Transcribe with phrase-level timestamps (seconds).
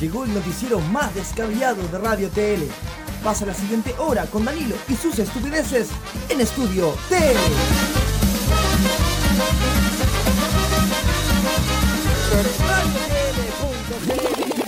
[0.00, 2.68] Llegó el noticiero más descabellado de Radio TL.
[3.24, 5.88] Pasa la siguiente hora con Danilo y sus estupideces
[6.28, 7.36] en Estudio TL.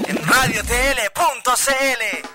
[0.09, 2.29] En radiotl.cl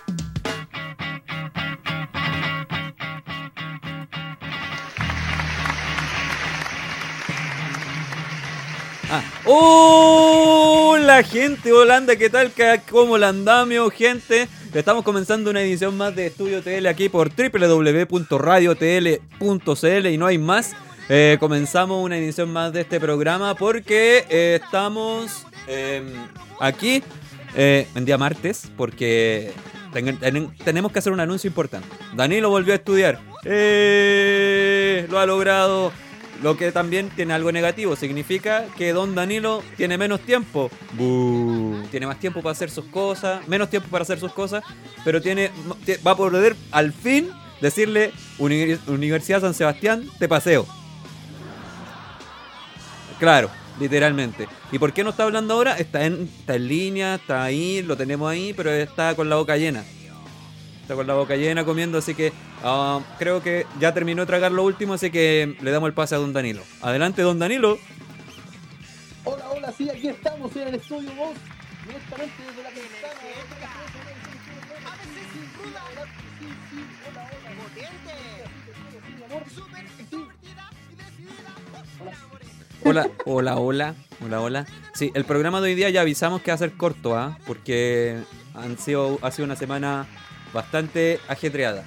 [9.16, 9.22] Ah.
[11.04, 12.54] Hola gente, Holanda, ¿qué tal?
[12.54, 14.48] ¿Qué- ¿Cómo la andamio, gente?
[14.74, 20.72] Estamos comenzando una edición más de Estudio TL aquí por www.radiotl.cl y no hay más.
[21.10, 26.04] Eh, comenzamos una edición más de este programa porque eh, estamos eh,
[26.62, 27.04] aquí
[27.54, 29.52] eh, en día martes porque
[29.92, 31.90] ten- ten- tenemos que hacer un anuncio importante.
[32.16, 33.20] Danilo volvió a estudiar.
[35.10, 35.92] Lo ha logrado.
[36.44, 40.70] Lo que también tiene algo negativo, significa que don Danilo tiene menos tiempo.
[41.90, 44.62] Tiene más tiempo para hacer sus cosas, menos tiempo para hacer sus cosas,
[45.06, 45.52] pero tiene
[45.86, 47.30] ti- va a poder al fin
[47.62, 50.68] decirle "Uni- Universidad San Sebastián, te paseo.
[53.20, 54.50] Claro, literalmente.
[54.70, 55.78] ¿Y por qué no está hablando ahora?
[55.78, 59.56] Está en, está en línea, está ahí, lo tenemos ahí, pero está con la boca
[59.56, 59.86] llena.
[60.84, 64.52] Está con la boca llena comiendo, así que ah, creo que ya terminó de tragar
[64.52, 66.62] lo último, así que le damos el pase a don Danilo.
[66.82, 67.80] Adelante, don Danilo.
[69.24, 71.38] Hola, hola, sí, aquí estamos en el estudio Voz,
[71.88, 73.14] directamente desde la ventana.
[82.84, 84.66] Hola, hola, hola, hola, hola.
[84.94, 87.38] Sí, el programa de hoy día ya avisamos que va a ser corto, ¿ah?
[87.48, 88.22] Porque
[88.54, 90.06] han sido, ha sido una semana
[90.54, 91.84] bastante ajetreada.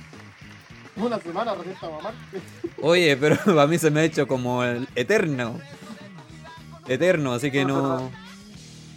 [0.96, 2.42] Una semana recién martes.
[2.82, 5.60] Oye, pero a mí se me ha hecho como el eterno.
[6.88, 8.10] Eterno, así que no.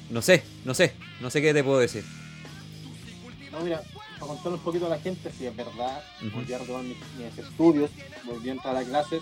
[0.10, 2.04] No sé, no sé, no sé qué te puedo decir.
[3.52, 3.82] No, mira,
[4.20, 6.38] para contar un poquito a la gente, si es verdad, Ujú.
[6.38, 7.92] volví a retomar mis, mis estudios,
[8.26, 9.22] volví a entrar a clases.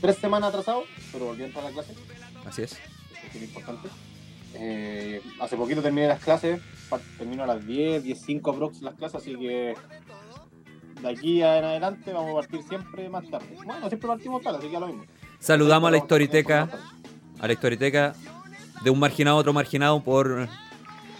[0.00, 1.96] Tres semanas atrasado, pero volví a entrar a clases,
[2.44, 2.72] Así es.
[2.72, 2.80] eso
[3.28, 3.88] es muy importante.
[4.54, 6.60] Eh, hace poquito terminé las clases,
[7.18, 9.74] termino a las 10, 10, 5 aprox las clases, así que
[11.02, 13.48] de aquí en adelante vamos a partir siempre más tarde.
[13.64, 15.04] Bueno, siempre partimos tarde, así que ya lo mismo.
[15.38, 16.68] Saludamos a la a historiteca,
[17.40, 18.14] a la historiteca
[18.82, 20.48] de un marginado a otro marginado por.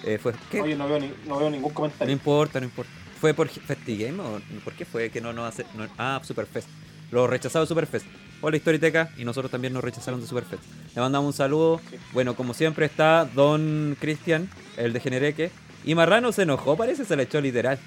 [0.04, 0.60] eh, fue, ¿qué?
[0.60, 2.12] Oye, no veo, ni- no veo ningún No comentario.
[2.12, 2.90] importa, no importa.
[3.20, 5.64] ¿Fue por Festigame o por qué fue que no nos hace.?
[5.74, 6.68] no- ah, Superfest.
[7.10, 8.06] Lo rechazado Superfest.
[8.40, 9.10] Hola, Historiteca.
[9.16, 10.62] Y nosotros también nos rechazaron de Superfest.
[10.94, 11.80] Le mandamos un saludo.
[11.90, 11.96] Sí.
[12.12, 15.50] Bueno, como siempre está Don Cristian, el de Genereque.
[15.84, 17.78] Y Marrano se enojó, parece, se le echó literal.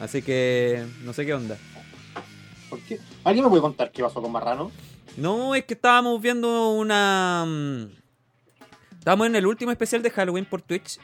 [0.00, 1.56] Así que no sé qué onda.
[2.70, 2.98] ¿Por qué?
[3.24, 4.70] ¿Alguien me puede contar qué pasó con Marrano?
[5.16, 7.44] No, es que estábamos viendo una.
[7.46, 7.86] mm,
[8.98, 10.98] Estábamos en el último especial de Halloween por Twitch.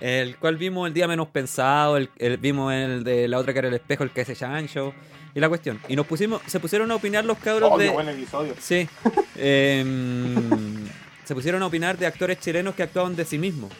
[0.00, 1.96] El cual vimos el día menos pensado.
[1.98, 4.94] El, el- vimos el de la otra cara del espejo, el que se Show.
[5.34, 5.80] Y la cuestión.
[5.88, 6.42] Y nos pusimos.
[6.46, 7.86] Se pusieron a opinar los cabros Oh, de.
[7.86, 8.54] qué buen episodio.
[8.60, 8.88] Sí.
[9.36, 10.88] Em,
[11.24, 13.70] se pusieron a opinar de actores chilenos que actuaban de sí mismos.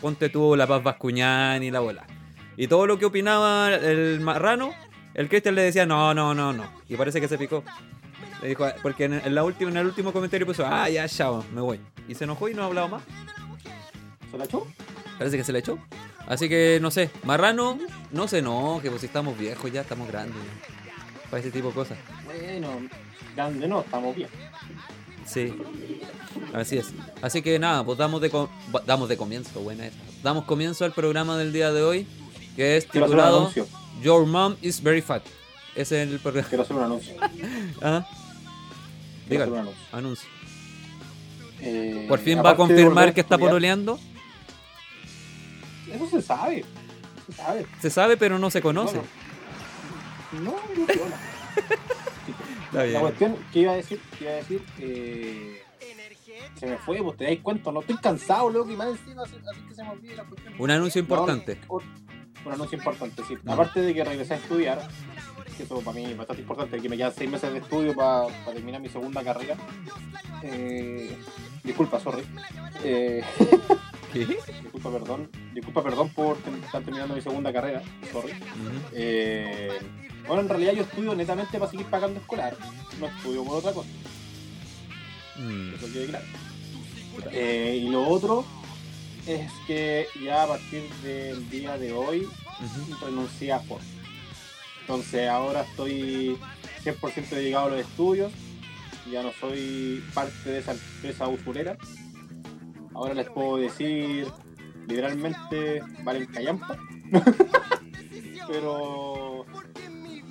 [0.00, 2.06] Ponte tú La Paz Bascuñán y la bola.
[2.56, 4.72] Y todo lo que opinaba el marrano,
[5.14, 6.64] el Cristian le decía no, no, no, no.
[6.88, 7.64] Y parece que se picó.
[8.42, 11.60] Le dijo, porque en, la última, en el último comentario puso, ah, ya, chao, me
[11.60, 11.80] voy.
[12.08, 13.02] Y se enojó y no hablaba más.
[14.30, 14.66] ¿Se la echó?
[15.18, 15.78] Parece que se le echó.
[16.26, 17.78] Así que no sé, Marrano,
[18.12, 20.36] no se enoje, pues si estamos viejos ya, estamos grandes.
[20.36, 20.79] ya,
[21.30, 21.98] Para ese tipo de cosas.
[22.24, 22.68] Bueno,
[23.36, 24.28] grande no, estamos bien.
[25.26, 25.54] Sí,
[26.52, 26.92] así es.
[27.22, 29.96] Así que nada, pues damos de, co- ba- damos de comienzo, buena esa.
[30.22, 32.06] Damos comienzo al programa del día de hoy,
[32.56, 33.52] que es Quiero titulado.
[34.02, 35.22] Your Mom is Very Fat.
[35.76, 36.48] Ese es el programa.
[36.48, 37.14] Quiero hacer un anuncio.
[37.82, 39.82] Ah, hacer dígalo, un anuncio.
[39.92, 40.28] anuncio.
[41.60, 44.00] Eh, ¿Por fin va a confirmar que está pololeando?
[45.92, 46.64] Eso se sabe.
[47.26, 47.66] Se sabe.
[47.80, 48.96] Se sabe, pero no se conoce.
[48.96, 49.02] No,
[50.32, 51.18] no, no, piola.
[52.72, 53.00] La bien.
[53.00, 55.62] cuestión que iba a decir, que iba a decir, eh,
[56.54, 59.36] se me fue, pues te dais cuenta, no estoy cansado, loco, y más encima, así,
[59.50, 60.54] así que se me olvida la cuestión.
[60.58, 61.58] Un anuncio importante.
[61.68, 61.78] No,
[62.46, 63.34] un anuncio importante, sí.
[63.46, 64.88] Aparte de que regresé a estudiar,
[65.56, 68.28] que eso para mí es bastante importante, que me quedan seis meses de estudio para
[68.44, 69.56] terminar mi segunda carrera.
[70.42, 71.16] Eh,
[71.64, 72.22] disculpa, sorry.
[72.84, 73.22] Eh,
[74.12, 74.26] ¿Qué?
[74.62, 75.28] disculpa, perdón.
[75.52, 77.82] Disculpa, perdón por ten- estar terminando mi segunda carrera.
[78.12, 78.32] Sorry.
[78.92, 79.78] Eh,
[80.26, 82.56] bueno, en realidad yo estudio netamente para seguir pagando escolar.
[82.98, 83.88] No estudio por otra cosa.
[85.36, 86.24] Mm, Eso quede claro.
[87.32, 88.44] Eh, y lo otro
[89.26, 92.26] es que ya a partir del día de hoy
[93.02, 93.82] renuncié a Ford.
[94.82, 96.36] Entonces ahora estoy
[96.84, 98.32] 100% dedicado a los estudios.
[99.10, 101.76] Ya no soy parte de esa empresa usurera.
[102.94, 104.26] Ahora les puedo decir
[104.86, 106.76] literalmente valen callampa.
[108.48, 109.29] pero,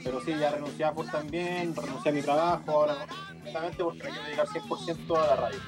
[0.03, 4.03] pero sí, ya renuncié a Ford también, renuncié a mi trabajo, ahora no, netamente porque
[4.03, 5.59] me quiero dedicar 100% a la radio.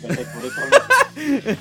[0.00, 1.58] Por eso renuncié.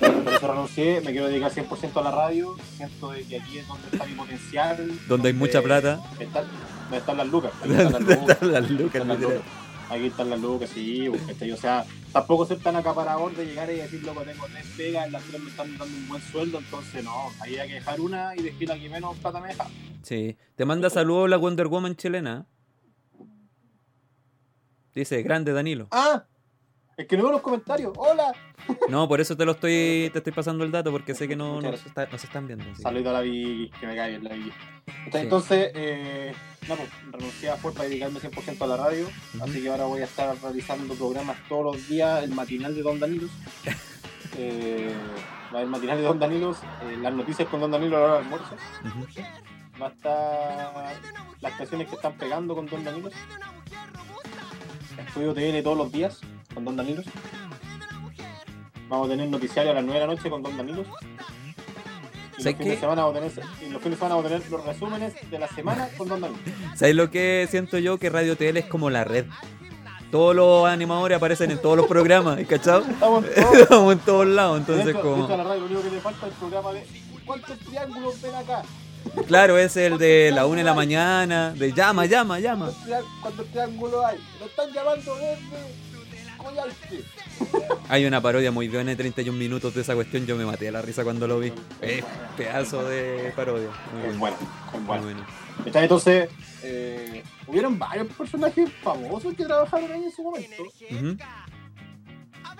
[0.24, 3.68] Por eso renuncié, me quiero dedicar 100% a la radio, siento de que aquí es
[3.68, 4.98] donde está mi potencial.
[5.08, 6.00] Donde hay mucha plata.
[6.18, 6.46] Están,
[6.84, 7.52] donde están las lucas.
[7.62, 9.42] aquí están las ¿Dónde lucas.
[9.92, 9.98] Lucas.
[9.98, 11.52] Aquí están las lucas, sí, pues.
[11.52, 15.22] O sea, tampoco ser tan acaparador de llegar y decir, loco, tengo tres pegas, las
[15.24, 18.42] tres me están dando un buen sueldo, entonces no, ahí hay que dejar una y
[18.42, 19.66] decir la que menos plata me deja.
[20.02, 20.36] Sí.
[20.56, 22.46] Te manda saludos la Wonder Woman chilena.
[24.94, 25.88] Dice, grande Danilo.
[25.90, 26.26] ¡Ah!
[26.96, 27.92] Es que no veo los comentarios.
[27.96, 28.34] ¡Hola!
[28.88, 31.60] No, por eso te lo estoy, te estoy pasando el dato, porque sé que no,
[31.60, 32.64] no se, está- no se están viendo.
[32.76, 34.50] Saludo a la Vicky, que me cae bien la Vicky.
[34.50, 35.18] Sí.
[35.18, 36.34] Entonces, eh,
[36.68, 39.08] no, pues, renuncié a Ford para dedicarme 100% a la radio,
[39.40, 42.98] así que ahora voy a estar realizando programas todos los días, el matinal de Don
[43.00, 43.30] Danilos.
[44.38, 44.90] Eh,
[45.50, 48.22] haber matinal de Don Danilos, eh, las noticias con Don Danilo a la hora del
[48.24, 48.56] almuerzo.
[49.82, 50.94] Va a estar
[51.42, 53.10] las canciones que están pegando con Don Danilo.
[55.06, 56.20] Estudio TN todos los días
[56.54, 57.02] con Don Danilo.
[58.88, 60.82] Vamos a tener noticiario a las 9 de la noche con Don Danilo.
[60.82, 64.24] Y los ¿Sabes fines, de semana vamos a tener, y los fines de semana vamos
[64.24, 66.40] a tener los resúmenes de la semana con Don Danilo.
[66.74, 67.98] ¿Sabes lo que siento yo?
[67.98, 69.26] Que Radio TL es como la red.
[70.10, 72.80] Todos los animadores aparecen en todos los programas, ¿cachado?
[72.90, 73.54] Estamos todos.
[73.58, 75.26] Estamos en todos lados, entonces como...
[75.28, 76.86] la radio lo único que le falta es el programa de
[77.24, 78.62] ¿Cuántos triángulos ven acá?
[79.26, 82.66] Claro, es el de la una de la mañana, de llama, llama, llama.
[82.66, 84.18] ¿Cuántos, triá- cuántos triángulos hay?
[84.40, 85.91] Lo están llamando desde Coyhaique.
[87.88, 90.72] Hay una parodia muy buena de 31 minutos de esa cuestión, yo me maté a
[90.72, 91.52] la risa cuando lo vi.
[91.80, 92.04] Es
[92.36, 93.68] pedazo de parodia.
[93.92, 94.36] Muy Es bueno.
[94.86, 95.26] bueno, Muy bueno.
[95.64, 96.28] Entonces,
[96.62, 100.62] eh, hubieron varios personajes famosos que trabajaron ahí en su momento.
[100.90, 101.16] Ujú.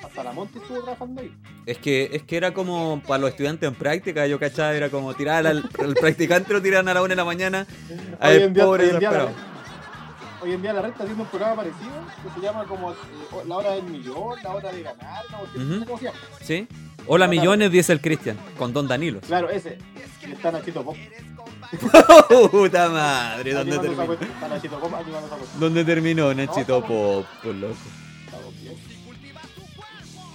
[0.05, 1.32] Hasta la Monte estuvo trabajando ahí.
[1.64, 5.14] Es que, es que era como para los estudiantes en práctica, yo cachaba, era como
[5.14, 7.67] tirar al, al practicante lo tiran a la una de la mañana.
[8.19, 9.28] A ver, pobre día.
[10.43, 11.91] Hoy en día la red está haciendo un programa parecido
[12.23, 12.97] que se llama como eh,
[13.47, 15.25] La Hora del Millón, La Hora de Ganar,
[15.56, 16.19] no, cómo se llama.
[16.41, 16.69] ¿Sí?
[17.06, 19.21] Hola millones, dice el Cristian, con Don Danilo.
[19.21, 19.79] Claro, ese.
[20.27, 20.97] Y está Nachito Pop.
[22.50, 24.12] Puta madre, ¿dónde terminó?
[24.12, 24.93] Está Nachito Pop.
[25.59, 27.27] ¿Dónde terminó Nachito No, Pop?
[27.43, 27.75] Por loco.
[28.25, 28.77] Estamos bien.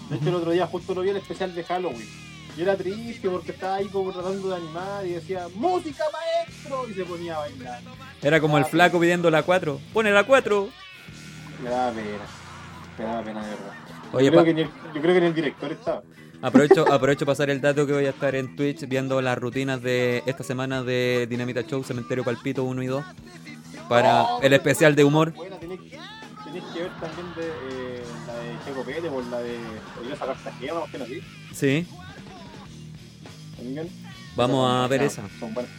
[0.09, 2.26] De hecho, el otro día justo lo vi el especial de Halloween.
[2.57, 6.89] Y era triste porque estaba ahí como tratando de animar y decía ¡Música maestro!
[6.89, 7.81] Y se ponía a bailar.
[8.21, 9.79] Era como el flaco pidiendo la 4.
[9.93, 10.67] Pone la 4.
[11.63, 12.07] Me daba pena.
[12.97, 13.73] Me daba pena de verdad.
[14.11, 16.01] Oye, yo, creo que ni el, yo creo que ni el director estaba.
[16.41, 20.23] Aprovecho, aprovecho pasar el dato que voy a estar en Twitch viendo las rutinas de
[20.25, 23.05] esta semana de Dinamita Show, Cementerio Palpito 1 y 2.
[23.87, 25.31] Para Oh, el especial de humor.
[25.33, 29.57] Buena, tenés, tenés que ver también de, eh, la de Checo Pérez o la de
[30.01, 31.21] Odiosa Cartagena, o que así.
[31.53, 31.87] Sí,
[34.35, 35.23] Vamos a ver No, esa.
[35.39, 35.71] Son buenas.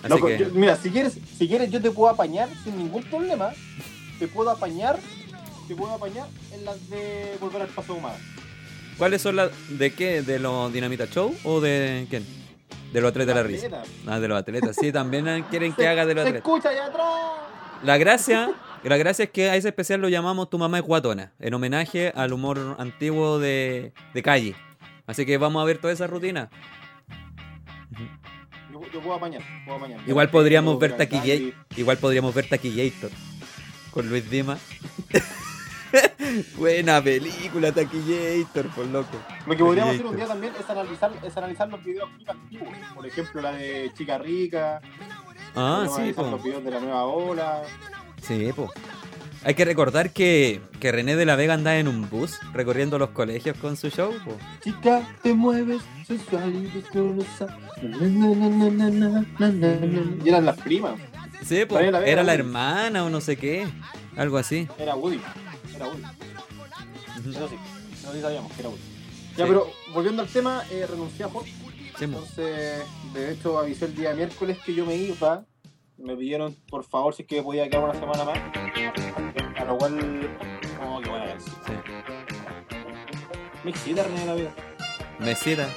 [0.00, 3.02] Así Loco, que, yo- mira, si quieres, si quieres yo te puedo apañar sin ningún
[3.04, 3.50] problema.
[4.18, 4.98] Te puedo apañar,
[5.66, 8.16] te puedo apañar en las de volver al paso humano.
[8.98, 10.22] ¿cuáles son las de qué?
[10.22, 12.24] ¿De los Dinamita Show o de quién?
[12.92, 13.82] De los atletas de la risa.
[14.06, 14.76] Ah, de los atletas.
[14.80, 16.46] Sí, también quieren que haga de los Se atletas.
[16.48, 17.06] escucha allá atrás.
[17.82, 18.52] La gracia,
[18.84, 22.12] la gracia es que a ese especial lo llamamos Tu mamá es guatona, en homenaje
[22.14, 24.54] al humor antiguo de, de calle.
[25.08, 26.48] Así que vamos a ver toda esa rutina.
[28.72, 30.00] Yo, yo puedo apañar, puedo apañar.
[30.06, 31.54] Igual podríamos ver Puedo Taquillator.
[31.76, 33.10] Igual podríamos ver Taquillator
[33.90, 34.58] con Luis Dima.
[36.56, 39.16] Buena película, Taquillator, por loco.
[39.46, 42.68] Lo que podríamos hacer un día también es analizar, es analizar los videos antiguos.
[42.94, 44.80] Por ejemplo, la de Chica Rica.
[45.54, 46.22] Ah, sí, po.
[46.22, 47.62] los videos de la nueva ola.
[48.20, 48.72] Sí, po.
[49.44, 53.10] Hay que recordar que, que René de la Vega andaba en un bus recorriendo los
[53.10, 54.12] colegios con su show.
[54.62, 57.58] Chica, te mueves, sensual y descolosa.
[60.22, 60.94] Y eran las primas.
[61.44, 63.66] Sí, pues, era la hermana o no sé qué.
[64.16, 64.66] Algo así.
[64.78, 65.20] Era Woody.
[65.76, 66.02] Era Woody.
[66.02, 67.30] Uh.
[67.30, 67.56] Eso sí,
[67.92, 68.80] eso sí sabíamos que era Woody.
[69.36, 71.52] Ya, pero volviendo al tema, eh, renuncié a Jorge.
[71.98, 72.82] Sí, Entonces,
[73.12, 75.44] de hecho, avisé el día miércoles que yo me iba
[75.96, 78.38] me pidieron, por favor, si es que podía quedar una semana más.
[79.56, 80.36] A lo cual,
[80.82, 81.56] oh, qué buena canción.
[81.66, 81.72] sí.
[83.62, 84.54] Me excita René de la Vega.
[85.20, 85.68] Mesita.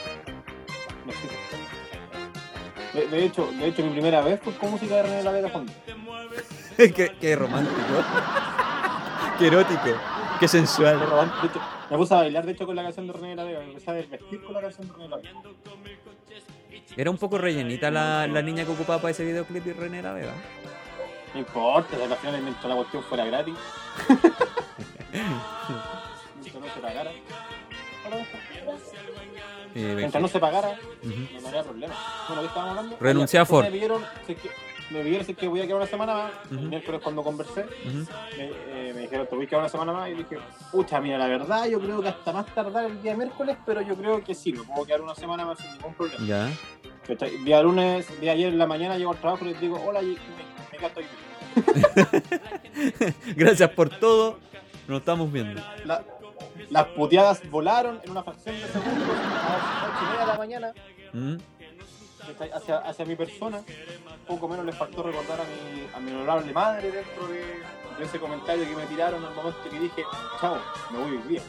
[1.05, 1.33] Me excita.
[2.93, 5.31] De, de hecho, de hecho, mi primera vez fue con música de René de la
[5.31, 5.71] Vega fondo.
[6.77, 7.77] qué, qué romántico.
[9.37, 9.97] qué erótico.
[10.39, 10.99] Qué sensual.
[11.89, 13.59] me puse a bailar, de hecho, con la canción de René de la Vega.
[13.59, 15.31] Me empecé a desvestir con la canción de René de la Vega.
[16.97, 20.13] Era un poco rellenita la, la niña que ocupaba para ese videoclip y René la
[20.13, 20.33] Vega.
[21.33, 23.53] No importa, al final mientras la cuestión fuera gratis.
[26.43, 27.11] mientras no se pagara.
[29.75, 30.69] Y Mientras no se pagara,
[31.03, 31.09] Ujú.
[31.33, 31.95] no me haría problema.
[32.27, 32.97] Bueno, ¿qué estábamos hablando?
[32.99, 33.65] Renuncié a Ford.
[33.65, 33.71] Me
[34.91, 36.31] me si es que voy a quedar una semana más.
[36.51, 38.05] El miércoles cuando conversé, Ujú.
[38.37, 38.45] me,
[38.89, 40.09] eh, me dijeron, te voy a quedar una semana más.
[40.09, 40.37] Y dije,
[40.71, 43.95] pucha, mira, la verdad, yo creo que hasta más tardar el día miércoles, pero yo
[43.95, 46.25] creo que sí, me puedo quedar una semana más sin ningún problema.
[46.25, 46.49] Ya.
[47.43, 50.17] Día lunes, día ayer en la mañana llego al trabajo y les digo, hola, y
[50.71, 50.87] me, me.
[53.35, 54.39] Gracias por todo.
[54.87, 55.61] Nos estamos viendo.
[55.85, 56.03] La-
[56.69, 60.37] las puteadas volaron en una fracción de segundos a las ocho y media de la
[60.37, 60.73] mañana
[61.13, 61.35] ¿Mm?
[62.53, 63.63] Hacia, hacia mi persona.
[64.27, 67.41] Poco menos les faltó recordar a mi, a mi honorable madre dentro de,
[67.97, 70.03] de ese comentario que me tiraron al momento que dije,
[70.39, 70.57] chao,
[70.91, 71.41] me voy hoy día.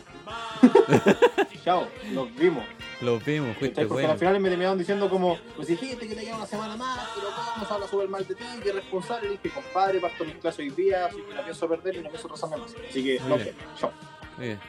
[1.64, 2.64] chao, nos vimos.
[3.00, 4.12] Los vimos, fuiste Porque bueno.
[4.12, 7.28] al final me terminaron diciendo como, pues dijiste que te queda una semana más, pero
[7.30, 9.28] vamos a hablar súper mal de ti, que responsable.
[9.28, 12.08] Y dije, compadre, parto mis clases hoy día, así que la pienso perder y no
[12.10, 12.74] pienso rezarme más.
[12.88, 13.36] Así que, no
[13.78, 13.92] chao.
[14.36, 14.60] Muy bien.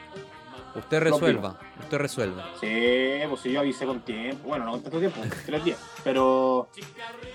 [0.76, 1.60] Usted resuelva.
[1.80, 2.46] Usted resuelva.
[2.60, 4.48] Sí, pues sí, yo avisé con tiempo.
[4.50, 5.80] Bueno, no con tanto tiempo, tres días.
[6.04, 6.70] Pero,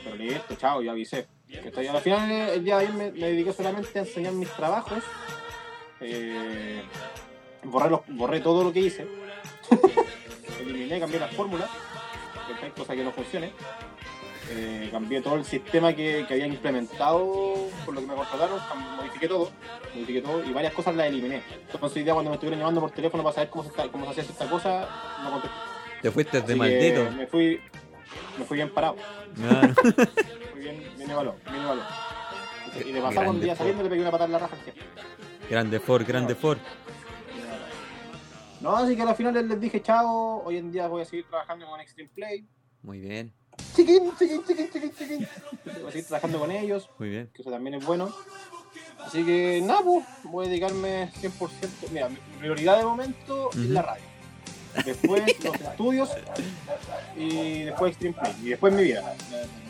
[0.05, 1.26] pero listo, chao, yo avisé.
[1.62, 1.87] ¿Cachai?
[1.88, 5.03] Al final, el día de ayer me, me dediqué solamente a enseñar mis trabajos.
[6.00, 6.83] Eh,
[7.64, 9.07] borré, los- borré todo lo que hice.
[10.61, 11.71] Eliminé, cambié las fórmulas.
[12.76, 13.53] Cosa que no funcione.
[14.50, 18.59] Eh, cambié todo el sistema que, que habían implementado por lo que me contrataron,
[18.97, 19.50] modifiqué todo,
[19.95, 21.43] modifiqué todo y varias cosas las eliminé.
[21.71, 24.05] Entonces hoy día cuando me estuvieron llamando por teléfono para saber cómo se, está- cómo
[24.07, 24.88] se hacía esta cosa,
[25.23, 25.57] no contesté.
[26.03, 27.11] Te fuiste de maldito.
[27.12, 27.61] Me fui,
[28.38, 28.97] me fui bien parado,
[29.37, 29.75] Claro.
[30.53, 31.91] fui bien, bien evaluado, bien evaluado.
[32.85, 34.57] Y de pasar un día saliendo le pegué una patada en la raja
[35.49, 36.59] grande Ford, grande Ford.
[38.61, 41.67] No, así que al final les dije chao, hoy en día voy a seguir trabajando
[41.67, 42.47] con Extreme Play.
[42.83, 43.33] Muy bien,
[43.75, 45.28] Chiquín, chiquín, chiquín, chiquín, chiquín.
[45.64, 46.88] Voy a seguir trabajando con ellos.
[46.99, 47.30] muy bien.
[47.34, 48.14] que eso también es bueno.
[48.99, 51.90] Así que nada, pues, voy a dedicarme 100%.
[51.90, 54.04] Mira, mi prioridad de momento es la radio.
[54.84, 56.11] Después los estudios
[57.16, 58.34] y después Extreme Play.
[58.42, 59.14] Y después mi vida.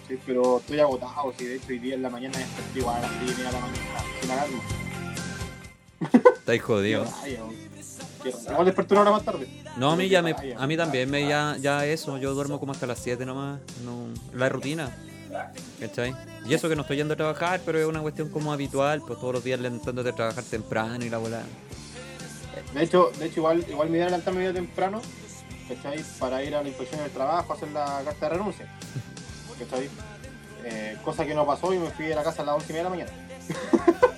[0.08, 1.32] Sí, pero estoy agotado.
[1.38, 3.46] Si de hecho hoy día en la mañana desperté igual a las 10 y media
[3.46, 4.62] de la mañana sin alarma.
[6.38, 7.06] Estáis jodido.
[8.24, 9.48] Igual una hora más tarde.
[9.76, 12.72] No, a mí ya me, a mí también me ya, ya eso, yo duermo como
[12.72, 14.06] hasta las 7 nomás, no,
[14.38, 14.90] la rutina,
[15.80, 16.14] ¿cachai?
[16.46, 19.18] Y eso que no estoy yendo a trabajar, pero es una cuestión como habitual, pues
[19.18, 21.42] todos los días levantándote a trabajar temprano y la bola.
[22.72, 25.00] De hecho, de hecho igual, igual me idea era levantarme bien temprano,
[25.68, 26.02] ¿cachai?
[26.18, 28.78] Para ir a la inspección del trabajo, hacer la carta de renuncia.
[29.58, 29.88] ¿Cachai?
[30.64, 32.72] Eh, cosa que no pasó y me fui de la casa a las 11 y
[32.72, 33.12] media de la mañana.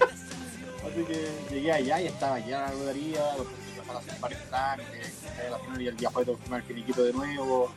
[0.86, 5.12] Así que llegué allá y estaba ya la los empezar a hacer varios trámites,
[5.52, 7.70] al final y el día todo firmar el finiquito de nuevo.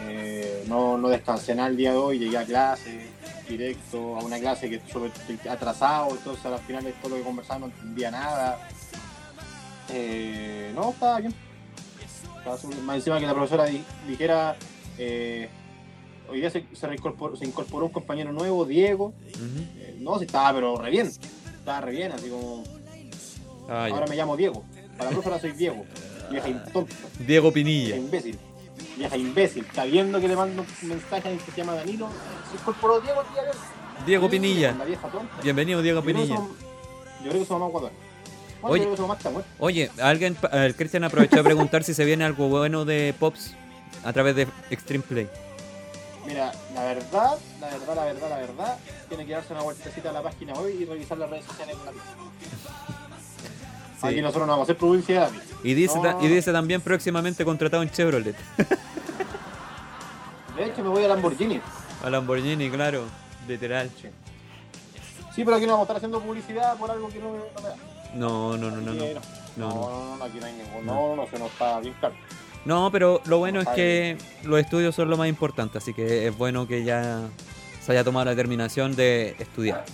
[0.00, 3.06] Eh, no, no descansé nada el día de hoy, llegué a clase,
[3.48, 5.10] directo, a una clase que sobre,
[5.48, 8.58] atrasado, entonces al final de todo lo que conversaba no entendía nada.
[9.90, 11.34] Eh, no, estaba bien.
[12.38, 14.56] Estaba más encima que la profesora di- dijera,
[14.98, 15.48] eh,
[16.28, 19.14] hoy día se, se, reincorporó, se incorporó un compañero nuevo, Diego.
[19.78, 21.06] Eh, no, sí estaba, pero re bien.
[21.06, 22.64] Estaba re bien, así como,
[23.68, 24.64] Ah, ahora me llamo Diego.
[24.96, 25.84] Para la profesora soy Diego.
[26.30, 27.96] Vieja tonta, Diego vieja Pinilla.
[27.96, 28.38] imbécil.
[28.96, 29.64] Vieja imbécil.
[29.64, 32.08] Está viendo que le mando un mensaje a que se llama Danilo.
[32.50, 33.56] Se incorporó Diego el día de hoy.
[34.06, 34.72] Diego La Pinilla.
[34.72, 35.42] vieja tonta.
[35.42, 36.34] Bienvenido Diego Yo Pinilla.
[36.36, 37.92] Yo creo que su mamá es guatona.
[38.62, 38.84] Bueno, Oye.
[38.84, 39.50] yo creo que muerta.
[39.58, 43.54] Oye, alguien, el Cristian aprovechó de preguntar si se viene algo bueno de Pops
[44.04, 45.28] a través de Extreme Play.
[46.26, 50.12] Mira, la verdad, la verdad, la verdad, la verdad, tiene que darse una vueltecita a
[50.12, 52.02] la página web y revisar las redes sociales gratis.
[54.00, 54.06] Sí.
[54.08, 55.30] Aquí nosotros no vamos a hacer publicidad.
[55.62, 58.36] Y dice, No, y dice también próximamente contratado en Chevrolet.
[60.56, 61.60] De hecho, me voy a Lamborghini.
[62.04, 63.04] A Lamborghini, claro,
[63.48, 63.90] literal.
[65.34, 67.68] Sí, pero aquí no vamos a estar haciendo publicidad por algo que no, no me
[67.68, 67.76] da.
[68.14, 68.92] No, no, no, no.
[68.92, 69.20] No, no, no,
[69.56, 69.68] no.
[69.68, 70.86] no, no, aquí no hay ningún.
[70.86, 70.94] No.
[70.94, 72.14] No, no, eso no está bien claro.
[72.64, 76.36] No, pero lo bueno es que los estudios son lo más importante, así que es
[76.36, 77.20] bueno que ya
[77.80, 79.84] se haya tomado la determinación de estudiar.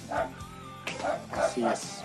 [1.32, 2.02] Así es.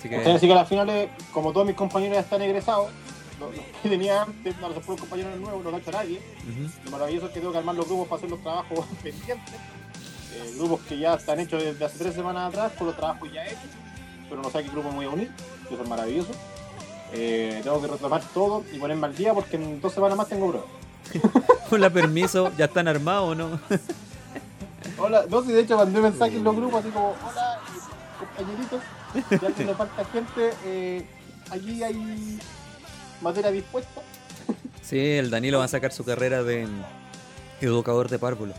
[0.00, 2.90] Así que, a las finales, como todos mis compañeros ya están egresados,
[3.38, 6.22] los, los que tenía antes, no los puros compañeros nuevos, no lo ha hecho nadie.
[6.84, 9.54] Lo maravilloso es que tengo que armar los grupos para hacer los trabajos pendientes.
[10.34, 13.44] Eh, grupos que ya están hechos desde hace tres semanas atrás, con los trabajos ya
[13.44, 13.58] hechos,
[14.28, 15.30] pero no sé a qué grupo me voy a unir,
[15.68, 16.32] que eso es maravilloso.
[17.12, 20.48] Eh, tengo que retomar todo y ponerme al día porque en dos semanas más tengo
[20.48, 20.70] pruebas.
[21.70, 23.60] Hola, permiso, ¿ya están armados o no?
[24.96, 27.58] Hola, no sé, de hecho mandé mensajes en los grupos así como, hola,
[28.18, 28.80] compañeritos,
[29.30, 31.04] ya que nos falta gente, eh,
[31.50, 32.38] aquí hay
[33.20, 34.00] materia dispuesta.
[34.82, 36.66] Sí, el Danilo va a sacar su carrera de
[37.60, 38.54] educador de párvulo,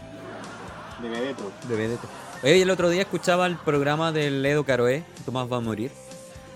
[1.01, 1.51] De Vedeto.
[1.67, 1.97] de.
[2.43, 5.91] Oye, el otro día escuchaba el programa del Edo Caroé, Tomás va a morir,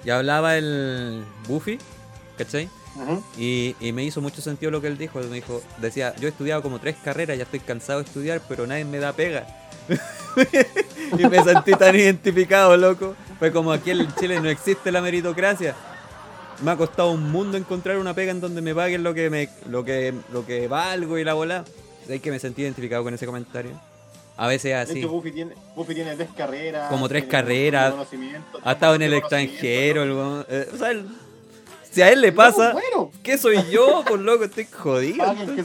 [0.04, 1.78] y hablaba el Buffy,
[2.38, 2.70] ¿cachai?
[2.96, 3.24] Ujú.
[3.38, 5.20] Y, y me hizo mucho sentido lo que él dijo.
[5.20, 8.66] Me dijo, decía, yo he estudiado como tres carreras, ya estoy cansado de estudiar, pero
[8.66, 9.46] nadie me da pega.
[11.18, 13.16] y me sentí tan identificado, loco.
[13.40, 15.76] Fue como aquí en Chile no existe la meritocracia.
[16.64, 19.50] Me ha costado un mundo encontrar una pega en donde me paguen lo que me,
[19.70, 21.66] lo que, lo que valgo y la bola.
[22.08, 23.72] Es que me sentí identificado con ese comentario.
[24.38, 25.00] A veces es De así.
[25.00, 26.90] hecho, Buffy tiene, Buffy tiene tres carreras.
[26.90, 27.94] Como tres carreras.
[28.64, 30.04] Ha estado en el extranjero.
[30.04, 31.08] el weón, eh, o sea, el-
[31.92, 32.36] si a él le ¿no?
[32.36, 34.04] pasa, Bueno, ¿qué soy yo?
[34.06, 35.18] Por loco, estoy jodido.
[35.20, 35.64] para alguien que,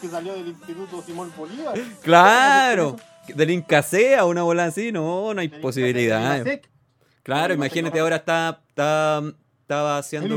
[0.00, 1.78] que salió del Instituto Simón Bolívar.
[2.02, 2.96] Claro.
[3.34, 6.42] Del Incasea, una bola así, no, no hay Del posibilidad.
[7.22, 9.22] Claro, imagínate ahora está, está
[9.62, 10.26] estaba El haciendo.
[10.26, 10.36] El de-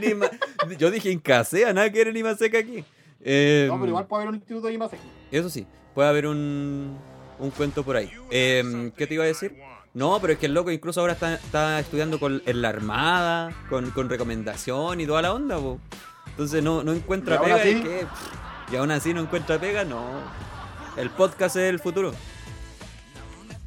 [0.00, 0.30] Lima-
[0.78, 2.84] Yo dije Incasea, nada que era Lima Seca aquí.
[3.20, 4.98] Eh, No, pero igual puede haber un instituto de Limasec.
[5.30, 6.98] Eso sí, puede haber un,
[7.38, 8.10] un cuento por ahí.
[8.30, 9.56] Eh, ¿Qué te iba a decir?
[9.94, 13.52] No, pero es que el loco incluso ahora está, está estudiando con, en la armada,
[13.68, 15.78] con, con recomendación y toda la onda, po.
[16.28, 18.06] Entonces no, no encuentra Y pega y que.
[18.72, 20.04] Y aún así no encuentra pega, no.
[20.96, 22.12] El podcast es el futuro.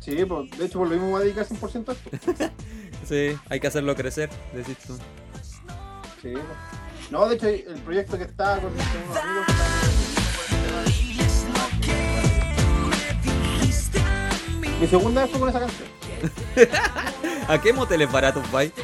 [0.01, 2.53] Sí, pues de hecho volvimos a dedicar 100% a esto.
[3.07, 4.95] Sí, hay que hacerlo crecer, decís tú.
[6.21, 6.43] Sí, pues.
[7.09, 9.47] No, de hecho el proyecto que está con unos amigos.
[14.79, 15.87] Mi segunda vez fue con esa canción.
[17.47, 18.71] ¿A qué moteles baratos vais?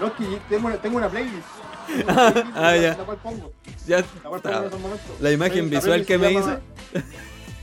[0.00, 1.46] No, es que tengo, tengo una playlist.
[1.86, 2.88] Tengo una playlist Ah, la- ya.
[2.96, 3.52] La cual pongo.
[3.86, 5.10] Ya La cual pongo en esos momentos.
[5.20, 6.60] La imagen visual que me llama-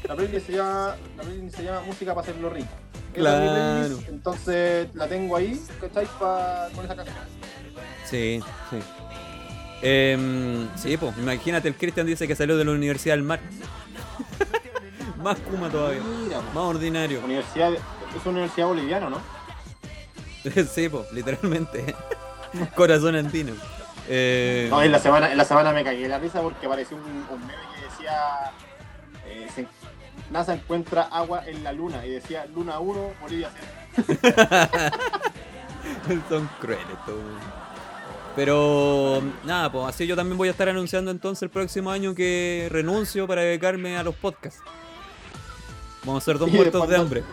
[0.07, 2.67] La playlist se llama, la playlist se llama Música para hacerlo rico.
[3.13, 3.79] Claro.
[3.87, 6.05] playlist, Entonces la tengo ahí, ¿cachai?
[6.19, 7.15] Pa, con esa canción.
[8.05, 8.77] Sí, sí.
[9.81, 13.39] Em, sí, pues, imagínate, el Cristian dice que salió de la Universidad del Mar.
[15.21, 16.01] Más Kuma todavía.
[16.01, 17.21] Mira, Más ordinario.
[17.23, 17.81] Universidad, es
[18.23, 19.19] una universidad boliviana, ¿no?
[20.73, 21.95] sí, pues, literalmente.
[22.75, 23.53] Corazón andino.
[24.07, 27.03] Eh, No, en la semana, en la semana me cagué la risa porque apareció un,
[27.03, 28.51] un meme que decía
[30.31, 33.49] NASA encuentra agua en la luna y decía Luna 1, Bolivia
[33.95, 34.91] 0.
[36.29, 37.21] Son crueles todos.
[38.35, 42.67] Pero nada, pues así yo también voy a estar anunciando entonces el próximo año que
[42.71, 44.61] renuncio para dedicarme a los podcasts.
[46.05, 47.23] Vamos a ser dos muertos de hambre.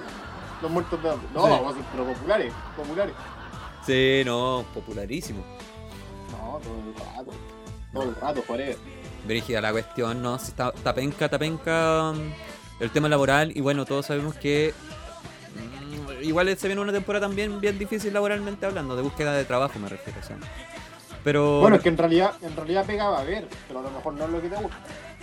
[0.62, 1.28] Los muertos de hambre.
[1.34, 1.50] No, Sí.
[1.50, 3.14] vamos a ser pero populares, populares.
[3.84, 5.44] Sí, no, popularísimo.
[6.32, 7.30] No, todo el rato.
[7.92, 8.76] Todo el rato, forever.
[9.26, 10.38] Brígida la cuestión, ¿no?
[10.38, 12.12] Si está, tapenca, tapenca
[12.80, 14.74] el tema laboral y bueno, todos sabemos que
[16.20, 19.78] mm, igual se viene una temporada también bien difícil laboralmente hablando, de búsqueda de trabajo
[19.78, 20.36] me refiero, o sea.
[21.22, 24.12] Pero Bueno, es que en realidad, en realidad pegaba a ver, pero a lo mejor
[24.14, 24.76] no es lo que te gusta.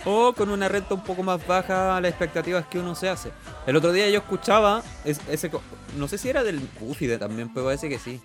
[0.04, 3.30] o con una renta un poco más baja a las expectativas que uno se hace.
[3.68, 5.48] El otro día yo escuchaba es- ese
[5.96, 8.20] no sé si era del Buffy de también, pero parece que sí.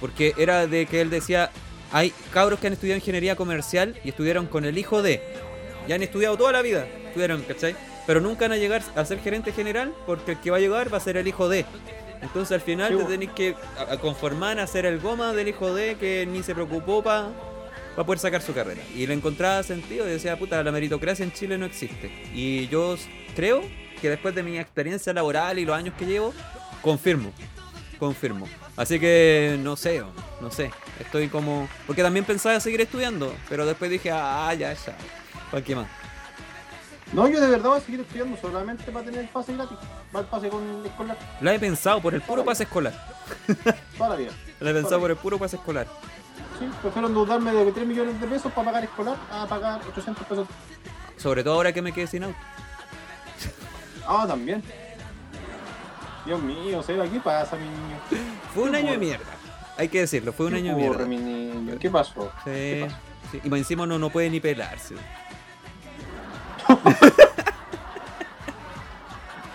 [0.00, 1.50] Porque era de que él decía,
[1.92, 5.22] hay cabros que han estudiado ingeniería comercial y estudiaron con el hijo de.
[5.86, 7.76] Ya han estudiado toda la vida, estudiaron, ¿cachai?
[8.06, 10.92] Pero nunca van a llegar a ser gerente general porque el que va a llegar
[10.92, 11.64] va a ser el hijo de.
[12.20, 13.54] Entonces al final Sí, te tenés que
[14.00, 17.30] conformar a ser el goma del hijo de que ni se preocupó para
[17.96, 18.80] poder sacar su carrera.
[18.94, 22.10] Y le encontraba sentido y decía, puta, la meritocracia en Chile no existe.
[22.32, 22.96] Y yo
[23.34, 23.62] creo
[24.00, 26.32] que después de mi experiencia laboral y los años que llevo,
[26.80, 27.32] confirmo.
[27.98, 28.48] Confirmo.
[28.76, 30.02] Así que no sé,
[30.40, 30.70] no sé.
[30.98, 31.68] Estoy como.
[31.86, 34.96] Porque también pensaba seguir estudiando, pero después dije, ah, ya, ya.
[35.50, 35.88] ¿Para qué más?
[37.12, 39.76] No, yo de verdad voy a seguir estudiando solamente para tener el pase gratis.
[40.14, 42.92] Va el pase con escolar La he pensado por el puro pase escolar.
[43.98, 44.30] toda la vida.
[44.60, 45.86] La he pensado por el puro pase escolar.
[46.58, 50.48] Sí, prefiero endeudarme de 3 millones de pesos para pagar escolar a pagar 800 pesos.
[51.18, 52.36] Sobre todo ahora que me quedé sin auto.
[54.06, 54.62] Ah, también.
[56.24, 57.98] Dios mío, Seba, ¿qué pasa, mi niño?
[58.54, 59.24] Fue un Qué año de mierda.
[59.76, 61.04] Hay que decirlo, fue un ¿Qué año de mierda.
[61.04, 61.76] mi niño?
[61.78, 62.32] ¿Qué pasó?
[62.44, 62.96] ¿Qué Sí, pasó?
[63.32, 63.40] sí.
[63.44, 64.94] Y más encima uno no puede ni pelarse.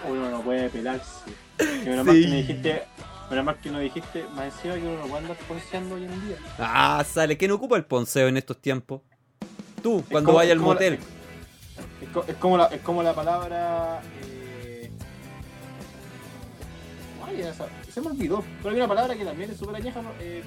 [0.10, 1.22] Uno no puede pelarse.
[1.58, 2.12] Que menos Sí.
[2.12, 2.84] mal que me dijiste,
[3.30, 6.28] menos mal que no dijiste, más encima que uno no puede andar ponceando hoy en
[6.28, 6.38] día.
[6.60, 7.38] Ah, sale.
[7.38, 9.02] ¿Quién ocupa el ponceo en estos tiempos?
[9.82, 11.00] Tú, cuando como- vayas al la- motel.
[12.02, 14.02] Es, co- es como, la, es como la palabra.
[14.24, 14.90] Eh...
[17.28, 18.44] Ay, esa- se me olvidó.
[18.62, 20.02] Pero hay una palabra que también es súper añeja.
[20.02, 20.10] ¿no?
[20.20, 20.44] Eh,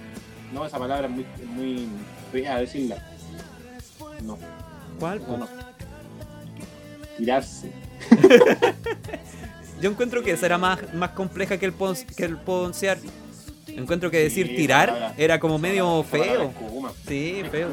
[0.53, 1.27] no, esa palabra es muy.
[1.46, 1.88] muy
[2.33, 2.96] fea decirla.
[4.23, 4.38] No,
[4.99, 5.20] ¿Cuál?
[5.27, 5.49] no, no.
[7.20, 7.70] Tirarse.
[9.80, 12.98] Yo encuentro que será más, más compleja que el, pon- que el poncear.
[13.68, 16.52] Encuentro que decir Sí, tirar era como medio feo.
[17.06, 17.68] Sí, feo.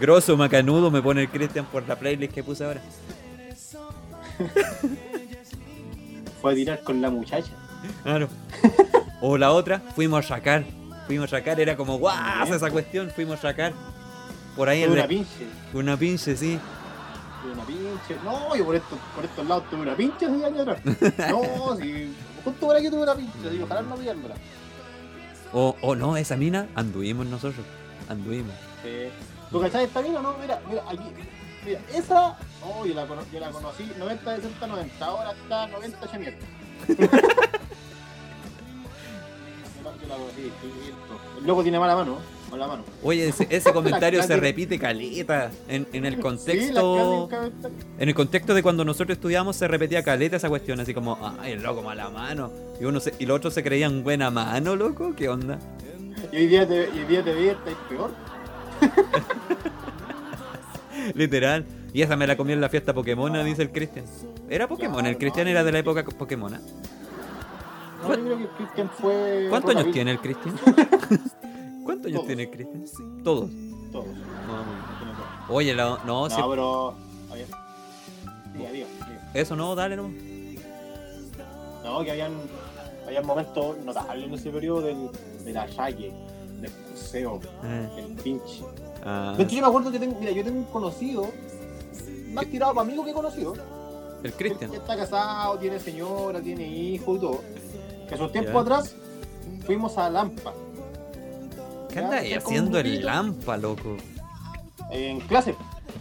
[0.00, 2.80] Grosso, macanudo, me pone el Cristian por la playlist que puse ahora.
[6.40, 7.50] Fue a tirar con la muchacha.
[8.04, 8.28] Claro.
[9.20, 10.64] O la otra, fuimos a sacar.
[11.06, 13.72] Fuimos a sacar, era como guau esa cuestión, fuimos a sacar.
[14.56, 15.46] Por ahí en una pinche.
[15.74, 16.58] una pinche, sí.
[17.42, 18.16] Tuve una pinche.
[18.24, 20.80] No, yo por estos, por estos lados tuve una pinche hace años atrás.
[21.30, 22.12] No, si.
[22.44, 23.50] Justo por aquí tuve una pinche.
[23.50, 24.34] Digo, ojalá no pillármela.
[25.52, 27.64] O, o no, esa mina, anduvimos nosotros.
[28.08, 28.52] Anduvimos.
[28.84, 29.10] Eh,
[29.50, 30.20] ¿Tú cachai esta mina?
[30.20, 31.10] No, mira, mira, aquí.
[31.64, 32.36] Mira, esa.
[32.62, 35.04] Oh, yo la, yo la conocí 90, 60, 90.
[35.06, 36.38] Ahora está 90, 8 mierda.
[36.88, 36.94] Yo
[40.08, 40.92] la- conocí, sí.
[41.38, 42.18] El loco tiene mala mano,
[42.56, 42.82] mano.
[43.02, 45.50] Oye, ese, ese comentario se repite caleta.
[45.68, 47.26] En, en el Sí, contexto.
[47.28, 51.18] clásica- En el contexto de cuando nosotros estudiamos se repetía caleta esa cuestión, así como,
[51.40, 52.50] ay, el loco mala mano.
[52.80, 55.58] Y uno se- y los otros se creían buena mano, loco, ¿qué onda?
[56.32, 58.10] Y hoy día te, hoy día te estáis peor.
[61.14, 61.64] Literal.
[61.92, 64.04] Y esa me la comí en la fiesta Pokémon, dice el Cristian.
[64.50, 66.52] Era Pokémon, el Cristian era de la época Pokémon.
[66.52, 69.46] No, yo creo que Christian fue.
[69.48, 70.54] ¿Cuántos años tiene el Cristian?
[71.88, 72.84] ¿Cuántos años tiene Cristian?
[73.24, 73.48] Todos.
[73.90, 74.04] Todos.
[74.06, 74.62] No,
[74.98, 75.48] tiene todos.
[75.48, 76.88] Oye, la- no, si- No, pero.
[77.30, 77.46] A ver.
[78.54, 79.30] Diga, diga, diga.
[79.32, 80.10] eso no, dale no.
[81.84, 82.32] No, que habían,
[83.06, 85.08] habían momentos notables en ese periodo del,
[85.46, 86.12] de la raye,
[86.60, 88.64] del cruceo, Eh, del pinche.
[89.06, 91.30] ah, De hecho, yo me acuerdo que tengo, mira, yo tengo un conocido,
[92.34, 93.54] más tirado para amigo que conocido,
[94.22, 94.74] el Cristian.
[94.74, 97.40] está casado, tiene señora, tiene hijo y todo.
[98.06, 98.94] Que hace un tiempo atrás
[99.64, 100.52] fuimos a Lampa,
[101.88, 103.04] ¿Qué un haciendo el.
[103.04, 103.96] Lampa, loco?
[104.90, 105.54] en clase.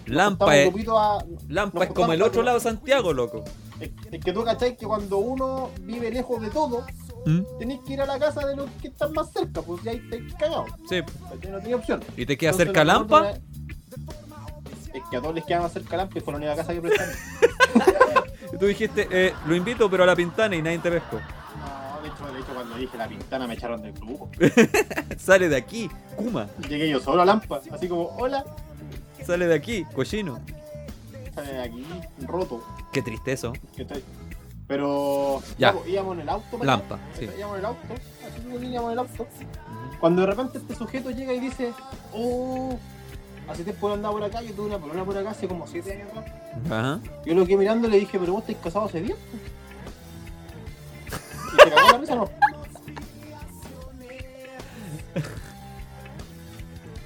[0.06, 1.18] Lampa es, a-
[1.50, 3.44] Lampa es como el otro lado de Santiago, loco.
[3.80, 6.86] Es, es que tú cachai que cuando uno vive lejos de todo,
[7.26, 7.42] ¿Mm?
[7.60, 10.34] tenés que ir a la casa de los que están más cerca, pues ya estáis
[10.36, 10.70] cagados.
[10.90, 11.02] Sí.
[11.30, 11.52] ¿cachai?
[11.52, 12.02] No tenía opción.
[12.16, 13.32] ¿Y te queda Entonces, cerca la Lampa?
[14.94, 16.82] Es que a todos les queda más cerca Lampa y fue la única casa que
[16.82, 17.16] prestaron.
[18.54, 21.20] Y tú dijiste, eh, lo invito, pero a la pintana y nadie te pescó.
[22.38, 24.30] De hecho, cuando dije la pintana me echaron del grupo.
[25.18, 26.48] Sale de aquí, Kuma.
[26.70, 28.46] Llegué yo solo a Lampa, así como, hola,
[29.26, 30.40] Sale de aquí, cochino.
[31.34, 31.84] sale de aquí,
[32.28, 32.64] roto.
[32.94, 33.54] Qué triste eso.
[33.76, 33.88] que
[34.68, 35.74] Pero Ya.
[35.74, 36.60] pues, íbamos en el auto.
[36.64, 37.28] Lampa, sí.
[37.38, 37.80] Íbamos en el auto,
[38.28, 39.28] así como íbamos en el auto.
[40.00, 41.74] Cuando de repente este sujeto llega y dice,
[42.14, 42.78] oh,
[43.50, 46.10] hace tiempo andaba por acá, yo tuve una polona por acá hace como 7 años
[46.12, 46.36] atrás.
[46.68, 47.00] Ajá.
[47.26, 49.18] Yo lo quedé mirando y le dije, pero vos estáis casado hace 10.
[52.10, 52.30] No.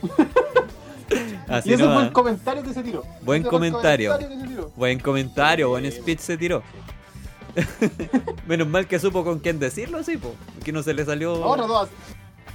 [1.48, 3.04] Así y ese no fue el comentario que se tiró.
[3.22, 4.18] Buen comentario.
[4.18, 4.72] se tiró.
[4.76, 6.64] Buen comentario, buen speech se tiró.
[8.48, 10.34] Menos mal que supo con quién decirlo, sí, po.
[10.64, 11.38] Que no se le salió.
[11.38, 11.92] No, trató de,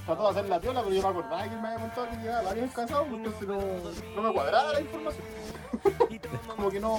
[0.06, 2.16] trató de hacer la piola, pero yo me acordaba que él me había contado que
[2.16, 3.58] llevaba varios casados, entonces no,
[4.16, 5.24] no me cuadraba la información.
[6.56, 6.98] Como que no,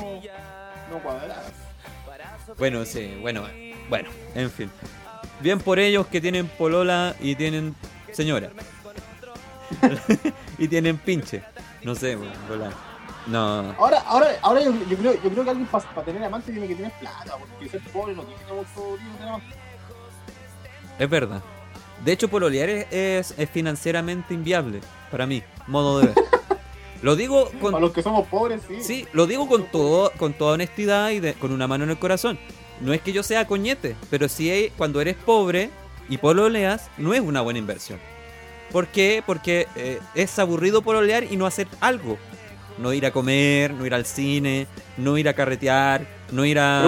[0.92, 1.44] no cuadraba.
[2.58, 3.44] Bueno, sí, bueno,
[3.90, 4.72] bueno, en fin.
[5.42, 7.76] Bien por ellos que tienen polola y tienen
[8.14, 8.50] señora.
[10.58, 11.44] y tienen pinche.
[11.84, 12.32] No sé, bueno.
[13.28, 13.76] No.
[13.78, 16.76] Ahora, ahora, ahora yo, yo creo, yo creo que alguien para tener amante tiene que
[16.76, 19.56] tener plata, porque ser pobre no tiene mucho amante.
[20.98, 21.42] Es verdad.
[22.04, 26.16] De hecho, pololear es, es- es financieramente inviable para mí, modo de ver.
[27.04, 28.82] Lo digo Para con los que somos pobres, sí.
[28.82, 32.00] sí, lo digo con todo, con toda honestidad y de- con una mano en el
[32.00, 32.40] corazón.
[32.82, 35.70] No es que yo sea coñete, pero sí hay- cuando eres pobre
[36.10, 38.00] y pololeas, no es una buena inversión.
[38.72, 39.24] ¿Por qué?
[39.26, 42.18] Porque eh, es aburrido pololear y no hacer algo.
[42.78, 46.84] No ir a comer, no ir al cine, no ir a carretear, no ir a,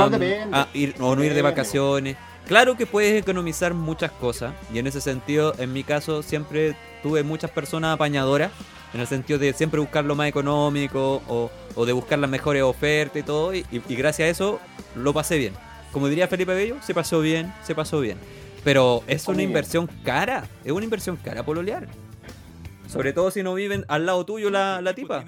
[0.54, 2.18] a ir, o no ir de vacaciones.
[2.48, 7.24] Claro que puedes economizar muchas cosas y en ese sentido, en mi caso, siempre tuve
[7.24, 8.52] muchas personas apañadoras,
[8.94, 12.64] en el sentido de siempre buscar lo más económico o, o de buscar las mejores
[12.64, 14.60] ofertas y todo, y, y gracias a eso
[14.96, 15.54] lo pasé bien.
[15.92, 18.18] Como diría Felipe Bello, se pasó bien, se pasó bien.
[18.64, 21.88] Pero es una inversión cara, es una inversión cara pololear.
[22.88, 25.24] Sobre todo si no viven al lado tuyo la, la tipa.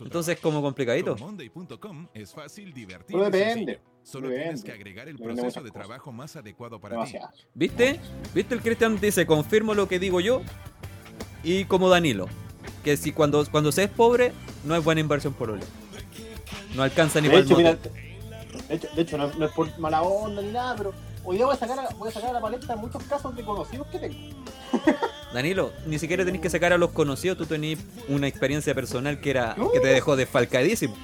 [0.00, 1.16] Entonces como complicadito.
[2.12, 3.80] Es fácil, divertido depende.
[4.02, 4.44] Solo Depende.
[4.44, 7.14] tienes que agregar el proceso de trabajo más adecuado para ti.
[7.54, 7.98] ¿Viste?
[8.34, 8.54] ¿Viste?
[8.54, 10.42] El Cristian dice, confirmo lo que digo yo.
[11.42, 12.28] Y como Danilo,
[12.84, 14.32] que si cuando, cuando se es pobre,
[14.64, 15.62] no es buena inversión por ole.
[16.76, 17.90] No alcanza ni para el hecho, mira, moto.
[18.68, 20.92] De hecho, de hecho no, no es por mala onda ni nada, pero
[21.24, 23.44] hoy día voy a sacar a, voy a, sacar a la palestra muchos casos de
[23.44, 24.16] conocidos que tengo.
[25.34, 29.30] Danilo, ni siquiera tenés que sacar a los conocidos, tú tenés una experiencia personal que
[29.30, 30.94] era que te dejó desfalcadísimo.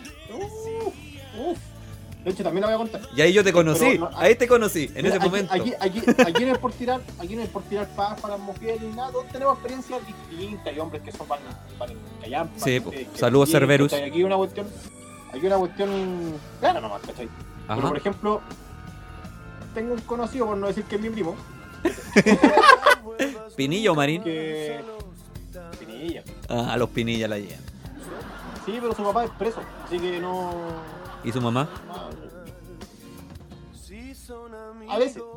[2.24, 3.00] De hecho, también la voy a contar.
[3.16, 5.52] Y ahí yo te conocí, no- ahí te conocí, en Mira, ese aquí- momento.
[5.52, 8.46] Aquí, aquí, aquí no es por tirar, aquí no es por tirar pajas para las
[8.46, 11.40] mujeres ni nada, todos tenemos experiencias distintas, hay hombres que son van,
[11.80, 13.92] van en callampa, Sí, que Saludos, Cerberus.
[13.92, 14.68] Aquí hay una cuestión,
[15.34, 17.28] aquí una cuestión clara nomás, ¿cachai?
[17.76, 18.40] Pero por ejemplo,
[19.74, 21.36] tengo un conocido, por no decir que es mi primo,
[23.56, 24.22] ¿Pinilla o Marín?
[24.22, 24.80] Que.
[25.78, 26.22] Pinilla.
[26.48, 27.60] Ah, a los Pinilla la llevan.
[28.64, 30.52] Sí, pero su papá es preso, así que no.
[31.24, 31.68] ¿Y su mamá?
[34.88, 35.22] A veces.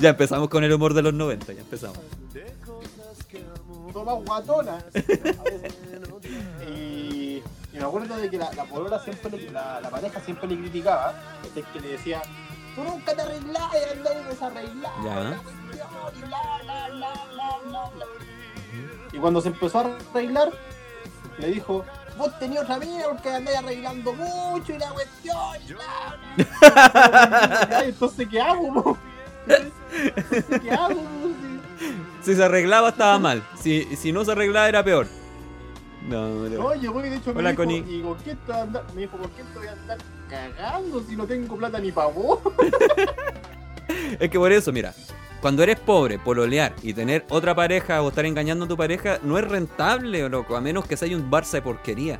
[0.00, 1.98] Ya empezamos con el humor de los 90, ya empezamos.
[3.94, 4.74] Más guatona.
[4.74, 5.74] A veces.
[6.68, 6.87] Y,
[7.78, 10.58] y me acuerdo de que la, la polola siempre, le- la, la pareja siempre le
[10.58, 11.14] criticaba,
[11.54, 12.22] es que le decía,
[12.74, 15.04] tú nunca te arreglás y andás desarreglado.
[15.04, 15.40] Ya.
[16.16, 18.06] y bla, bla, bla, bla, bla, bla".
[19.12, 20.50] Y cuando se empezó a arreglar,
[21.38, 21.84] le dijo,
[22.16, 25.36] vos tenías otra mina porque andáis arreglando mucho y la cuestión
[25.68, 26.18] y bla,
[27.84, 28.98] Entonces, ¿qué hago?
[29.46, 31.00] Entonces, ¿qué hago?
[32.22, 35.06] Si se arreglaba estaba mal, si, si no se arreglaba era peor.
[36.06, 36.48] No, no.
[36.48, 37.82] No, llegó y de hecho Hola, me Connie.
[37.82, 38.84] dijo, ¿y con qué te a andar?
[38.94, 42.08] Me dijo, ¿por qué te voy a andar cagando si no tengo plata ni para
[42.08, 42.40] vos?
[44.20, 44.94] Es que por eso, mira,
[45.40, 49.38] cuando eres pobre, pololear y tener otra pareja o estar engañando a tu pareja no
[49.38, 52.18] es rentable, loco, a menos que sea un Barça de porquería.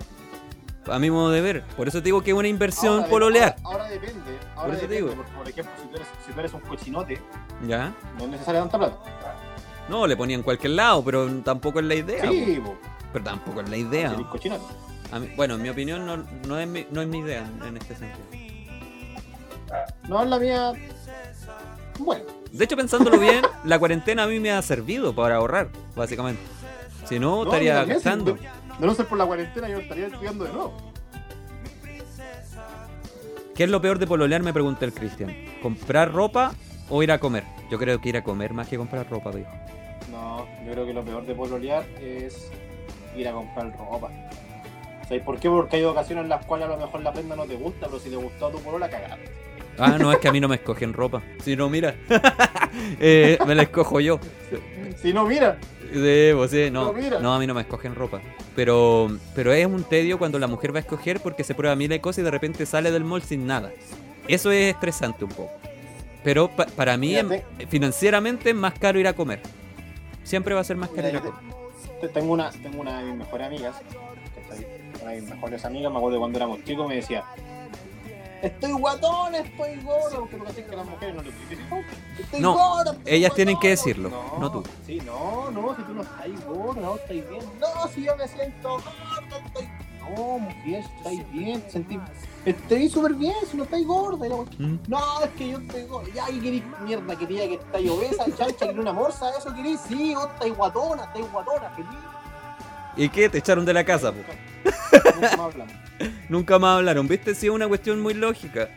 [0.91, 1.65] A mi modo de ver.
[1.77, 3.57] Por eso te digo que es una inversión Ahora pololear.
[3.63, 4.39] Ahora, ahora depende.
[4.57, 5.09] Ahora eso te digo.
[5.09, 7.21] Por, por ejemplo, si tú, eres, si tú eres un cochinote,
[7.67, 7.93] ¿Ya?
[8.17, 8.97] no es necesaria tanta plata.
[9.89, 12.31] No, le ponían cualquier lado, pero tampoco es la idea.
[12.31, 12.77] Sí, po.
[13.13, 14.13] Pero tampoco es la si idea.
[15.11, 17.77] A mí- bueno, en mi opinión no, no, es mi, no es mi idea en
[17.77, 18.27] este sentido.
[20.09, 20.73] No, la mía.
[21.99, 26.41] Bueno, De hecho, pensándolo bien, la cuarentena a mí me ha servido para ahorrar, básicamente.
[27.07, 28.35] Si no, no, estaría si gastando.
[28.35, 30.93] De, de no ser por la cuarentena, yo estaría estudiando de nuevo.
[33.55, 34.43] ¿Qué es lo peor de pololear?
[34.43, 35.35] Me pregunta el Cristian.
[35.63, 36.53] ¿Comprar ropa
[36.89, 37.45] o ir a comer?
[37.71, 39.51] Yo creo que ir a comer más que comprar ropa, dijo.
[40.13, 42.51] No, yo creo que lo peor de pololear es
[43.17, 44.11] ir a comprar ropa.
[45.09, 45.49] ¿Sabes por qué?
[45.49, 47.99] Porque hay ocasiones en las cuales a lo mejor la prenda no te gusta, pero
[47.99, 49.31] si te gustó a tu polola, cagaste.
[49.79, 51.23] Ah, no, es que a mí no me escogen ropa.
[51.45, 51.95] Si no, mira.
[53.01, 54.21] Eh, me la escojo yo.
[55.01, 55.59] Si no, mira.
[55.93, 58.21] Sí, pues sí, no, no, a mí no me escogen ropa.
[58.55, 61.89] Pero, pero es un tedio cuando la mujer va a escoger porque se prueba mil
[61.89, 63.73] de cosas y de repente sale del mall sin nada.
[64.29, 65.51] Eso es estresante un poco.
[66.23, 67.17] Pero pa- para mí,
[67.69, 69.41] financieramente, es más caro ir a comer.
[70.25, 71.41] Siempre va a ser más caro ir a comer.
[72.01, 73.77] Te- Tengo una, tengo una de mis mejores amigas,
[75.03, 77.25] una de mis mejores amigas, me acuerdo de cuando éramos chicos, me decía,
[78.43, 81.81] estoy guatón, estoy gordo, porque no caché que las mujeres no dicen, "Oh,
[82.21, 83.85] estoy No, gordo, estoy ellas tienen que guatón".
[83.85, 84.63] decirlo, no tú.
[84.87, 87.45] Sí, no, no, si tú no estás gordo, no estás bien.
[87.61, 89.69] No, si yo me siento gordo, estoy...
[90.17, 91.99] No, mujer, estáis bien, sentí...
[92.49, 94.27] Estoy súper bien, si no estáis gorda.
[94.27, 94.81] Y la ¿Mm?
[94.89, 96.09] no, es que yo estoy gorda.
[96.15, 99.79] Ya, querís mierda, quería que estáis obesa, chancha, quería una morsa, eso querís.
[99.87, 101.91] Sí, vos estáis guatona, estáis guatona, feliz.
[102.97, 103.29] ¿Y qué?
[103.29, 104.23] Te echaron de la casa, po.
[105.15, 105.75] Nunca más hablamos.
[106.31, 107.35] Nunca más hablaron, ¿viste?
[107.35, 108.71] Sí, es una cuestión muy lógica.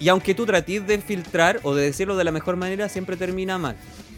[0.00, 3.56] Y aunque tú trates de filtrar o de decirlo de la mejor manera, siempre termina
[3.56, 3.76] mal.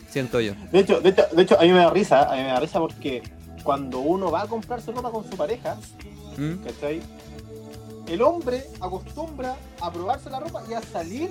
[0.08, 0.54] Siento yo.
[0.70, 2.61] De hecho, de hecho, de hecho, a mí me da risa, a mí me da
[2.61, 3.22] risa porque
[3.62, 5.76] cuando uno va a comprarse ropa con su pareja,
[6.38, 6.64] ¿Mm?
[6.64, 7.02] ¿cachai?
[8.12, 11.31] El hombre acostumbra a probarse la ropa y a salir,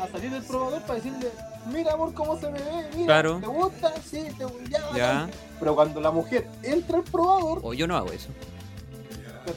[0.00, 1.30] a salir del probador para decirle,
[1.70, 3.40] mira amor cómo se me ve, mira, Claro.
[3.40, 3.92] ¿te gusta?
[4.02, 5.06] Sí, te ya, Ya.
[5.12, 5.30] bacán".
[5.60, 8.28] Pero cuando la mujer entra al probador, O yo no hago eso.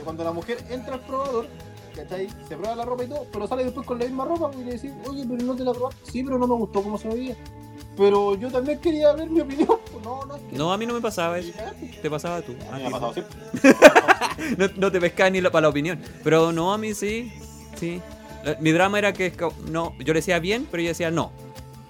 [0.04, 1.48] Cuando la mujer entra al probador,
[1.96, 2.28] ¿cachai?
[2.50, 4.74] Se prueba la ropa y todo, pero sale después con la misma ropa y le
[4.74, 6.12] decís, oye, pero no te la probaste.
[6.12, 7.38] Sí, pero no me gustó cómo se veía.
[8.00, 9.68] Pero yo también quería ver mi opinión.
[10.04, 11.52] No, no, es que- No, a mí no me pasaba eso.
[12.02, 12.54] Te pasaba tú.
[12.72, 13.14] A mí ti me ha pasado no.
[13.14, 14.72] siempre.
[14.78, 16.00] No, te pescaba ni la- para la opinión.
[16.24, 17.32] Pero no, a mí sí.
[17.78, 18.02] Sí.
[18.46, 19.34] Eh, Mi drama era que
[19.70, 21.32] no, yo le decía bien, pero yo decía no.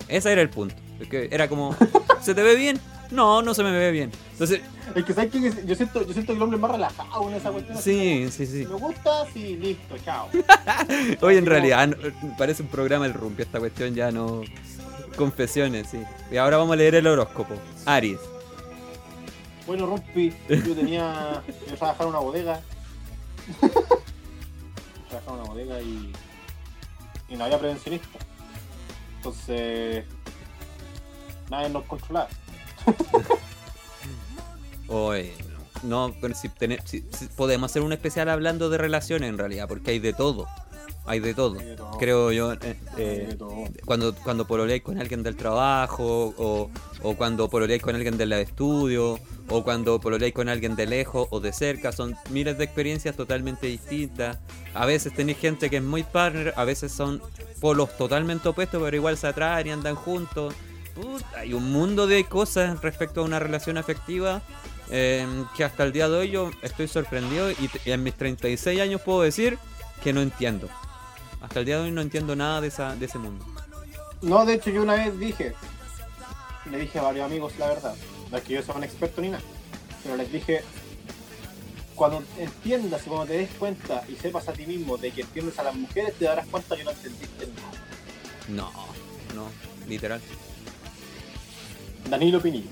[0.07, 0.73] Ese era el punto.
[0.97, 1.75] Porque era como,
[2.21, 2.79] ¿se te ve bien?
[3.11, 4.11] No, no se me ve bien.
[4.33, 4.61] Entonces,
[4.95, 7.35] Es que sabes que yo siento, yo siento que el hombre es más relajado en
[7.35, 7.77] esa cuestión.
[7.77, 8.65] así sí, sí, sí.
[8.67, 10.27] Me gusta, sí, listo, chao.
[11.21, 14.41] Oye, en realidad no- parece un programa el rumpi esta cuestión ya no.
[15.15, 16.01] Confesiones, sí.
[16.31, 17.53] Y ahora vamos a leer el horóscopo.
[17.85, 18.19] Aries.
[19.67, 21.43] Bueno, Rumpi, yo tenía.
[21.69, 22.61] Yo trabajaba en una bodega.
[25.09, 26.11] trabajaba en una bodega y.
[27.29, 28.07] Y no había prevencionista.
[29.17, 30.05] Entonces.
[31.49, 32.29] Nadie nos controlaba.
[34.87, 35.33] Oye,
[35.83, 39.67] no, pero si, tener- si- si podemos hacer un especial hablando de relaciones en realidad,
[39.67, 40.47] porque hay de todo.
[41.09, 41.59] Hay de todo.
[41.59, 41.97] Hay de todo.
[41.97, 42.53] Creo yo.
[42.53, 43.37] eh, eh,
[43.83, 46.69] cuando, cuando pololeáis con alguien del trabajo, o,
[47.01, 49.19] o cuando pololeáis con alguien del estudio,
[49.49, 53.65] o cuando pololeáis con alguien de lejos o de cerca, son miles de experiencias totalmente
[53.65, 54.37] distintas.
[54.75, 57.21] A veces tenéis gente que es muy partner, a veces son
[57.59, 60.53] polos totalmente opuestos, pero igual se atraen y andan juntos.
[60.93, 64.43] Puta, hay un mundo de cosas respecto a una relación afectiva
[64.91, 65.25] eh,
[65.57, 69.21] que hasta el día de hoy yo estoy sorprendido y en mis 36 años puedo
[69.21, 69.57] decir
[70.03, 70.69] que no entiendo.
[71.41, 73.45] Hasta el día de hoy no entiendo nada de, esa, de ese mundo.
[74.21, 75.53] No, de hecho yo una vez dije,
[76.69, 77.95] le dije a varios amigos la verdad,
[78.29, 79.43] no es que yo sea un experto ni nada,
[80.03, 80.61] pero les dije,
[81.95, 85.57] cuando entiendas y cuando te des cuenta y sepas a ti mismo de que entiendes
[85.59, 87.71] a las mujeres, te darás cuenta que no entendiste nada.
[88.47, 88.71] No,
[89.35, 89.47] no,
[89.87, 90.21] literal.
[92.09, 92.69] Danilo Pinillo.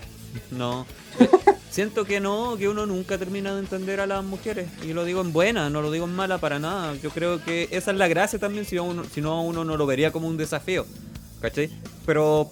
[0.51, 0.85] No.
[1.77, 4.67] Siento que no, que uno nunca termina de entender a las mujeres.
[4.83, 6.95] Y lo digo en buena, no lo digo en mala para nada.
[6.95, 9.85] Yo creo que esa es la gracia también, si, uno, si no uno no lo
[9.85, 10.87] vería como un desafío.
[11.39, 11.69] ¿Cachai?
[12.03, 12.49] Pero,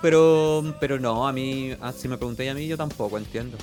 [0.00, 3.58] pero, pero no, a mí, ah, si me preguntáis a mí, yo tampoco entiendo.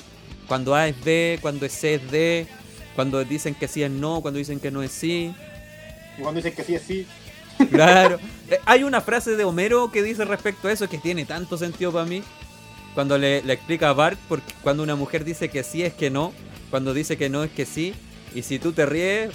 [0.49, 2.47] Cuando A es B, cuando es C es D,
[2.93, 5.33] cuando dicen que sí es no, cuando dicen que no es sí.
[6.17, 7.07] Y cuando dicen que sí es sí,
[7.71, 8.19] Claro.
[8.49, 11.93] Eh, Hay una frase de Homero que dice respecto a eso que tiene tanto sentido
[11.93, 12.21] para mí.
[12.93, 16.09] Cuando le, le explica a Bart, porque cuando una mujer dice que sí es que
[16.09, 16.33] no,
[16.69, 17.93] cuando dice que no es que sí,
[18.35, 19.31] y si tú te ríes,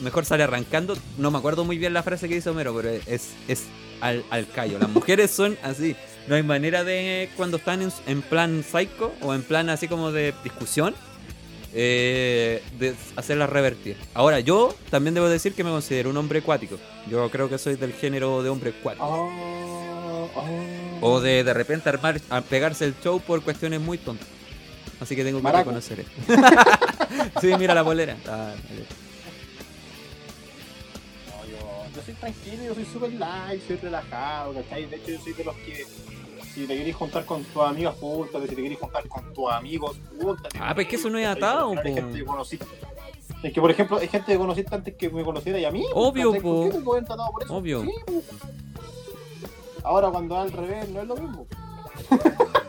[0.00, 0.96] mejor sale arrancando.
[1.16, 3.64] No me acuerdo muy bien la frase que dice Homero, pero es, es
[4.00, 4.78] al, al callo.
[4.78, 5.96] Las mujeres son así.
[6.26, 10.10] No hay manera de cuando están en, en plan psycho o en plan así como
[10.12, 10.94] de discusión.
[11.72, 13.96] eh, de hacerlas revertir.
[14.14, 16.78] Ahora, yo también debo decir que me considero un hombre acuático.
[17.06, 19.04] Yo creo que soy del género de hombre acuático.
[19.06, 20.87] Oh, oh.
[21.00, 24.28] O de de repente armar, a pegarse el show por cuestiones muy tontas.
[25.00, 25.70] Así que tengo que Maraco.
[25.70, 26.12] reconocer esto.
[27.40, 28.16] sí, mira la bolera.
[28.26, 28.84] Ah, vale.
[31.28, 34.86] No, yo, yo soy tranquilo, yo soy super light, soy relajado, ¿cachai?
[34.86, 35.86] De hecho, yo soy de los que
[36.54, 39.96] si te querés juntar con tus amigos, júntate, si te querés juntar con tus amigos,
[40.20, 40.58] júntate.
[40.60, 41.82] Ah, pero es que eso no es atado, po.
[41.82, 42.66] gente que conociste.
[43.42, 45.84] Es que, por ejemplo, hay gente que conociste antes que me conociera y a mí.
[45.94, 46.40] Obvio, po.
[46.40, 47.54] ¿Por qué te pueden tratado por eso?
[47.54, 47.82] Obvio.
[47.82, 48.22] Sí, po.
[49.84, 51.46] Ahora, cuando va al revés, no es lo mismo.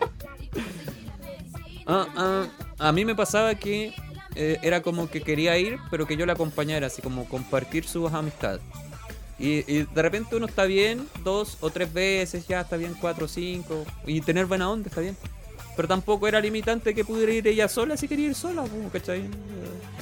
[1.91, 3.95] Ah, ah, a mí me pasaba que
[4.36, 8.13] eh, era como que quería ir, pero que yo la acompañara, así como compartir sus
[8.13, 8.62] amistades.
[9.39, 13.26] Y, y de repente uno está bien dos o tres veces, ya está bien cuatro
[13.26, 15.17] o cinco, y tener buena onda está bien.
[15.80, 19.24] Pero tampoco era limitante que pudiera ir ella sola si quería ir sola, ¿cachai?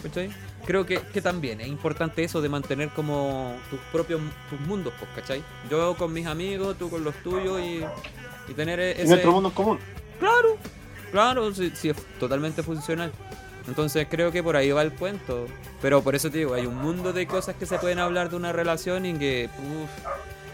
[0.01, 0.31] ¿cachai?
[0.65, 5.11] Creo que, que también es importante eso de mantener como tus propios tus mundos, pues,
[5.13, 5.43] ¿cachai?
[5.69, 7.83] Yo con mis amigos, tú con los tuyos y,
[8.49, 9.07] y tener e- Y ese...
[9.07, 9.77] nuestro mundo es común.
[10.17, 10.57] Claro,
[11.11, 13.11] claro, sí, sí, es totalmente funcional.
[13.67, 15.45] Entonces creo que por ahí va el cuento.
[15.79, 18.35] Pero por eso te digo, hay un mundo de cosas que se pueden hablar de
[18.35, 20.07] una relación y que uf,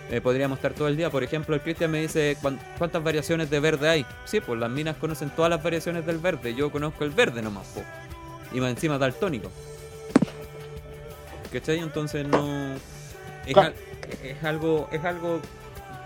[0.10, 1.10] eh, podríamos estar todo el día.
[1.10, 4.06] Por ejemplo, el Cristian me dice "¿Cuán- cuántas variaciones de verde hay.
[4.26, 6.54] Sí, pues las minas conocen todas las variaciones del verde.
[6.56, 7.84] Yo conozco el verde nomás, po.
[8.54, 9.50] Y más encima daltónico.
[11.52, 11.80] ¿Cachai?
[11.80, 12.74] Entonces no.
[13.46, 13.74] Es, Claro.
[13.74, 14.88] al- es algo.
[14.92, 15.40] Es algo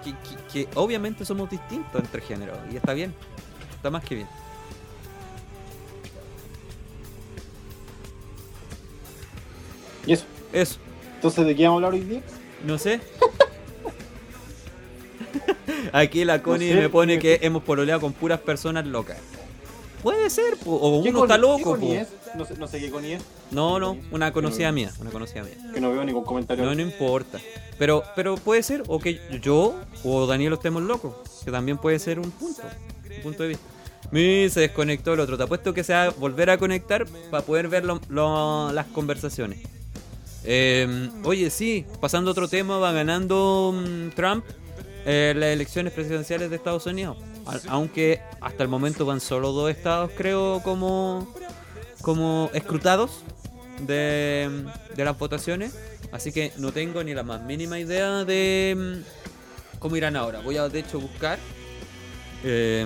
[0.03, 2.57] que, que- que obviamente somos distintos entre géneros.
[2.71, 3.13] Y está bien.
[3.75, 4.27] Está más que bien.
[10.05, 10.25] Y eso.
[10.53, 10.77] Eso.
[11.15, 12.21] Entonces, ¿de qué vamos a hablar hoy día?
[12.65, 13.01] No sé.
[15.93, 19.17] Aquí la Connie sé, me pone ¿qué- que hemos pololeado con puras personas locas.
[20.03, 21.57] Puede ser, po, o ¿Qué uno está loco.
[21.57, 22.01] ¿Qué Connie po.
[22.01, 22.07] es?
[22.35, 25.55] No sé, no sé qué Connie es, No, no, una conocida mía, una conocida mía.
[25.73, 26.63] que no veo ningún comentario.
[26.63, 27.39] No, no importa.
[27.79, 32.19] Pero, pero puede ser, o que yo o Daniel estemos locos, que también puede ser
[32.19, 32.61] un punto,
[33.17, 33.63] un punto de vista.
[34.11, 35.35] Mi se desconectó el otro.
[35.37, 38.85] Te apuesto que se va a volver a conectar para poder ver lo- lo- las
[38.87, 39.59] conversaciones.
[40.45, 44.45] Eh, oye, sí, pasando a otro tema, va ganando mm, Trump
[45.07, 47.17] eh, las elecciones presidenciales de Estados Unidos.
[47.45, 51.33] Al- aunque hasta el momento van solo dos estados, creo, como,
[52.01, 53.21] como escrutados
[53.81, 54.65] de,
[54.95, 55.73] de las votaciones.
[56.11, 60.39] Así que no tengo ni la más mínima idea de mm, cómo irán ahora.
[60.41, 61.39] Voy a, de hecho, buscar
[62.43, 62.85] eh,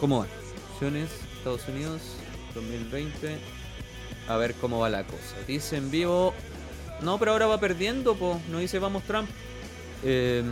[0.00, 0.28] cómo van.
[0.68, 2.00] Elecciones, Estados Unidos,
[2.54, 3.38] 2020.
[4.28, 5.36] A ver cómo va la cosa.
[5.46, 6.32] Dice en vivo.
[7.00, 8.40] No, pero ahora va perdiendo, po.
[8.50, 9.28] No dice vamos Trump.
[10.04, 10.42] Eh,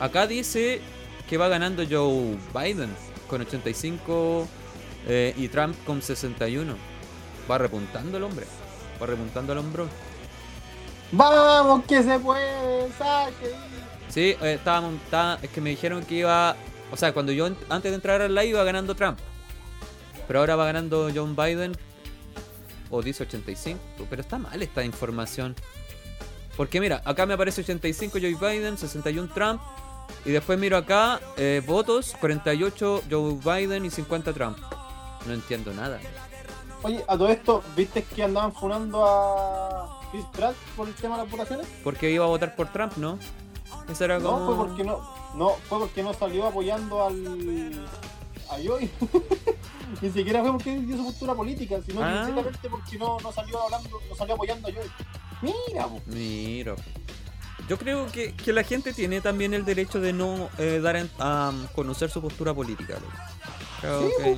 [0.00, 0.80] acá dice
[1.28, 2.90] que va ganando Joe Biden
[3.28, 4.48] con 85
[5.06, 6.74] eh, y Trump con 61.
[7.48, 8.46] Va repuntando el hombre.
[9.00, 9.88] Va repuntando el hombro.
[11.12, 12.90] ¡Vamos, que se puede!
[12.96, 13.52] ¡Saque!
[14.08, 16.56] Sí, eh, estaba- es que me dijeron que iba,
[16.92, 19.18] o sea, cuando yo antes de entrar al live iba ganando Trump,
[20.26, 21.72] pero ahora va ganando John Biden,
[22.90, 25.54] o dice 85, pero está mal esta información.
[26.56, 29.60] Porque mira, acá me aparece 85 Joe Biden, 61 Trump,
[30.24, 34.58] y después miro acá, eh, votos, 48 Joe Biden y 50 Trump.
[35.26, 36.00] No entiendo nada.
[36.82, 41.22] Oye, a todo esto, ¿viste que andaban funando a Chris Pratt por el tema de
[41.24, 41.66] las votaciones?
[41.84, 43.18] Porque iba a votar por Trump, ¿no?
[43.88, 44.38] Eso era como...
[44.38, 45.00] No, fue porque no,
[45.34, 47.86] no, fue porque no salió apoyando al
[48.50, 48.90] a Joy.
[50.02, 52.26] Ni siquiera fue porque dio su postura política, sino Ah.
[52.62, 54.90] que porque no, no salió hablando, no salió apoyando a Joy.
[55.42, 56.00] Mira, po.
[56.06, 56.74] Mira.
[57.68, 61.52] Yo creo que, que la gente tiene también el derecho de no eh, dar a
[61.74, 62.96] conocer su postura política.
[63.80, 64.36] Creo que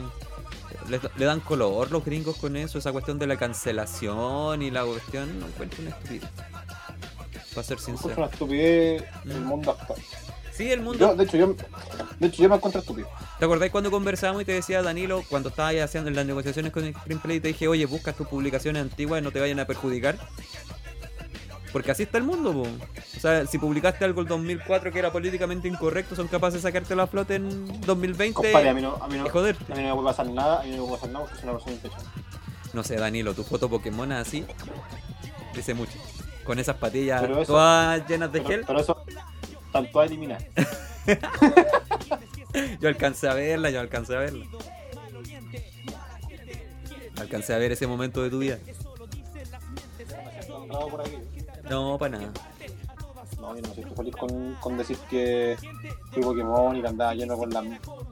[0.89, 4.85] le, le dan color los gringos con eso, esa cuestión de la cancelación y la
[4.85, 6.29] cuestión, no encuentro una estupidez.
[7.55, 8.15] Para ser sincero.
[8.17, 9.31] una estupidez Mm.
[9.31, 10.01] el mundo actual.
[10.55, 10.99] Sí, el mundo.
[10.99, 11.57] Yo, de hecho, yo,
[12.19, 13.09] de hecho, yo me encuentro estúpido.
[13.39, 17.41] ¿Te acordás cuando conversábamos y te decía Danilo, cuando estabas haciendo las negociaciones con Screenplay,
[17.41, 20.19] te dije, oye, busca tus publicaciones antiguas y no te vayan a perjudicar?
[21.73, 22.63] Porque así está el mundo, po.
[22.63, 26.95] O sea, si publicaste algo en 2004 que era políticamente incorrecto, son capaces de sacarte
[26.95, 29.73] la flota en 2020 Compadre, a mí no, a mí no, y joderte.
[29.73, 31.37] a mí no me puede pasar nada, a mí no me puede pasar nada porque
[31.41, 32.11] soy una persona inteligente.
[32.75, 34.45] No sé, Danilo, tu foto Pokémon así
[35.55, 35.93] dice mucho.
[36.45, 39.05] Con esas patillas eso- todas llenas de Pero, gel, pero eso,
[39.73, 40.45] tanto a eliminar.
[42.81, 44.45] yo alcancé a verla, yo alcancé a verla.
[47.19, 48.59] Alcancé a ver ese momento de tu vida.
[50.91, 51.17] por aquí.
[51.69, 52.33] No, para nada.
[53.41, 55.57] No, yo no siento feliz con, con decir que
[56.13, 57.63] fui Pokémon y que andaba lleno con la,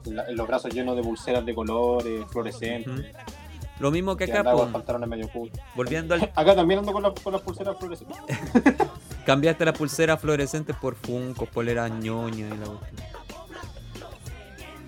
[0.05, 3.13] la- los brazos llenos de pulseras de colores, fluorescentes.
[3.79, 5.29] Lo mismo que que acá, con pantalones medio
[5.73, 8.17] volviendo al Acá también ando con, la- con las pulseras fluorescentes.
[9.25, 12.65] Cambiaste las pulseras fluorescentes por funcos, poleras ñoña y la.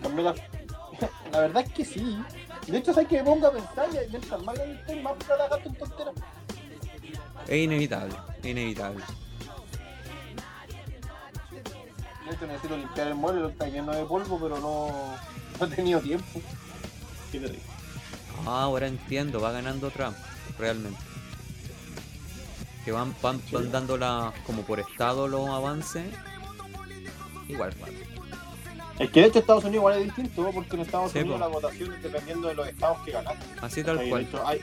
[0.01, 0.34] También la,
[1.32, 2.20] la verdad es que sí.
[2.68, 6.11] De hecho, sabes que me pongo a pensar y mientras más gato en tontera.
[7.47, 9.04] Es inevitable, inevitable.
[12.26, 15.16] De hecho, necesito limpiar el mueble, está lleno de polvo, pero no,
[15.60, 16.41] no he tenido tiempo.
[17.32, 17.62] Qué terrible.
[18.46, 20.16] Ah, ahora entiendo, va ganando Trump,
[20.58, 20.98] realmente.
[22.86, 26.06] Que van, van, van dando la, como por estado los avances.
[27.48, 28.04] Igual, vale.
[29.00, 31.39] Es que de hecho Estados Unidos igual es distinto, porque en Estados Sí, Unidos po.
[31.39, 33.36] la votación es dependiendo de los estados que ganan.
[33.62, 34.22] Así tal Y de, cual.
[34.24, 34.62] hecho, hay,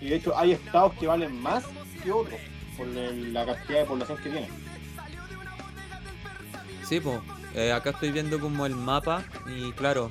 [0.00, 1.64] y de hecho hay estados que valen más
[2.02, 2.38] que otros
[2.76, 4.50] por la cantidad de población que tienen.
[6.88, 7.18] Sí, pues.
[7.72, 10.10] acá estoy viendo como el mapa y claro,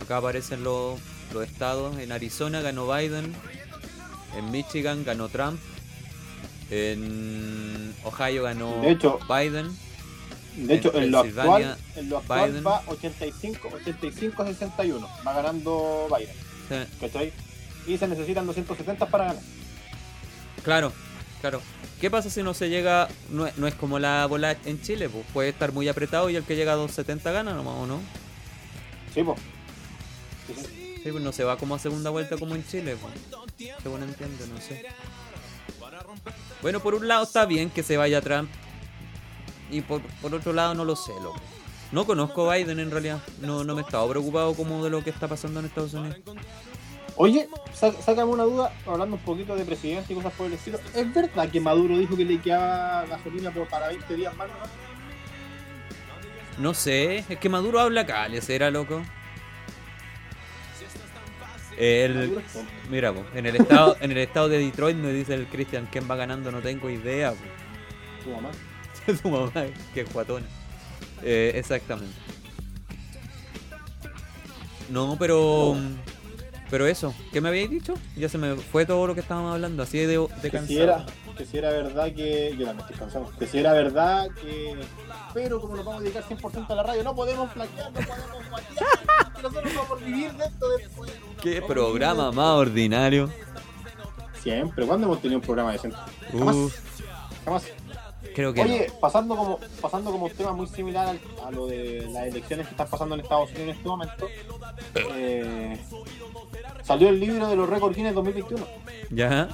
[0.00, 0.98] acá aparecen los,
[1.32, 1.98] los estados.
[1.98, 3.34] En Arizona ganó Biden,
[4.36, 5.58] en Michigan ganó Trump,
[6.70, 9.76] en Ohio ganó De hecho, Biden.
[10.56, 12.66] de hecho en en, lo actual, en lo actual Biden.
[12.66, 15.08] va 85, 85 a 61.
[15.26, 16.34] Va ganando Biden,
[16.68, 17.32] Sí, ¿cachai?
[17.86, 19.42] Y se necesitan 270 para ganar.
[20.62, 20.92] Claro,
[21.40, 21.60] claro.
[22.00, 23.08] ¿Qué pasa si no se llega?
[23.30, 26.36] No, es- no es como la bola en Chile, pues puede estar muy apretado y
[26.36, 28.00] el que llega a 270 gana nomás, ¿o no?
[29.14, 29.38] Sí, pues.
[31.02, 33.12] Sí, pues no se va como a segunda vuelta como en Chile, pues.
[33.82, 34.84] Según entiendo, no sé.
[36.62, 38.50] Bueno, por un lado está bien que se vaya Trump.
[39.70, 41.40] Y por, por otro lado no lo sé, loco.
[41.92, 43.20] No conozco a Biden en realidad.
[43.40, 46.16] No, no me he estado preocupado como de lo que está pasando en Estados Unidos.
[47.16, 50.78] Oye, sá- sácame una duda, hablando un poquito de presidente y cosas por el estilo.
[50.94, 54.48] ¿Es verdad que Maduro dijo que le quedaba gasolina por, para 20 días más?
[54.48, 54.54] ¿no?
[56.62, 59.02] No sé, es que Maduro habla cale, será loco.
[61.76, 62.38] El.
[62.88, 66.08] Mira, po, en el estado, en el estado de Detroit me dice el Christian quién
[66.08, 67.32] va ganando, no tengo idea.
[67.32, 67.38] po.
[68.24, 68.50] Tu mamá.
[69.22, 70.46] Su mamá, que guatona.
[71.22, 72.14] Eh, exactamente.
[74.88, 75.76] No, pero.
[76.70, 77.94] Pero eso, ¿qué me habéis dicho?
[78.16, 80.66] Ya se me fue todo lo que estábamos hablando, así de, de Que cansado.
[80.66, 81.06] si, era,
[81.36, 82.54] que si era verdad que.
[82.58, 83.30] Yo también estoy cansado.
[83.38, 84.74] Que si era verdad que.
[85.34, 88.60] Pero como nos vamos a dedicar 100% a la radio, no podemos flaquear, no podemos
[89.36, 91.12] que nosotros vamos a vivir de esto después.
[91.42, 93.30] ¿Qué programa más ordinario?
[94.42, 94.86] Siempre.
[94.86, 95.96] ¿Cuándo hemos tenido un programa decente?
[96.32, 96.56] Jamás.
[96.56, 96.80] Uf,
[97.44, 97.64] Jamás.
[98.34, 102.06] Creo que Oye, pasando como pasando como un tema muy similar al- a lo de
[102.12, 104.26] las elecciones que están pasando en Estados Unidos en este momento,
[104.94, 105.78] eh,
[106.82, 108.64] salió el libro de los récords Guinness 2021.
[108.64, 109.16] no.
[109.16, 109.48] ¿Ya?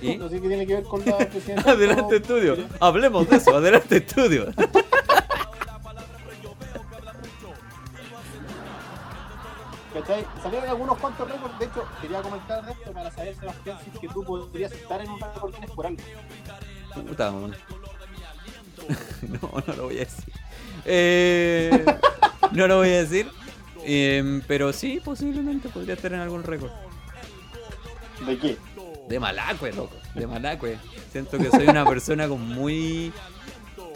[0.00, 0.16] ¿Y?
[0.16, 1.70] No sé qué tiene que ver con la presidencia.
[1.72, 4.46] Adelante estudio, hablemos de eso, adelante estudio.
[9.94, 10.24] ¿Cachai?
[10.42, 11.58] Salieron algunos cuantos récords.
[11.58, 15.00] De hecho, quería comentar de esto para saber, Sebastián, si es que tú podrías estar
[15.02, 16.02] en un récord Guinness por algo.
[16.94, 17.54] Puta, man.
[19.22, 20.24] No, no lo voy a decir.
[20.84, 21.84] Eh,
[22.50, 23.30] no lo voy a decir.
[23.84, 26.72] Em, pero sí, posiblemente podría estar en algún récord.
[28.26, 28.56] ¿De qué?
[29.08, 29.96] De Malacue, loco.
[30.14, 30.78] De Malacue.
[31.12, 33.12] Siento que soy una persona con muy.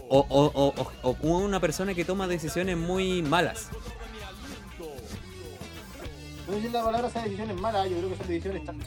[0.09, 3.69] O, o, o, o- una persona que toma decisiones muy malas.
[6.47, 8.79] No decir la palabra esas decisiones malas, yo creo que son decisiones tan...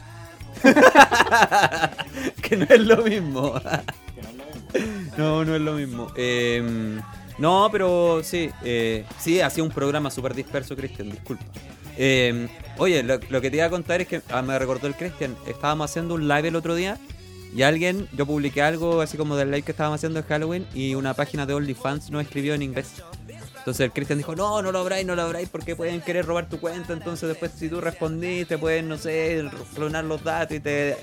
[2.41, 3.53] que no es lo mismo.
[3.53, 5.17] que no es lo mismo.
[5.17, 6.11] No, no es lo mismo.
[6.15, 7.01] Em,
[7.37, 11.45] no, pero sí, eh, sí, hacía un programa súper disperso, Cristian, disculpa.
[11.97, 12.47] Em,
[12.77, 15.35] oye, lo, lo que te iba a contar es que ah, me recordó el Cristian,
[15.45, 16.97] estábamos haciendo un live el otro día
[17.53, 20.95] Y alguien, yo publiqué algo así como del live que estábamos haciendo en Halloween y
[20.95, 22.93] una página de OnlyFans nos escribió en inglés.
[23.69, 26.49] Entonces el Cristian dijo, no, no lo abráis, no lo abráis porque pueden querer robar
[26.49, 26.91] tu cuenta.
[26.91, 30.97] Entonces después si tú respondiste pueden, no sé, clonar los datos y te...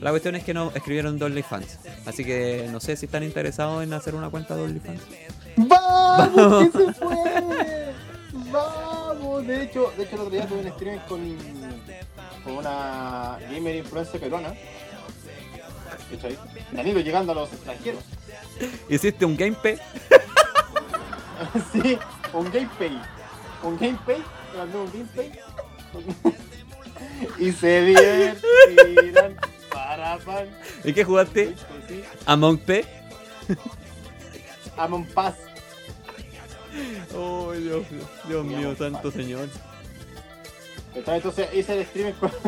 [0.00, 1.80] La cuestión es que no escribieron de OnlyFans.
[2.06, 5.00] Así que no sé si están interesados en hacer una cuenta de OnlyFans.
[5.56, 6.68] ¡Vamos!
[6.72, 7.92] ¡Que se puede!
[8.52, 9.44] ¡Vamos!
[9.44, 11.36] De hecho, de hecho el otro día tuve un streaming con,
[12.44, 14.54] con una gamer influencer peruana.
[16.08, 16.38] ¿Cachai?
[16.70, 18.04] Danilo llegando a los extranjeros.
[18.88, 19.76] Hiciste un gameplay.
[21.72, 21.98] sí,
[22.32, 23.00] un gameplay.
[23.62, 24.22] Un gameplay,
[24.74, 25.32] un gameplay.
[27.38, 29.36] y se divertirán
[29.72, 30.48] para pan.
[30.84, 31.54] ¿Y qué jugaste?
[31.88, 32.84] Sí, Among P.
[34.76, 35.36] Amon Paz.
[37.14, 37.86] Oh, Dios,
[38.26, 39.48] Dios mío, santo señor.
[40.94, 42.30] Entonces hice el streaming con...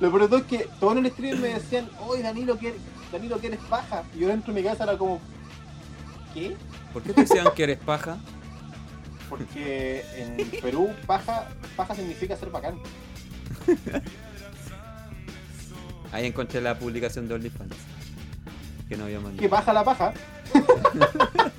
[0.00, 2.80] Lo peor es que todos en el stream me decían, oye Danilo, ¿quieres,
[3.12, 4.02] Danilo, ¿quieres paja?
[4.14, 5.20] Y yo dentro de mi casa era como,
[6.34, 6.56] ¿qué?
[6.92, 8.18] ¿Por qué te decían que eres paja?
[9.28, 12.76] Porque en Perú paja, paja significa ser bacán.
[16.12, 17.74] Ahí encontré la publicación de OnlyFans.
[18.88, 19.50] Que no había ¿Qué mandado.
[19.50, 20.12] paja la paja?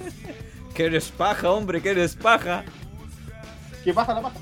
[0.74, 2.63] Que eres paja, hombre, que eres paja.
[3.84, 4.39] ¿Qué paja la paja?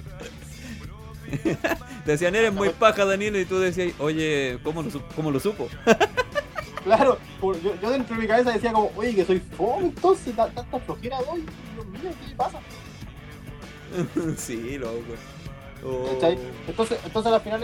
[2.05, 5.67] Te decían, eres muy paja, Danilo, y tú decías, oye, ¿cómo lo, cómo lo supo?
[6.83, 10.49] Claro, yo, yo dentro de mi cabeza decía como, oye, que soy fome, entonces, ta-
[10.49, 11.43] tanta flojera doy.
[11.73, 12.59] Dios mío, ¿qué pasa?
[14.37, 15.15] sí, loco.
[15.85, 16.07] Oh.
[16.67, 17.61] Entonces, entonces al final,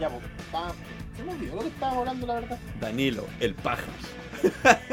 [0.00, 0.72] ya, pues, estaba-
[1.16, 2.58] se me olvidó lo que estábamos hablando, la verdad.
[2.80, 3.82] Danilo, el paja.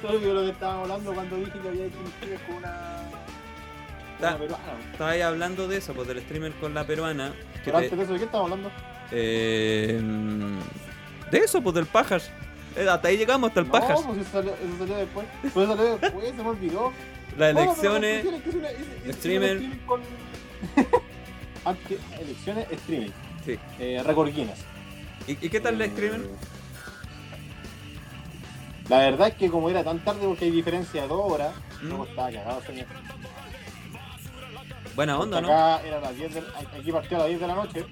[0.00, 2.56] Se me olvidó lo que estábamos hablando cuando dije que había hecho un stream con
[2.56, 3.02] una...
[4.18, 4.64] con una peruana.
[4.90, 7.32] Estaba ahí hablando de eso, pues del streamer con la peruana.
[7.54, 8.70] Que Pero te- antes de eso, ¿de qué estábamos hablando?
[9.12, 10.00] eh,
[11.32, 12.30] de eso, pues del pajas.
[12.76, 14.00] Eh, hasta ahí llegamos, hasta el pajas.
[14.00, 15.26] No, pues eso salió, eso salió después.
[15.42, 16.92] Pues eso salió después, se me olvidó.
[17.36, 18.24] Las elecciones.
[18.24, 19.50] no, no, es es es- es- es streamer.
[19.56, 20.00] streaming con...
[21.64, 23.10] Antes, elecciones, streaming.
[23.44, 23.58] Sí.
[23.80, 24.58] Eh, Record Guinness.
[25.26, 26.20] ¿Y, y qué tal el streamer?
[26.20, 26.30] Eh,
[28.88, 31.52] La verdad es que como era tan tarde porque hay diferencia de dos horas,
[31.82, 31.88] Mm.
[31.88, 32.86] no estaba cagado, señor.
[34.94, 35.48] Buena onda, ¿no?
[35.48, 36.42] Acá era las 10 de,
[36.78, 37.84] aquí partió a las 10 de la noche,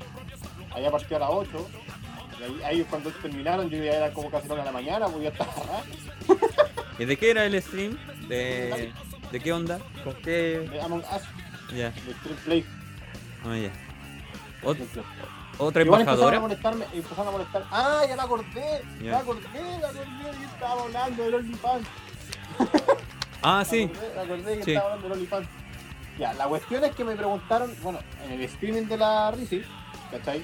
[0.74, 1.89] allá partió a las 8, y
[2.44, 5.28] ahí, ahí cuando terminaron yo ya era como casi la de la mañana, pues ya
[5.30, 5.52] estaba
[6.98, 7.96] ¿Y de qué era el stream?
[8.28, 8.92] ¿De,
[9.32, 9.78] de qué onda?
[10.04, 10.68] ¿Con qué?
[10.70, 11.22] de Among Us,
[11.74, 12.66] Ya, de Street Play.
[13.44, 13.70] ah, ya.
[14.68, 15.04] Ot- Street Play.
[15.58, 16.40] ¿Otra Igual empezaron a embajadora?
[16.40, 17.64] molestarme, empezaron a molestar.
[17.70, 18.82] ¡Ah, ya me acordé!
[19.02, 19.10] Ya.
[19.10, 21.86] Me acordé, me acordé que estaba hablando del OnlyFans.
[23.42, 23.84] Ah, sí.
[23.84, 24.70] acordé, me acordé que Sí.
[24.72, 25.48] estaba hablando del OnlyFans.
[26.18, 29.62] Ya, la cuestión es que me preguntaron, bueno, en el streaming de la Risi,
[30.10, 30.42] ¿cachai?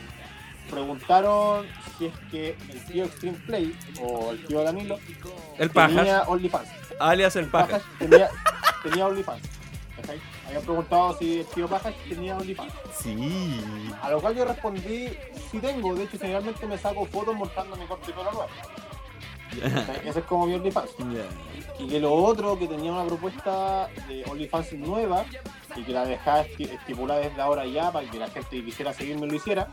[0.71, 4.99] Preguntaron si es que el tío Extreme Play o el tío Danilo
[5.59, 6.29] El tenía pajas.
[6.29, 6.69] OnlyFans.
[6.99, 7.83] Alias el pajas.
[7.83, 8.29] Pajas tenía,
[8.83, 9.43] tenía OnlyFans.
[10.47, 12.73] Habían preguntado si el tío Pajas tenía OnlyFans.
[12.97, 13.61] Sí.
[14.03, 15.09] A lo cual yo respondí,
[15.51, 18.19] sí tengo, de hecho generalmente me saco fotos mostrando mi corte de
[20.05, 20.91] Ese es como mi OnlyFans.
[21.79, 25.27] Y que lo otro, que tenía una propuesta de OnlyFans nueva
[25.77, 28.95] y que la dejaba esti- estipulada desde ahora ya para que la gente que quisiera
[28.95, 29.69] seguirme lo hiciera,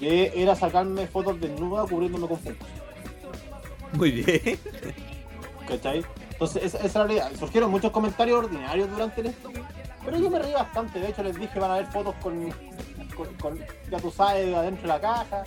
[0.00, 2.66] que era sacarme fotos desnuda cubriéndome con puntos.
[3.92, 4.58] Muy bien.
[5.68, 6.04] ¿Cachai?
[6.32, 7.30] Entonces, esa, esa era la idea.
[7.38, 9.62] Surgieron muchos comentarios ordinarios durante el stream,
[10.06, 11.00] pero yo me reí bastante.
[11.00, 12.50] De hecho, les dije van a ver fotos con,
[13.14, 13.58] con, con-
[13.90, 15.44] ya tú sabes, adentro de la caja.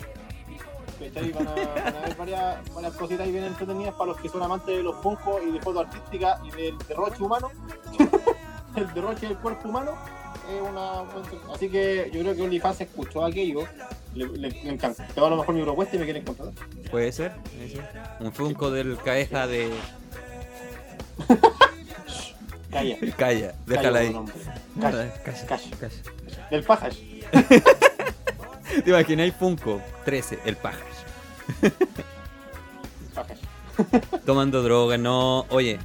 [1.00, 1.32] ¿Cachai?
[1.32, 4.42] Van a, van a ver varias, varias cositas ahí bien entretenidas para los que son
[4.42, 7.50] amantes de los funcos y de foto artística y del derroche humano.
[8.76, 9.92] el derroche del cuerpo humano.
[10.50, 11.02] Es una,
[11.54, 13.60] así que yo creo que OnlyFans escuchó aquello,
[14.14, 16.54] le, le, le encantó a lo mejor mi propuesta y me quieren contratar.
[16.90, 17.32] Puede ser.
[18.18, 19.70] Un funko del caeja de.
[22.70, 22.96] Calla.
[23.16, 24.12] Calla, déjala Calla, ahí.
[24.80, 25.12] Calla.
[25.24, 25.76] Calla, Calla.
[25.78, 26.50] calla.
[26.50, 26.96] Del pajas.
[28.84, 29.80] ¿Te imagináis Funko?
[30.04, 30.89] 13, el pajas.
[34.26, 35.46] Tomando droga, no.
[35.48, 35.78] Oye,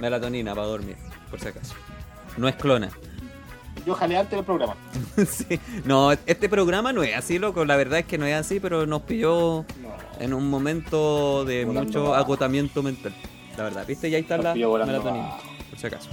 [0.00, 0.96] melatonina para dormir,
[1.30, 1.74] por si acaso.
[2.36, 2.90] No es clona.
[3.84, 4.74] Yo jalé antes del programa.
[5.28, 5.60] sí.
[5.84, 7.64] No, este programa no es así, loco.
[7.64, 9.94] La verdad es que no es así, pero nos pilló No.
[10.20, 12.14] en un momento de Volando mucho bajo.
[12.14, 13.14] agotamiento mental.
[13.56, 14.08] La verdad, ¿viste?
[14.08, 14.44] Y ahí está Nos
[14.78, 15.42] la melatonina, bajo.
[15.70, 16.10] por si acaso.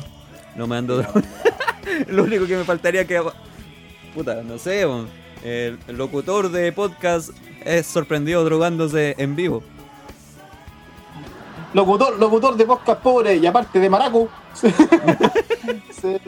[0.56, 1.22] No me ando droga.
[2.10, 3.22] Lo único que me faltaría que.
[4.14, 4.86] Puta, no sé,
[5.44, 7.32] el locutor de podcast
[7.66, 9.64] es sorprendido drogándose en vivo.
[11.74, 14.30] Locutor, locutor de podcast pobre y aparte de maracu.
[15.92, 16.22] se-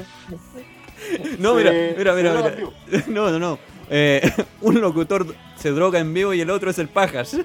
[1.37, 3.03] No, se- mira, mira, mira, mira.
[3.07, 3.59] No, no, no.
[3.89, 4.21] eh,
[4.61, 7.37] un locutor se droga en vivo y el otro es el pajas.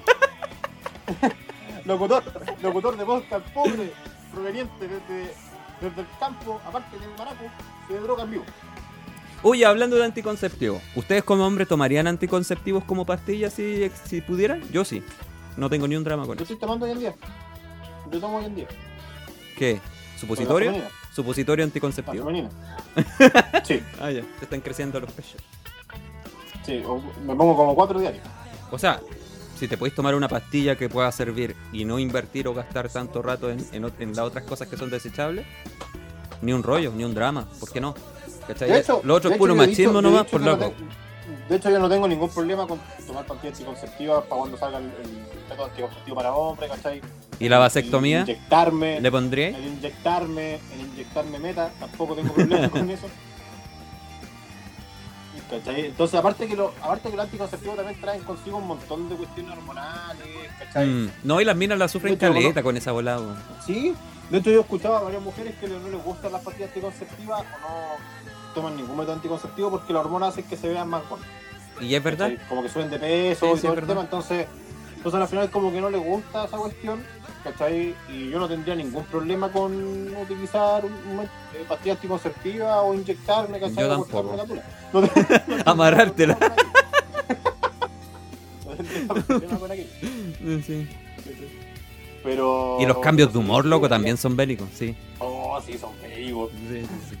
[1.85, 2.23] Locutor,
[2.61, 3.91] locutor de podcast pobre,
[4.33, 5.33] proveniente desde,
[5.81, 7.45] desde el campo, aparte del maraco,
[7.87, 8.43] se droga en vivo.
[9.43, 14.61] Oye, hablando de anticonceptivos, ¿ustedes como hombres tomarían anticonceptivos como pastillas si, si pudieran?
[14.71, 15.01] Yo sí.
[15.57, 16.53] No tengo ni un drama con Yo eso.
[16.53, 17.15] estoy tomando hoy en día.
[18.11, 18.67] Yo tomo hoy en día.
[19.57, 19.79] ¿Qué?
[20.19, 20.73] ¿Supositorio?
[21.13, 22.29] ¿Supositorio anticonceptivo?
[23.63, 24.21] Sí, Ah, ya.
[24.21, 25.41] Te están creciendo los pechos.
[26.63, 26.81] sí.
[26.85, 28.23] o- Me pongo como cuatro diarios.
[28.69, 29.01] O sea,
[29.57, 33.21] si te podéis tomar una pastilla que pueda servir y no invertir o gastar tanto
[33.23, 35.45] rato en, en las otras cosas que son desechables,
[36.43, 37.47] ni un rollo, ni un drama.
[37.59, 37.95] ¿Por qué no?
[38.47, 38.69] ¿Cachai?
[38.71, 40.73] De hecho, Lo otro es puro dicho- machismo he nomás, dicho por loco.
[41.49, 44.85] De hecho, yo no tengo ningún problema con tomar pastillas anticonceptivas para cuando salga el,
[44.85, 47.01] el método anticonceptivo para hombres, ¿cachai?
[47.39, 48.21] ¿Y la vasectomía?
[48.21, 49.49] El inyectarme, ¿Le pondré?
[49.49, 53.07] el inyectarme, el inyectarme meta, tampoco tengo problema con eso.
[55.49, 55.87] ¿Cachai?
[55.87, 59.51] Entonces, aparte que, lo, aparte que los anticonceptivos también traen consigo un montón de cuestiones
[59.57, 60.25] hormonales,
[60.59, 60.87] ¿cachai?
[60.87, 63.35] Mm, No, y las minas la sufren hecho, caleta con esa volada.
[63.65, 63.93] Sí,
[64.29, 67.41] de hecho yo he escuchado a varias mujeres que no les gustan las pastillas anticonceptivas
[67.41, 68.20] o no
[68.53, 71.27] toman ningún método anticonceptivo porque las hormonas hacen que se vean más gordas.
[71.79, 72.29] ¿Y es verdad?
[72.31, 72.47] ¿cachai?
[72.47, 74.47] Como que suben de peso Sí, y sí, todo es el tema, entonces,
[74.95, 77.03] entonces al final como que no les gusta esa cuestión,
[77.43, 77.95] ¿cachai?
[78.09, 83.59] Y yo no tendría ningún problema con utilizar un, un, eh, pastillas anticonceptivas o inyectarme,
[83.59, 83.83] ¿cachai?
[83.83, 84.35] Yo tampoco.
[84.37, 84.45] la.
[84.93, 86.37] No te- Amarrártela.
[90.65, 90.87] Sí.
[92.23, 92.77] Pero...
[92.79, 94.95] Y los cambios de humor, loco, también son bélicos, sí.
[95.19, 96.49] Oh, sí, son feos.
[96.69, 97.17] Sí, sí,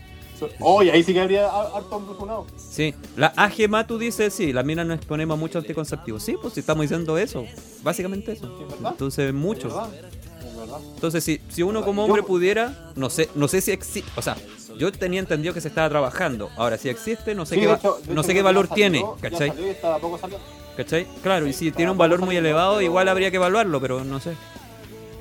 [0.49, 0.55] sí.
[0.59, 2.45] Oye, ahí sí que habría har- harto embrujunado.
[2.57, 6.23] Sí, la AGMA tú dices, sí, las minas nos exponemos mucho anticonceptivos.
[6.23, 7.45] Sí, pues si estamos diciendo eso,
[7.83, 8.45] básicamente eso.
[8.69, 8.85] Es.
[8.85, 9.73] Entonces, Es muchos.
[9.73, 10.79] verdad, es verdad.
[10.95, 14.21] Entonces, si, si uno como Yo- hombre pudiera, no sé, no sé si existe, o
[14.21, 14.35] sea,
[14.77, 16.49] yo tenía entendido que se estaba trabajando.
[16.57, 19.49] Ahora, si existe, no sé Sí, qué, hecho- no sé qué valor salió, tiene, ¿cachai?
[19.49, 20.45] salió y estaba poco saliendo.
[20.77, 21.05] ¿Cachai?
[21.21, 24.31] Claro, y si tiene un valor muy elevado, igual habría que evaluarlo, pero no sé.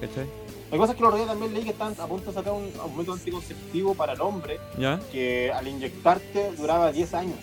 [0.00, 0.26] ¿Cachai?
[0.70, 2.66] Que pasa es que los día también leí que están a punto de sacar un,
[2.96, 5.00] método anticonceptivo para el hombre ¿Ya?
[5.10, 7.38] que al inyectarte duraba 10 años.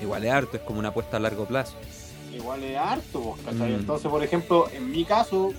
[0.00, 1.76] Igual es harto, es como una apuesta a largo plazo.
[2.34, 3.70] Igual es harto, vos, ¿cachai?
[3.70, 3.74] Mm.
[3.74, 5.52] Entonces, por ejemplo, en mi caso,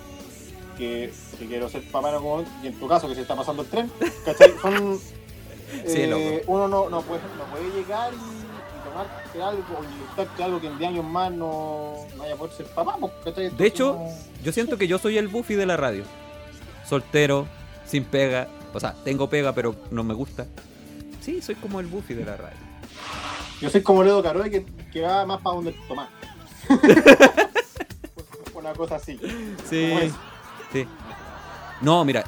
[0.77, 3.69] que, que quiero ser papá, como- y en tu caso, que se está pasando el
[3.69, 3.89] tren,
[4.25, 4.51] ¿cachai?
[4.61, 4.99] Son.
[5.87, 8.43] Sí, eh, uno no, no, puede, no puede llegar y,
[8.83, 12.53] tomarte algo o inyectarte algo que en 10 años más no, no vaya a poder
[12.53, 13.49] ser papá, ¿cachai?
[13.49, 13.97] De hecho,
[14.43, 16.03] Yo siento que yo soy el Buffy de la radio.
[16.93, 17.47] Soltero,
[17.85, 18.47] sin pega.
[18.73, 20.45] O sea, tengo pega, pero no me gusta.
[21.21, 22.57] Sí, soy como el Buffy de la radio.
[23.61, 26.07] yo soy como Ledo Caroe que, que va más para donde tomar.
[28.53, 29.19] Una cosa así.
[29.69, 29.93] Sí.
[30.71, 30.87] Sí.
[31.81, 32.23] No, mira.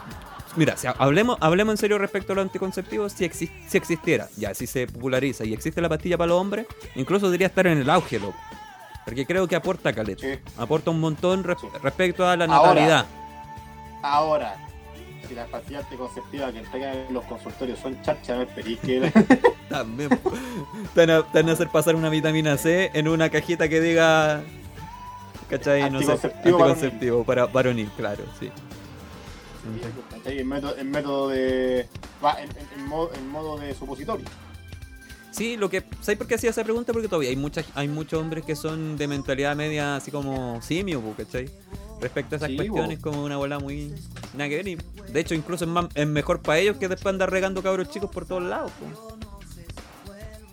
[0.56, 4.54] Mira, si hablemos, hablemos en serio respecto a los anticonceptivos, si, exis- si existiera, ya,
[4.54, 7.90] si se populariza y existe la pastilla para los hombres, incluso debería estar en el
[7.90, 8.38] auge, loco.
[9.04, 10.22] Porque creo que aporta caleta.
[10.26, 10.40] Sí.
[10.58, 11.68] Aporta un montón Sí.
[11.84, 13.00] respecto a la natalidad.
[13.00, 13.06] Ahora,
[15.28, 19.12] si las pastillas anticonceptivas que entregan en los consultorios son charchas, no esperís que
[19.70, 20.10] También.
[20.94, 24.44] Te van, a, hacer pasar una vitamina C en una cajita que diga.
[25.50, 25.90] ¿Cachai?
[25.90, 26.12] No sé.
[26.12, 28.52] Anticonceptivo para varonil, claro, sí.
[30.12, 30.40] ¿cachai?
[30.40, 31.88] en, método, en método de.
[32.24, 34.26] Va, en, en- en modo, en modo de supositorio.
[35.32, 35.84] Sí, lo que.
[36.02, 36.94] ¿Sabes por qué hacía esa pregunta?
[36.94, 41.02] Porque todavía hay muchas, hay muchos hombres que son de mentalidad media así como simio,
[41.18, 41.50] ¿cachai?
[42.02, 43.94] Respecto a esas Sí, cuestiones, como una bola muy.
[44.34, 44.68] Nada que ver.
[44.68, 47.90] y, de hecho, incluso es, más- es mejor para ellos que después andar regando cabros
[47.90, 49.16] chicos por todos lados, po.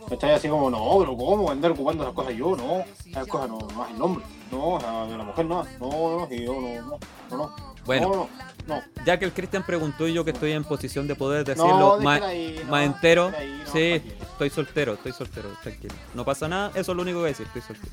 [0.09, 0.33] ¿Cachai?
[0.33, 2.55] Así como, no, pero ¿cómo andar ocupando esas cosas yo?
[2.57, 4.25] No, esas cosas no, no es el nombre.
[4.51, 4.79] No,
[5.09, 6.99] de la mujer no, no, no, y yo no, no,
[7.31, 7.75] no, no.
[7.87, 8.09] Bueno.
[8.09, 8.29] No, no,
[8.77, 8.83] no.
[9.07, 12.21] Ya que el Cristian preguntó y yo que estoy en posición de poder decirlo más,
[12.23, 13.33] ahí, no, más entero.
[13.37, 14.15] ahí, no, sí, tranquilo.
[14.33, 15.95] estoy soltero, estoy soltero, tranquilo.
[16.15, 17.93] No pasa nada, eso es lo único que voy a decir, estoy soltero.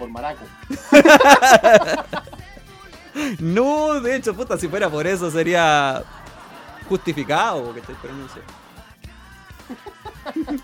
[0.00, 0.44] Por maraco.
[3.38, 6.02] No, de hecho, puta, si fuera por eso sería
[6.88, 8.40] justificado, pero no sé.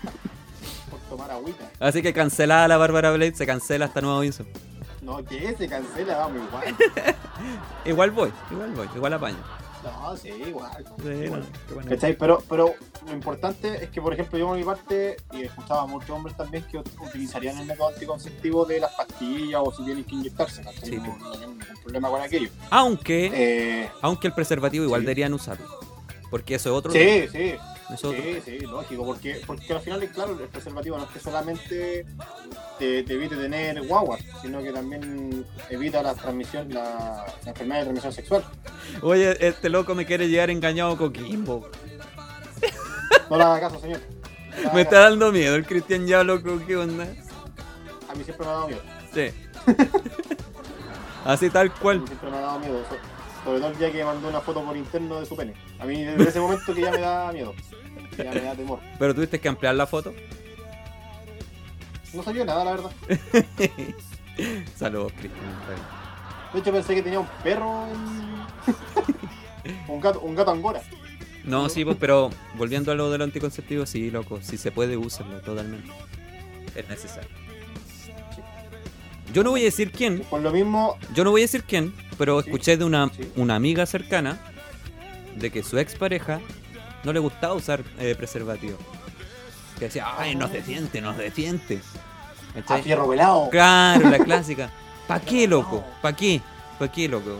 [0.89, 1.65] Por tomar agüita.
[1.79, 4.45] Así que cancelada la Bárbara Blade, se cancela hasta nuevo aviso.
[5.01, 6.75] No, que se cancela, vamos igual.
[7.85, 9.37] Igual voy, igual voy, igual apaño.
[9.91, 10.85] No, sí, igual.
[11.01, 11.41] Sí, Igual.
[11.41, 11.89] no, qué buena.
[11.89, 12.17] ¿Cachai?
[12.17, 12.73] Pero, pero
[13.05, 16.35] lo importante es que, por ejemplo, yo por mi parte, y escuchaba a muchos hombres
[16.37, 20.61] también que ut- utilizarían el método anticonceptivo de las pastillas o si tienen que inyectarse.
[20.63, 20.89] ¿cachai?
[20.89, 22.49] Sí, no, no ningún problema con aquello.
[22.69, 25.05] Aunque, Eh, aunque el preservativo igual sí.
[25.05, 25.67] deberían usarlo.
[26.29, 26.91] Porque eso es otro.
[26.91, 27.55] sí, sí,
[27.93, 32.05] es sí, sí, lógico, porque, porque al final, claro, el preservativo no es que solamente
[32.79, 37.83] te, te evite tener guaguas, sino que también evita la transmisión, la, la enfermedad de
[37.85, 38.43] transmisión sexual.
[39.01, 41.69] Oye, este loco me quiere llegar engañado con Coquimbo.
[43.29, 44.01] No le haga caso, señor.
[44.73, 47.03] Me está dando miedo el Cristian ya, loco, ¿qué onda?
[48.09, 48.81] A mí siempre me ha dado miedo.
[49.13, 49.31] Sí.
[51.25, 51.99] Así tal A cual.
[52.01, 52.83] mí siempre me ha dado miedo.
[52.89, 53.16] So-
[53.47, 55.53] Sobre todo el día que mandó una foto por interno de su pene.
[55.79, 57.55] A mí desde ese momento que ya me da miedo.
[58.13, 58.79] Que ya me da temor.
[58.99, 60.13] Pero tuviste que ampliar la foto.
[62.13, 62.91] No salió nada, la verdad.
[64.75, 65.45] Saludos, Cristian.
[66.51, 69.85] De hecho pensé que tenía un perro en...
[69.93, 70.81] un gato, un gato angora.
[71.45, 74.41] No, sí, pues, pero volviendo a lo del anticonceptivo, sí, loco.
[74.41, 75.89] Si se puede, úsenlo totalmente.
[76.75, 77.46] Es necesario.
[79.33, 81.93] Yo no voy a decir quién, Por lo mismo, yo no voy a decir quién,
[82.17, 83.29] pero Sí, escuché de una, sí.
[83.35, 84.39] una amiga cercana
[85.35, 86.39] de que su expareja
[87.03, 88.77] no le gustaba usar eh, preservativo.
[89.77, 91.79] Que decía, ay, no se siente, no se siente.
[92.67, 93.49] a fierro pelado.
[93.51, 94.71] Claro, la clásica.
[95.07, 95.85] ¿Pa' qué, loco?
[96.01, 96.41] ¿Pa' qué?
[96.79, 97.37] ¿Pa' qué, loco?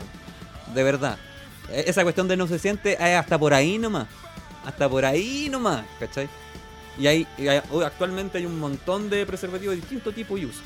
[0.75, 1.17] De verdad.
[1.71, 4.07] E- Esa cuestión de no se siente es hasta por ahí nomás.
[4.65, 6.29] Hasta por ahí nomás, ¿cachai?
[6.99, 10.61] Y hay, y hay- actualmente hay un montón de preservativos de distinto tipo y uso.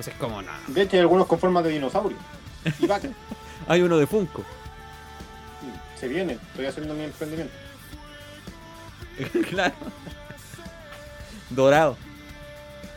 [0.00, 0.58] Entonces, como nada.
[0.66, 2.16] De hecho, hay algunos con forma de dinosaurio.
[2.78, 3.10] Y vaca.
[3.68, 4.42] Hay uno de Funko.
[5.94, 7.52] Se viene, estoy haciendo mi emprendimiento.
[9.50, 9.74] claro.
[11.50, 11.98] Dorado.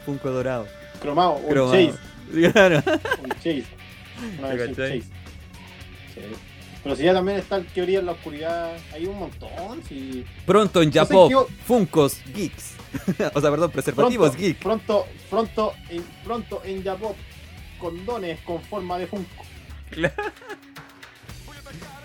[0.05, 0.65] Funko dorado.
[1.01, 1.73] Cromado, un Cromado.
[1.73, 1.99] chase.
[2.53, 2.81] Claro.
[3.21, 3.29] Un
[4.75, 5.03] chase.
[6.83, 9.83] Pero si ya también está el orilla en la oscuridad, hay un montón.
[9.89, 10.23] Si...
[10.45, 11.29] Pronto en Japón,
[11.65, 12.72] Funkos Geeks.
[13.33, 14.57] o sea, perdón, preservativos Pronto, Geek.
[14.59, 17.13] pronto, pronto, en, pronto en Japón,
[17.79, 19.43] condones con forma de Funko.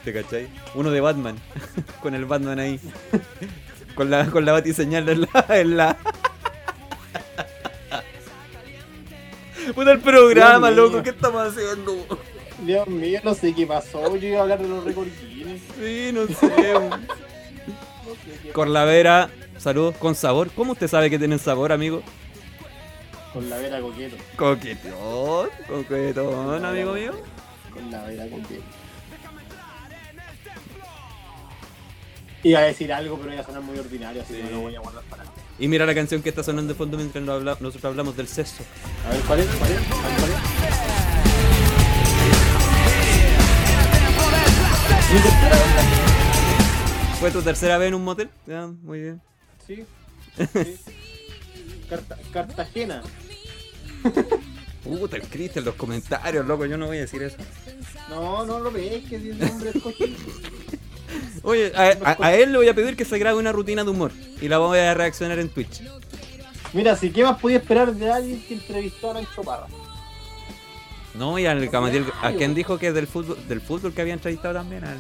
[0.05, 0.49] ¿Te cachai?
[0.75, 1.37] Uno de Batman.
[2.03, 2.81] con el Batman ahí.
[3.95, 5.97] con la, con la batiseñal en la, en la.
[9.75, 10.93] Puta el programa, Dios mío.
[10.93, 12.07] loco, ¿qué estamos haciendo?
[12.61, 14.17] Dios mío, no sé qué pasó.
[14.17, 15.63] Yo iba a hablar de los récords Guinness.
[15.79, 16.73] Sí, no sé.
[18.07, 20.51] No sé Corlavera, saludos con sabor.
[20.55, 22.03] ¿Cómo usted sabe que tienen sabor, amigo?
[23.33, 24.17] Con la vera coqueto.
[24.37, 27.13] Coquetón, coquetón, amigo mío.
[27.73, 28.63] Con la vera coqueto.
[32.45, 34.77] Iba a decir algo, pero iba a sonar muy ordinario, así que no lo voy
[34.77, 35.25] a guardar para.
[35.59, 38.63] Y mira la canción que está sonando de fondo mientras habla- nosotros hablamos del sexo.
[39.07, 39.47] A ver, ¿cuál es?
[39.47, 39.79] ¿Cuál es?
[47.21, 48.31] ¿Fue tu tercera vez en un motel?
[48.47, 49.21] Ya, muy bien.
[49.69, 49.85] Sí.
[50.37, 50.77] sí.
[51.89, 53.03] Carta- Cartagena.
[54.83, 57.37] Puta, el Cristian, los comentarios, loco, yo no voy a decir eso.
[58.09, 60.17] No, no lo ves, que si el nombre es cochino.
[61.43, 63.91] Oye, a, a- a él le voy a pedir que se grabe una rutina de
[63.91, 65.83] humor y la voy a reaccionar en Twitch.
[66.73, 69.67] Mira, si qué más podía esperar de alguien que entrevistó a Nacho Parra.
[71.15, 74.55] No, y al Camatiel, a quien dijo que del fútbol, del fútbol que había entrevistado
[74.55, 74.99] también al.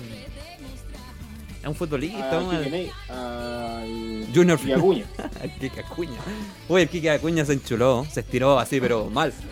[1.69, 5.05] A un futbolista, A al Junior y Acuña.
[5.61, 6.19] Kike Acuña.
[6.67, 9.35] Oye, el Kike Acuña se enchuló, se estiró así, pero mal.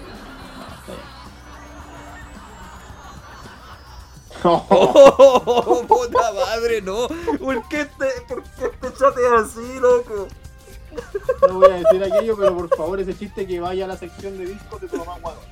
[4.45, 7.07] ¡Oh, puta madre, no!
[7.39, 10.29] ¿Por qué te, por qué te chateas así, loco?
[11.47, 14.39] No voy a decir aquello, pero por favor, ese chiste que vaya a la sección
[14.39, 15.45] de discos de tu mamá Guadón.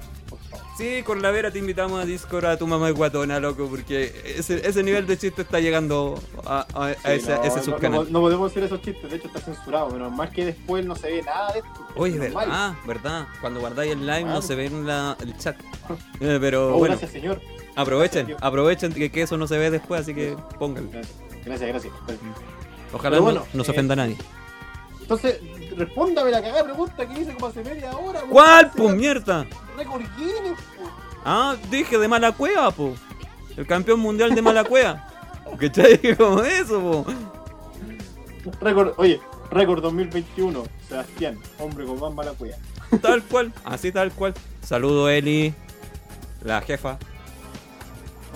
[0.77, 4.35] Sí, con la vera te invitamos a Discord a tu mamá es guatona, loco, porque
[4.37, 7.63] ese, ese nivel de chiste está llegando a, a- a Sí, ese, no, ese no-
[7.63, 8.05] subcanal.
[8.07, 10.97] No, no podemos hacer esos chistes, de hecho está censurado, pero más que después no
[10.97, 11.71] se ve nada de esto.
[11.95, 13.29] Oye, verdad, verdad.
[13.41, 15.57] Cuando guardáis el live no se ve en la, el chat.
[16.19, 17.41] Eh, pero Oh, bueno, gracias, señor.
[17.77, 20.91] aprovechen, gracias, aprovechen que, que eso no se ve después, así que pónganlo.
[20.91, 21.93] Gracias, gracias.
[22.07, 22.21] gracias.
[22.93, 24.17] Ojalá Pero bueno, no, no se eh, ofenda a nadie.
[25.03, 25.39] Entonces,
[25.77, 28.21] respóndame la cagada pregunta que hice como hace media hora.
[28.29, 29.47] ¿Cuál, ¿Será pues mierda?
[29.77, 30.91] Récord Guinness, po.
[31.25, 32.95] Ah, dije de mala cueva, po.
[33.57, 35.07] El campeón mundial de mala cueva.
[35.59, 36.17] ¿Cachai?
[36.17, 37.07] Como eso, po.
[38.61, 39.21] Récord, oye,
[39.51, 40.65] récord 2021.
[40.89, 42.57] Sebastián, hombre con más mala cueva.
[43.01, 44.35] Tal cual, así tal cual.
[44.63, 45.55] Saludo Eli,
[46.43, 46.99] la jefa.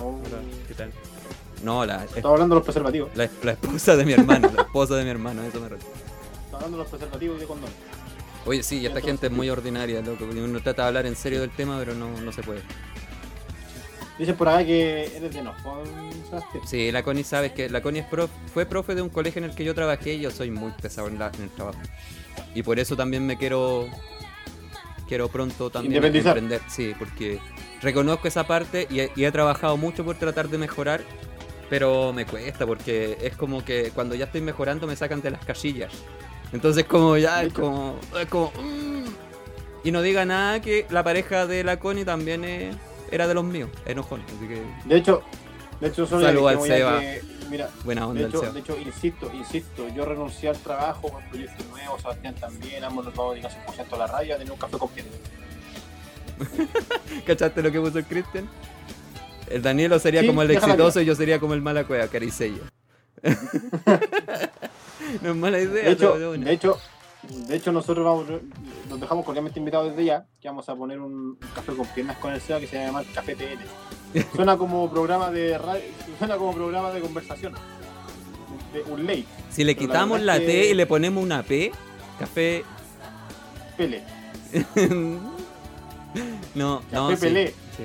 [0.01, 0.19] Oh,
[0.67, 0.91] ¿Qué tal?
[1.63, 3.09] No, la, Estaba hablando de los preservativos.
[3.15, 5.93] la, la esposa de mi hermano, la esposa de mi hermano, eso me refiero.
[6.59, 7.69] Hablando de los preservativos y de condón.
[8.45, 10.25] Oye, sí, esta gente es muy ordinaria, loco.
[10.25, 12.61] Uno trata de hablar en serio del tema, pero no, no se puede.
[14.17, 15.85] Dicen por acá que eres de enojón,
[16.29, 16.63] Sebastián.
[16.67, 19.49] Sí, la Connie sabes que la Connie es prof- fue profe de un colegio en
[19.49, 21.79] el que yo trabajé y yo soy muy pesado en, la- en el trabajo.
[22.53, 23.87] Y por eso también me quiero
[25.07, 25.93] quiero pronto también
[26.33, 26.61] emprender.
[26.69, 27.39] Sí, porque
[27.81, 31.01] reconozco esa parte y he, y he trabajado mucho por tratar de mejorar,
[31.69, 35.45] pero me cuesta porque es como que cuando ya estoy mejorando me sacan de las
[35.45, 35.93] casillas.
[36.51, 39.05] Entonces como ya es como, es como mm.
[39.83, 42.75] y no diga nada que la pareja de la Connie también es-
[43.11, 45.21] era de los míos, enojón, así que De hecho,
[45.81, 46.99] de hecho solo Salud le al Seba.
[46.99, 48.51] que Mira, Buena onda de hecho, Seba.
[48.53, 53.15] de hecho, insisto, insisto, yo renuncié al trabajo con proyectos nuevos, Sebastián también, ambos nos
[53.15, 55.15] vamos a dedicar 100% a la radio, a tener un café con piernas.
[57.25, 58.47] ¿Cachaste lo que puso el Cristian?
[59.49, 62.61] El Danielo sería Sí, como el exitoso y yo sería como el mala cueva, Caricello.
[65.21, 66.77] no es mala idea, De hecho, de hecho,
[67.23, 68.41] de hecho nosotros vamos,
[68.89, 72.33] nos dejamos cordialmente invitados desde ya, que vamos a poner un, café con piernas con
[72.33, 74.23] el SEA que se va a llamar Café TL.
[74.35, 75.83] Suena como programa de radio,
[76.17, 77.53] suena como programa de conversación.
[78.73, 81.71] De un late, Si le pero quitamos la, T que- y le ponemos una P,
[82.19, 82.63] café.
[83.77, 84.03] Pele.
[86.55, 87.07] no, no.
[87.09, 87.47] Café sí, Pelé.
[87.77, 87.83] sí.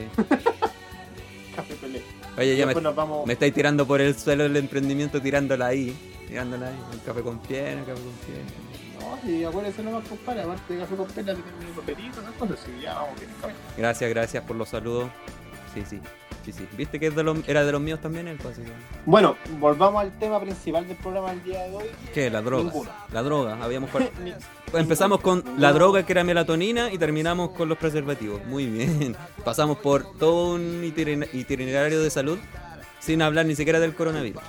[1.57, 2.03] Café Pelé.
[2.37, 3.27] Oye, ya me, Después nos vamos.
[3.27, 5.97] me estáis tirando por el suelo del emprendimiento, tirándola ahí.
[6.29, 6.75] Tirándola ahí.
[6.93, 8.51] Un café con pierna, café con pierna.
[9.01, 12.59] No, sí, acuérdense nomás, compadre, aparte de café con pena, tienen mi papelito, esas cosas,
[12.65, 13.11] sí, ya vamos
[13.41, 13.59] camino.
[13.77, 15.09] Gracias, gracias por los saludos.
[15.75, 16.01] Sí, sí.
[16.45, 16.69] Sí, sí.
[16.77, 18.49] ¿Viste que es de los- era de los míos también el que-
[19.07, 21.85] Bueno, volvamos al tema principal del programa del día de hoy.
[22.13, 22.29] ¿Qué?
[22.29, 22.71] La droga.
[23.13, 23.59] La droga.
[23.65, 23.89] Habíamos
[24.23, 24.35] Ni-
[24.79, 28.45] Empezamos con la droga que era melatonina y terminamos con los preservativos.
[28.45, 29.17] Muy bien.
[29.45, 32.39] Pasamos por todo un itinerari- itinerario de salud
[33.01, 34.43] sin hablar ni siquiera del coronavirus.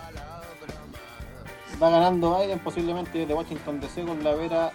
[1.81, 4.71] Va ganando Biden posiblemente desde Washington DC con la Vera.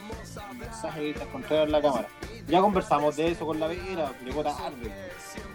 [0.59, 2.09] Mensaje que Contreras en la cámara.
[2.47, 4.93] Ya conversamos de eso con la Vera, llegó tarde.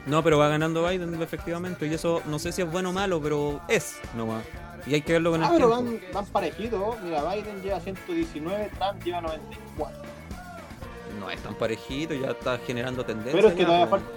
[0.08, 3.22] No, pero va ganando Biden efectivamente y eso no sé si es bueno o malo,
[3.22, 4.44] pero es nomás.
[4.88, 5.92] Y hay que verlo con el Ah, pero tiempo.
[5.92, 7.02] van, van parejitos.
[7.04, 9.98] Mira, Biden lleva 119, Trump lleva 94.
[11.20, 13.34] No es tan parejito, ya está generando tendencia.
[13.34, 14.10] Pero es que ya, todavía, falta-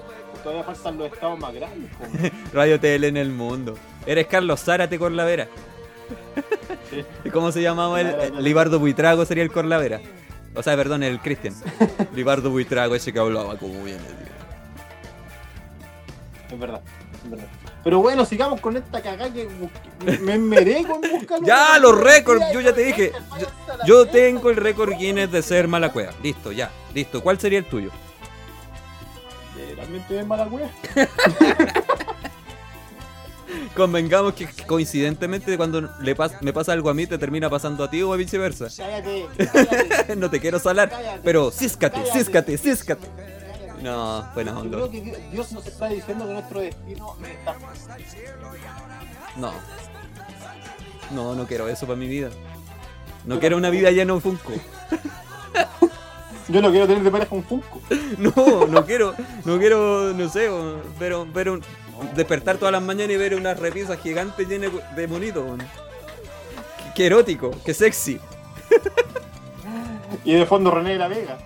[0.43, 1.91] todavía faltan los estados más grandes.
[2.53, 3.75] Radio TL en el mundo.
[4.07, 5.47] Eres Carlos Zárate Corlavera.
[5.47, 5.51] Sí.
[5.51, 5.68] ¿Y
[7.33, 8.41] cómo se llamaba Eh, claro.
[8.41, 10.01] Libardo Buitrago sería el Corlavera.
[10.55, 11.55] O sea, perdón, el Cristian.
[12.15, 14.29] Libardo Buitrago, ese que hablaba como viene, tío.
[16.51, 16.81] Es verdad,
[17.25, 17.47] es verdad.
[17.85, 19.49] Pero bueno, sigamos con esta cagada que
[20.21, 23.13] me merezco en buscar Ya, los récords, yo ya te dije.
[23.39, 23.47] Yo,
[23.87, 26.13] yo tengo el récord Guinness de ser mala cueva.
[26.23, 27.23] Listo, ya, listo.
[27.23, 27.91] ¿Cuál sería el tuyo?
[29.89, 30.71] Realmente es mala wea.
[33.75, 37.91] Convengamos que coincidentemente cuando le pas- me pasa algo a mí te termina pasando a
[37.91, 38.69] ti o viceversa.
[38.77, 40.17] Cállate, cállate.
[40.17, 40.91] no te quiero salar,
[41.25, 43.07] pero císcate, císcate, císcate.
[43.83, 44.77] No, buena Yo onda.
[44.79, 45.01] creo que
[45.33, 47.57] Dios- nos está diciendo que nuestro destino está.
[49.37, 49.53] No.
[51.13, 52.29] No, no quiero eso para mi vida.
[53.25, 54.53] No quiero una vida llena de Funko.
[56.49, 57.81] Yo no quiero tener de pareja un Funko.
[58.19, 60.51] No, no quiero, no quiero, no sé,
[60.99, 61.61] pero
[62.15, 65.45] despertar todas las mañanas y ver unas repisas gigantes llenas de monitos.
[65.59, 68.21] Qué, qué erótico, qué sexy.
[70.25, 71.39] Y de fondo René de la Vega.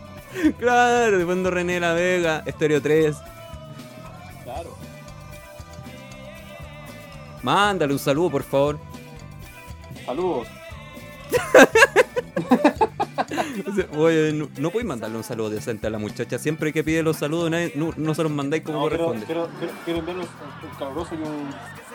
[0.58, 3.16] Claro, de fondo René de la Vega, Estéreo 3.
[4.44, 4.76] Claro.
[7.42, 8.78] Mándale un saludo, por favor.
[10.06, 10.48] Saludos.
[13.96, 16.38] Oye, no, no podéis mandarle un saludo decente a la muchacha.
[16.38, 19.26] Siempre que pide los saludos, nadie- no, no se los mandáis como No, quiero, corresponde.
[19.26, 20.28] quiero, quiero, quiero enviarles
[20.62, 21.48] un, un caluroso y un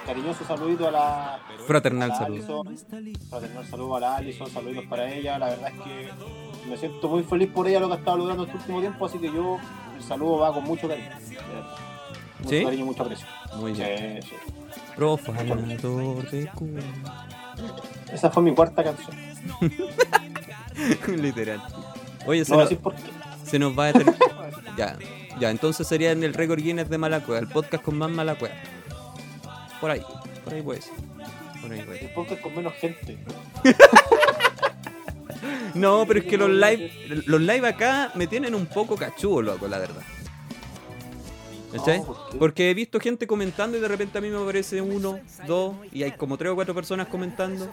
[0.05, 1.39] cariñoso saludito a la.
[1.67, 2.63] Fraternal a la saludo.
[2.67, 3.19] Alison.
[3.29, 5.37] Fraternal saludo a la Alison, saluditos para ella.
[5.37, 6.09] La verdad es que
[6.69, 9.19] me siento muy feliz por ella lo que ha estado logrando este último tiempo, así
[9.19, 9.57] que yo
[9.97, 11.09] el saludo va con mucho cariño.
[12.39, 12.63] Mucho ¿Sí?
[12.63, 13.27] cariño y mucho aprecio.
[13.57, 14.21] Muy bien.
[14.23, 14.35] Sí, sí.
[14.95, 16.81] Profanador de culo.
[18.11, 19.15] Esa fue mi cuarta canción.
[21.21, 21.61] Literal.
[22.25, 23.01] Oye, se, No nos, decir por qué.
[23.45, 23.93] se nos va a
[24.77, 24.97] Ya,
[25.39, 28.55] ya, entonces sería en el récord Guinness de Malacueva, el podcast con más Malacueva.
[29.79, 30.01] Por ahí,
[30.43, 30.93] por ahí puede ser.
[31.61, 32.07] Por ahí puede ser.
[32.09, 33.17] El podcast con menos gente.
[35.73, 36.91] No, pero es que los live,
[37.27, 40.01] los live acá me tienen un poco cachudo, loco, la verdad.
[41.71, 42.01] ¿Cachai?
[42.39, 46.03] Porque he visto gente comentando y de repente a mí me aparece uno, dos, y
[46.03, 47.67] hay como tres o cuatro personas comentando.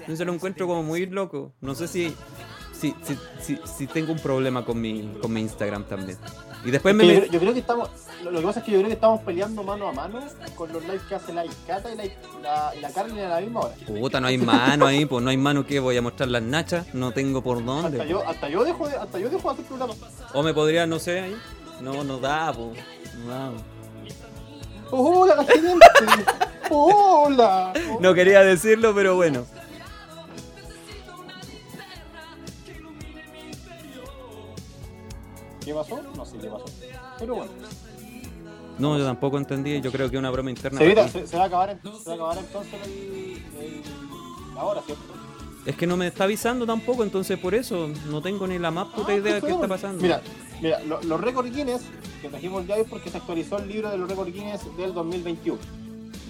[0.00, 1.52] Entonces lo encuentro como muy loco.
[1.60, 2.14] No sé si,
[2.72, 6.18] si, si, si, si tengo un problema con mi, con mi Instagram también.
[6.64, 7.06] Y después me...
[7.06, 7.88] Yo, yo creo que estamos.
[8.22, 10.20] Lo, que pasa es que yo creo que estamos peleando mano a mano
[10.54, 12.04] con los lives que hace la Iscata y la,
[12.42, 13.74] la, y la Carmen a la misma hora.
[13.86, 16.94] Puta, no hay mano ahí, pues no hay mano que voy a mostrar las nachas,
[16.94, 18.08] no tengo por Hasta dónde.
[18.08, 19.94] yo, hasta yo dejo de, hasta yo dejo de hacer programa.
[20.34, 21.36] O me podría, no sé, ahí.
[21.80, 22.78] No, no da, pues.
[23.24, 23.52] No da.
[24.90, 25.86] Hola, Cachiniente.
[26.70, 27.72] Hola.
[28.00, 29.44] No quería decirlo, pero bueno.
[35.64, 36.00] ¿Qué pasó?
[36.16, 36.64] No sé qué pasó.
[37.18, 37.52] Pero bueno.
[38.78, 40.78] No, yo tampoco entendí, yo creo que una broma interna.
[40.78, 44.64] Se, evita- se, se va a acabar, se va a acabar entonces el, el- la
[44.64, 45.04] hora, ¿cierto?
[45.66, 48.86] Es que no me está avisando tampoco, entonces por eso no tengo ni la más
[48.88, 50.02] puta Ah, idea de qué está pasando.
[50.02, 50.22] Mira,
[50.62, 51.82] mira lo- los récords Guinness
[52.22, 55.58] que trajimos ya hoy porque se actualizó el libro de los récords Guinness del 2021.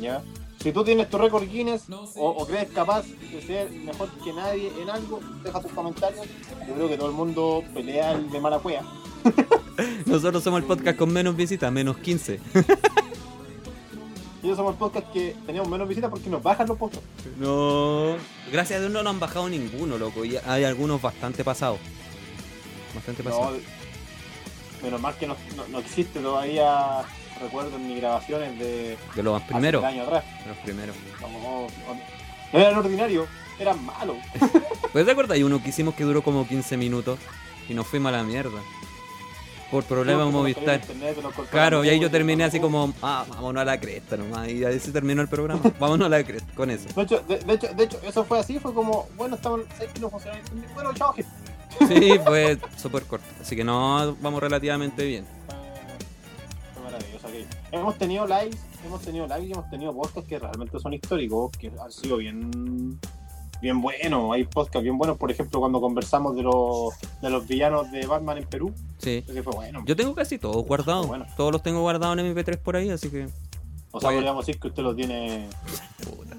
[0.01, 0.23] ¿Ya?
[0.63, 1.85] Si tú tienes tu récord Guinness
[2.17, 6.27] o, o crees capaz de ser mejor que nadie en algo, deja tus comentarios.
[6.69, 8.83] Yo creo que todo el mundo pelea el de mala cueva.
[10.07, 12.41] Nosotros somos el podcast con menos visitas, menos 15.
[14.43, 17.07] Y ellos somos el podcast que tenemos menos visitas porque nos bajan los podcasts.
[17.39, 18.17] No.
[18.51, 20.25] Gracias a Dios no nos han bajado ninguno, loco.
[20.25, 21.79] Y hay algunos bastante pasados.
[22.95, 23.59] Bastante No, pasados.
[24.83, 27.03] menos mal que no, no- no existe todavía,
[27.41, 29.83] recuerdo en mis grabaciones de De los primeros.
[29.83, 30.25] un año atrás.
[30.43, 30.97] de los primeros.
[31.21, 31.67] No, no,
[32.53, 33.29] no eran ordinarios,
[33.59, 34.17] eran malos.
[34.93, 35.37] ¿Pues te acuerdas?
[35.37, 37.19] Hay uno que hicimos que duró como 15 minutos
[37.69, 38.59] y nos fuimos a la mierda.
[39.71, 40.81] Por problemas nos Movistar.
[40.81, 41.17] internet,
[41.51, 44.49] Claro, y ahí yo terminé así como, ah, vámonos a la cresta nomás.
[44.49, 45.63] Y ahí se terminó el programa.
[45.79, 46.89] vámonos a la cresta con eso.
[46.95, 49.93] De hecho, de, de hecho, de hecho, eso fue así, fue como, bueno, estaban, ¿sabes
[49.93, 50.71] que no internet?
[50.75, 51.15] Bueno, chao.
[51.87, 53.27] Sí, fue súper corto.
[53.41, 55.25] Así que no, vamos relativamente bien.
[56.75, 57.47] Fue maravilloso aquello.
[57.71, 61.71] Hemos tenido lives, hemos tenido lives y hemos tenido podcasts que realmente son históricos, que
[61.81, 62.99] han sido bien
[63.61, 64.33] bien buenos.
[64.35, 68.39] Hay podcasts bien buenos, por ejemplo, cuando conversamos de los, de los villanos de Batman
[68.39, 69.25] en Perú, Sí.
[69.29, 69.83] ese fue bueno.
[69.87, 71.07] Yo tengo casi todos guardados.
[71.07, 71.27] Bueno.
[71.37, 73.29] Todos los tengo guardados en MP3 por ahí, así que.
[73.91, 74.19] o sea, Oye.
[74.19, 75.49] podríamos decir que usted lo tiene...
[76.05, 76.37] Puta.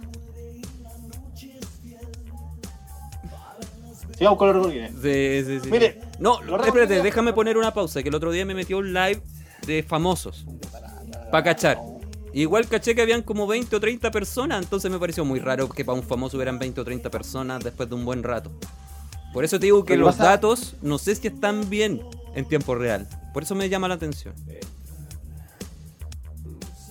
[4.17, 4.91] Sigamos con los recordines.
[5.01, 5.71] Sí, sí, sí.
[5.71, 8.03] Mire, No, espérate, déjame poner una pausa.
[8.03, 9.21] Que el otro día me metió un live
[9.65, 10.45] de famosos.
[11.31, 11.79] Para cachar.
[12.33, 15.83] Igual caché que habían como 20 o 30 personas, entonces me pareció muy raro que
[15.83, 18.51] para un famoso hubieran 20 o 30 personas después de un buen rato.
[19.33, 22.01] Por eso te digo que Lo que los datos no sé si están bien
[22.35, 23.07] en tiempo real.
[23.33, 24.33] Por eso me llama la atención.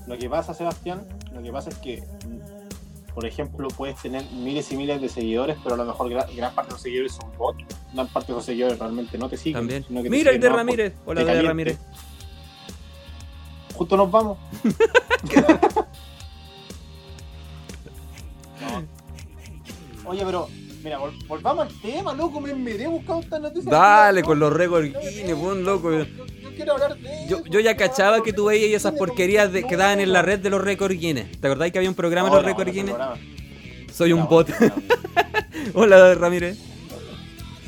[0.07, 4.71] Lo que pasa, Sebastián, lo que pasa es que, mm, por ejemplo, puedes tener miles
[4.73, 7.31] y miles de seguidores, pero a lo mejor gran, gran parte de los seguidores son
[7.39, 7.63] bots.
[7.95, 9.55] Gran parte de los seguidores realmente no te siguen.
[9.61, 9.85] También.
[9.87, 10.93] sino que te Mira el de Ramírez.
[11.05, 11.43] por- Hola, de.
[11.43, 11.79] Ramírez.
[13.81, 14.37] Justo nos vamos.
[18.61, 18.85] No.
[20.11, 20.49] Oye, pero,
[20.85, 22.43] mira, vol- volvamos al tema, loco.
[22.43, 23.71] Me miré buscando estas noticias.
[23.71, 24.53] Dale con los
[25.35, 25.93] pon no, loco.
[25.93, 28.93] Yo, yo- yo quiero hablar de Yo, eso, yo ya cachaba que tú veías esas
[28.93, 31.41] porquerías de, que daban en la red de los récords Guinness.
[31.41, 32.97] ¿Te acordás que había un programa de los ese Guinness?
[33.95, 34.47] Soy un bot.
[35.73, 36.59] Hola, Ramírez.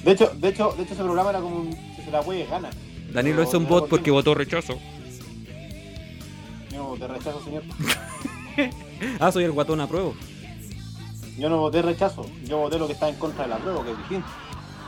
[0.04, 2.44] De hecho, de hecho, de hecho ese programa era como un, si se la puede
[2.44, 2.68] gana.
[3.14, 4.78] Danilo Pero es un bot por porque votó rechazo.
[6.92, 7.62] Voté rechazo, señor.
[9.18, 10.12] Ah, soy el guatón a prueba.
[11.38, 13.92] Yo no voté rechazo, yo voté lo que está en contra de la prueba, que
[13.92, 14.28] es distinto.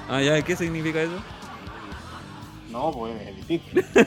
[0.06, 1.14] Ah, ya, ¿qué significa eso?
[2.70, 3.80] No, pues es distinto.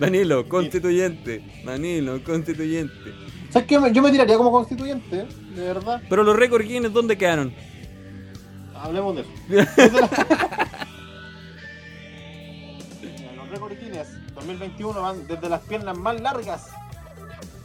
[0.00, 1.62] Danilo, constituyente.
[1.64, 3.14] Danilo, constituyente.
[3.50, 3.78] ¿Sabes qué?
[3.92, 6.02] Yo me tiraría como constituyente, de verdad.
[6.08, 7.54] Pero los récords Guinness, ¿dónde quedaron?
[8.74, 9.30] Hablemos de eso.
[13.36, 16.68] Los récords Guinness 2021 van desde las piernas más largas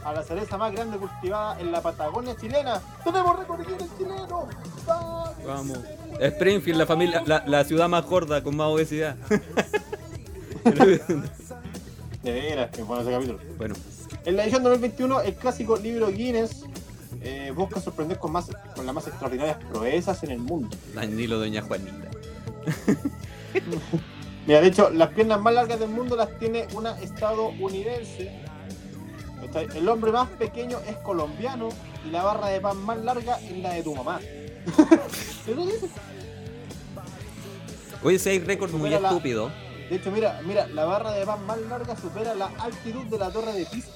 [0.06, 2.82] a la cereza más grande cultivada en la Patagonia chilena.
[3.04, 4.48] ¡Tenemos récord Guinness chileno!
[5.46, 5.80] Vamos.
[6.20, 9.16] Springfield, la familia, la, la ciudad más gorda con más obesidad.
[12.24, 13.40] De veras, que bueno ese capítulo.
[13.58, 13.76] bueno,
[14.26, 16.66] En la edición 2021, el clásico libro Guinness
[17.22, 20.76] eh, busca sorprender con, más, con las más extraordinarias proezas en el mundo.
[20.94, 22.10] Danilo, doña Juanita.
[24.48, 28.41] Mira, de hecho, las piernas más largas del mundo las tiene una estadounidense.
[29.76, 31.70] El hombre más pequeño es colombiano
[32.06, 34.20] y la barra de pan más larga es la de tu mamá.
[38.04, 39.52] Oye, si hay récords muy la- estúpidos.
[39.89, 43.32] De hecho, mira, mira, la barra de pan más larga supera la altitud de la
[43.32, 43.89] torre de Pisa.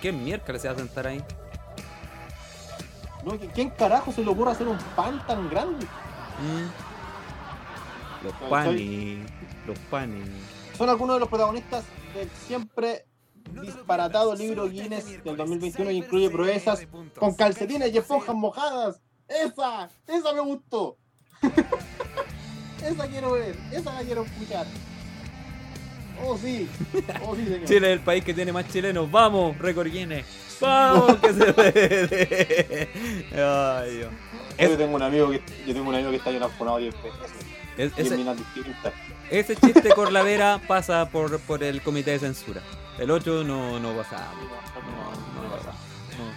[0.00, 1.22] ¿Qué miércoles se va a sentar ahí?
[3.24, 3.32] ¿No?
[3.54, 5.86] ¿Quién carajo se le ocurre hacer un pan tan grande?
[5.86, 6.91] Mm.
[8.22, 9.18] Los Soy- panis.
[9.66, 10.24] Los panis.
[10.76, 13.04] son algunos de los protagonistas del siempre
[13.62, 16.86] disparatado libro Guinness del 2021 y incluye proezas
[17.18, 19.00] con calcetines y esponjas mojadas.
[19.28, 19.88] ¡Esa!
[20.06, 20.96] ¡Esa me gustó!
[22.84, 24.66] esa quiero ver, esa la quiero escuchar.
[26.24, 26.68] Oh sí,
[27.26, 27.64] oh sí señor.
[27.64, 29.10] Chile es el país que tiene más chilenos.
[29.10, 30.24] Vamos, récord Guinness.
[30.60, 32.88] Vamos, que se puede.
[33.34, 34.12] Ay, Dios.
[34.58, 37.32] Yo tengo un amigo que yo tengo un amigo que está ayunado 10 veces.
[37.76, 38.12] Es- 10
[39.30, 42.60] ese, chiste Corlavera pasa por, por el comité de censura.
[42.98, 44.32] El 8 no, no pasaba.
[44.34, 45.52] No, no.
[45.52, 46.32] No.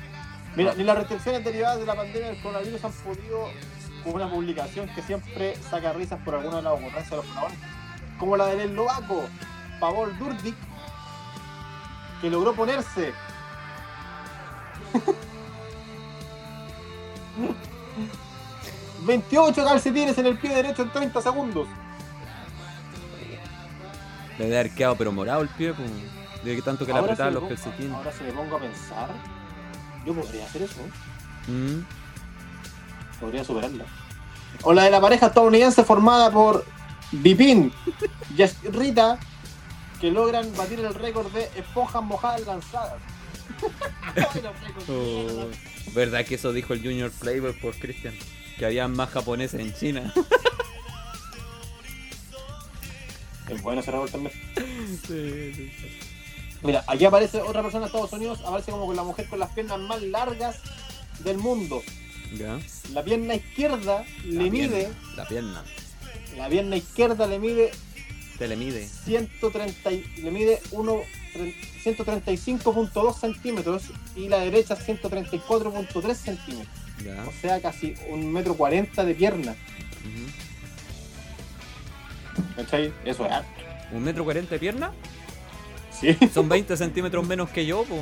[0.55, 3.49] Mira, ni las restricciones derivadas de la pandemia del coronavirus han podido
[4.03, 7.69] con una publicación que siempre saca risas por alguna de las ocurrencias de los protagonistas.
[8.17, 9.25] Como la del eslovaco
[9.81, 10.55] Pavol Durdik,
[12.21, 13.11] que logró ponerse
[19.05, 21.67] ...28 calcetines en el pie derecho en 30 segundos.
[24.37, 25.89] Le debe haber quedado pero morado el pie, pues.
[26.43, 27.95] De que tanto que le Ahora apretaban se los calcetines.
[27.95, 29.09] Ahora se me pongo a pensar...
[30.05, 30.81] yo podría hacer eso,
[31.47, 31.85] Mm.
[33.19, 33.85] podría superarla.
[34.63, 36.65] O la de la pareja estadounidense formada por
[37.11, 37.71] Vipin
[38.35, 39.19] y Rita,
[40.01, 42.93] que logran batir el récord de esponjas mojadas lanzadas.
[44.89, 45.47] Oh.
[45.93, 48.13] ¿Verdad que eso dijo el Junior Playboy por Christian?
[48.57, 50.13] Que había más japoneses en China.
[53.49, 54.33] Es bueno ese también.
[56.63, 59.51] Mira, aquí aparece otra persona de Estados Unidos, aparece como con la mujer con las
[59.51, 60.59] piernas más largas
[61.19, 61.83] del mundo.
[62.35, 62.59] ¿Ya?
[62.91, 65.63] La pierna izquierda le mide, La pierna.
[66.35, 67.71] la pierna izquierda le mide
[68.39, 68.87] Te le mide.
[68.87, 71.01] 130, y- le mide 1,
[71.35, 73.83] 135.2 centímetros
[74.15, 76.75] y la derecha 134.3 centímetros.
[77.03, 77.23] Ya.
[77.27, 79.51] O sea, casi un metro 40 de pierna.
[79.51, 80.31] Ujú.
[82.55, 82.93] ¿Cachai?
[83.03, 83.31] Eso es.
[83.91, 84.91] ¿Un metro cuarenta de pierna?
[85.91, 86.17] Sí.
[86.33, 87.95] Son 20 centímetros menos que yo, po.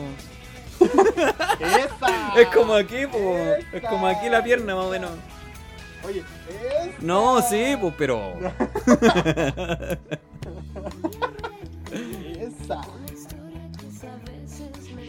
[1.59, 2.33] ¡Esa!
[2.39, 3.37] Es como aquí, po.
[3.71, 5.11] Es como aquí la pierna, más o menos.
[6.03, 6.97] Oye, esa.
[7.01, 8.33] No, sí, pues, pero.
[12.39, 12.81] Esa.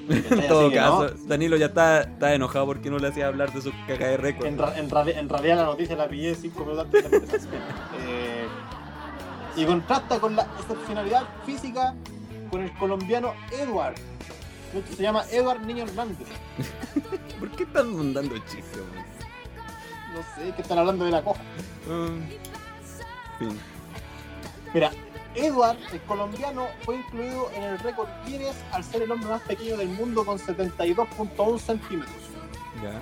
[0.31, 0.75] En todo no.
[0.75, 4.17] caso, Danilo ya está, está enojado porque no le hacía hablar de su caca de
[4.17, 4.47] récord.
[4.47, 7.49] En, ra- en en realidad la noticia la pillé 5 minutos antes de.
[8.07, 8.47] Eh,
[9.57, 11.95] y contrasta con la excepcionalidad física
[12.51, 13.95] con el colombiano Edward.
[14.97, 16.27] Se llama Edward Niño Hernández.
[17.39, 18.83] ¿Por qué están mandando chistes?
[20.13, 21.41] No sé, que están hablando de la coja.
[23.39, 23.59] Fin.
[24.73, 24.91] Mira,
[25.35, 29.77] Edward, el colombiano, fue incluido en el récord Guinness al ser el hombre más pequeño
[29.77, 32.17] del mundo con 72.1 centímetros.
[32.83, 32.99] Ya.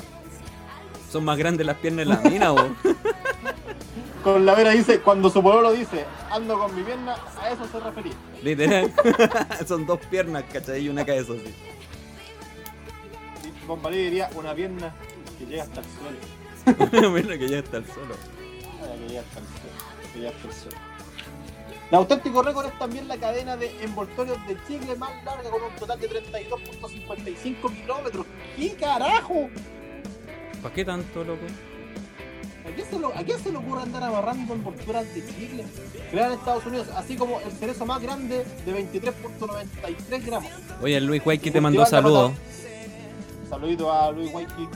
[1.10, 2.76] Son más grandes las piernas de la mina, weón.
[4.22, 7.80] Con la vera dice, cuando su pololo dice, ando con mi pierna, a eso se
[7.80, 8.12] refería.
[8.40, 8.92] Literal.
[9.66, 10.84] Son dos piernas, ¿cachai?
[10.84, 11.52] Y una cabeza así.
[13.44, 14.94] Y Bombalí diría, una pierna
[15.38, 17.10] que llega hasta el suelo.
[17.10, 17.84] bueno, que ya está el.
[17.84, 20.91] Ah, que llega hasta el suelo, que llega hasta el suelo.
[21.92, 25.76] El auténtico récord es también la cadena de envoltorios de chicle más larga con un
[25.78, 28.26] total de 32.55 kilómetros.
[28.56, 29.50] ¿Qué carajo?
[30.62, 31.42] ¿Para qué tanto, loco?
[32.66, 35.66] ¿A quién, se lo, ¿A quién se le ocurre andar amarrando envolturas de chicle?
[36.10, 40.50] Creada en Estados Unidos, así como el cerezo más grande de 23.93 gramos.
[40.80, 42.32] Oye, el Luis Waiki te mandó la saludos.
[43.50, 44.66] Saludito a Luis Waiki.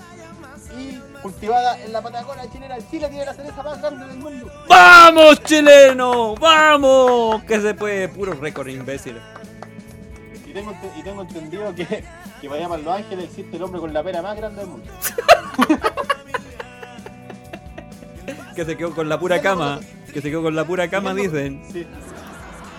[0.79, 4.51] Y cultivada en la Patagonia chilena, Chile tiene la cereza más grande del mundo.
[4.69, 6.35] ¡Vamos, chileno!
[6.37, 7.43] ¡Vamos!
[7.45, 9.19] Que se puede, puro récord, imbécil.
[10.47, 13.63] Y tengo, ente- y tengo entendido que, que para allá para Los Ángeles existe el
[13.63, 14.91] hombre con la pera más grande del mundo.
[18.55, 19.81] Que se quedó con la pura cama.
[20.13, 21.63] Que se quedó con la pura cama, dicen.
[21.73, 21.87] Sí.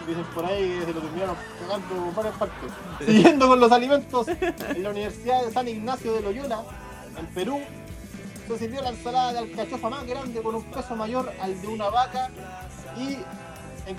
[0.07, 2.71] Dicen por ahí que se lo terminaron cagando por varias partes.
[3.05, 6.61] Siguiendo con los alimentos, en la Universidad de San Ignacio de Loyola,
[7.19, 7.59] en Perú,
[8.47, 11.89] se sirvió la ensalada de alcachofa más grande con un peso mayor al de una
[11.89, 12.29] vaca
[12.97, 13.13] y
[13.89, 13.97] en,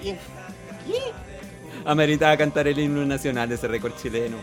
[0.00, 0.16] y en
[0.86, 1.12] ¿qué?
[1.84, 4.36] Ameritaba cantar el himno nacional de ese récord chileno.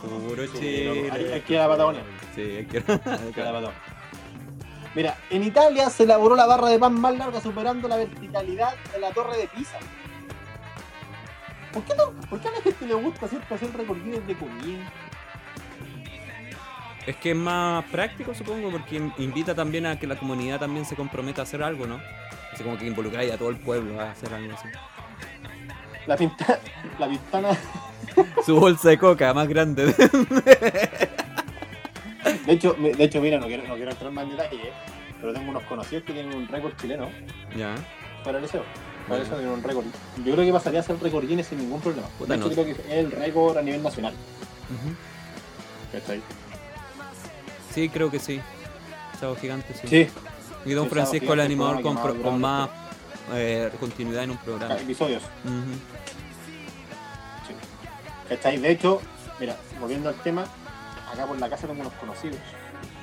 [0.00, 1.42] Puro Sí, loco, Hay, hay Chile.
[1.46, 2.02] que ir a la Patagonia.
[2.34, 2.78] Sí, hay que.
[2.88, 3.82] Hay que ir a la Patagonia.
[4.94, 9.00] Mira, en Italia se elaboró la barra de pan más larga superando la verticalidad de
[9.00, 9.78] la torre de Pisa.
[11.72, 14.90] ¿Por qué, no, ¿Por qué a la gente le gusta hacer récord Guinness de comida?
[17.08, 20.84] Es que es más práctico, supongo, porque in- invita también a que la comunidad también
[20.84, 21.98] se comprometa a hacer algo, ¿no?
[22.52, 24.68] Así como que involucráis a todo el pueblo a hacer algo así.
[26.06, 26.58] La, pinta,
[26.98, 27.48] la pintana.
[28.44, 29.86] Su bolsa de coca más grande.
[32.46, 34.72] De hecho, de hecho mira, no quiero, no quiero entrar más en detalle, ¿eh?
[35.20, 37.08] pero tengo unos conocidos que tienen un récord chileno
[37.56, 37.74] ya.
[38.24, 38.64] para el liceo.
[39.08, 39.84] Para eso tienen un récord.
[40.24, 42.06] Yo creo que pasaría a ser récord Guinness sin ningún problema.
[42.18, 42.54] Puta, de hecho, no.
[42.54, 44.12] creo que es el récord a nivel nacional.
[44.12, 44.94] Ujú.
[45.92, 46.20] ¿Cachai?
[47.74, 48.40] Sí, creo que sí.
[49.20, 49.86] Chavo gigante, sí.
[49.88, 50.08] Sí,
[50.64, 52.68] Y Don Sí, Francisco, el animador, con, pro- con más
[53.34, 54.74] eh, continuidad en un programa.
[54.76, 55.22] episodios.
[55.44, 55.74] Ujú.
[57.46, 57.54] Sí.
[58.28, 58.58] ¿Cachai?
[58.58, 59.00] De hecho,
[59.40, 60.46] mira, volviendo al tema,
[61.12, 62.36] acá por la casa tengo unos conocidos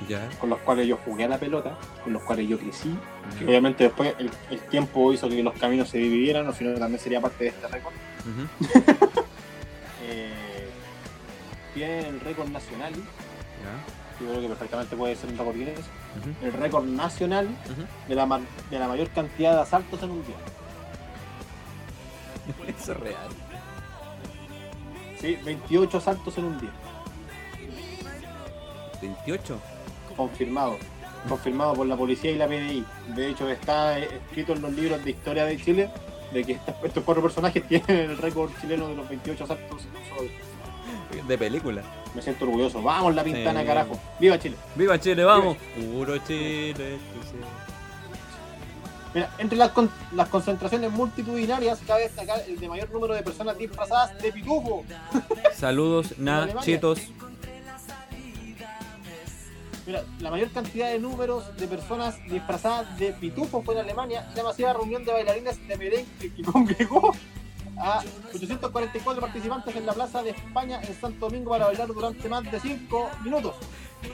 [0.08, 0.28] Ya.
[0.40, 2.96] con los cuales yo jugué a la pelota, con los cuales yo crecí.
[3.44, 7.00] Obviamente después el, el tiempo hizo que los caminos se dividieran, o si no también
[7.00, 7.94] sería parte de este récord.
[10.08, 10.68] Eh,
[11.74, 12.92] tienen el récord nacional,
[13.62, 14.24] Ya.
[14.24, 15.84] yo creo que perfectamente puede ser un récord Guinness,
[16.42, 17.48] el récord nacional
[18.08, 20.36] de la, ma- de la mayor cantidad de asaltos en un día.
[22.78, 23.28] Eso es real.
[25.20, 26.70] Sí, 28 asaltos en un día,
[29.00, 29.58] 28.
[30.16, 30.76] confirmado.
[31.28, 32.84] Confirmado por la policía y la PDI.
[33.16, 35.90] De hecho, está eh, escrito en los libros de historia de Chile
[36.32, 39.82] de que estos cuatro personajes tienen el récord chileno de los 28 asaltos.
[41.26, 41.82] De película.
[42.14, 42.82] Me siento orgulloso.
[42.82, 43.66] Vamos, la pintana, Sí.
[43.66, 44.00] carajo.
[44.20, 44.56] ¡Viva Chile!
[44.74, 45.56] ¡Viva Chile, vamos!
[45.74, 46.98] Puro Chile.
[49.14, 53.56] Mira, entre las, con- las concentraciones multitudinarias cabe destacar el de mayor número de personas
[53.56, 54.84] disfrazadas de pitufo.
[55.54, 56.54] Saludos, Alemania.
[56.54, 57.00] Nachitos.
[59.86, 64.36] Mira, la mayor cantidad de números de personas disfrazadas de pitufo fue en Alemania y
[64.36, 67.14] la masiva reunión de bailarines de merengue que congregó
[67.78, 68.02] a
[68.34, 72.58] 844 participantes en la Plaza de España en Santo Domingo para bailar durante más de
[72.60, 73.54] 5 minutos.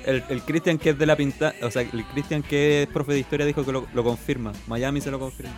[0.06, 3.12] El, el Cristian que es de la pinta, o sea, el Cristian que es profe
[3.12, 4.52] de historia dijo que lo, lo confirma.
[4.66, 5.52] Miami se lo confirma.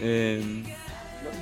[0.00, 0.62] Eh,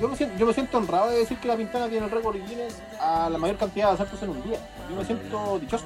[0.00, 2.36] Yo me, siento, yo me siento honrado de decir que la Pintana tiene el récord
[2.36, 4.59] Guinness a la mayor cantidad de asaltos en un día.
[4.90, 5.84] Yo me siento dichoso.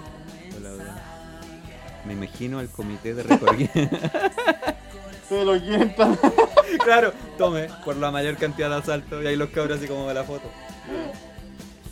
[2.04, 3.56] Me imagino al comité de récord.
[3.56, 3.68] Se
[6.84, 9.22] claro, tome, por la mayor cantidad de asaltos.
[9.24, 10.50] Y ahí los cabros así como de la foto.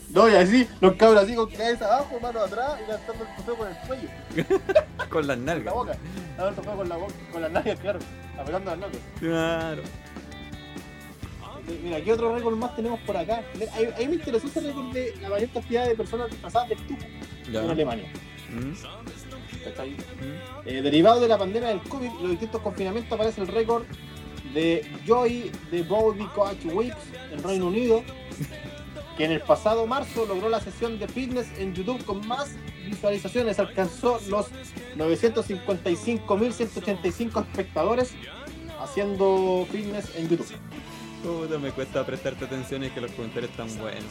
[0.09, 3.55] No, y así, los cabros así con cabeza abajo, mano atrás y lanzando el trofeo
[3.55, 4.09] con el cuello,
[4.57, 5.73] Con las con la nalgas.
[5.73, 5.97] boca.
[6.35, 7.99] Dando el trofeo con la boca, con las nalgas, claro,
[8.37, 9.01] apretando las nalgas.
[9.19, 9.81] Claro.
[11.83, 13.41] Mira, ¿qué otro récord más tenemos por acá?
[13.73, 17.05] Ahí, ahí me interesó ese récord de la mayor cantidad de personas disfrazadas de estufo
[17.49, 17.63] Ya.
[17.63, 18.11] en Alemania.
[18.49, 18.73] Mm,
[19.63, 19.91] ¿cachai?
[19.91, 20.65] mm.
[20.65, 23.83] Eh, derivado de la pandemia del COVID los distintos confinamientos aparece el récord
[24.53, 26.97] de Joy de Body Coach Weeks
[27.31, 28.03] en Reino Unido,
[29.17, 32.51] que en el pasado marzo logró la sesión de fitness en YouTube con más
[32.85, 34.47] visualizaciones, alcanzó los
[34.97, 38.13] 955.185 espectadores
[38.81, 40.47] haciendo fitness en YouTube.
[41.23, 44.03] Puta, me cuesta prestarte atención y es que los comentarios están buenos.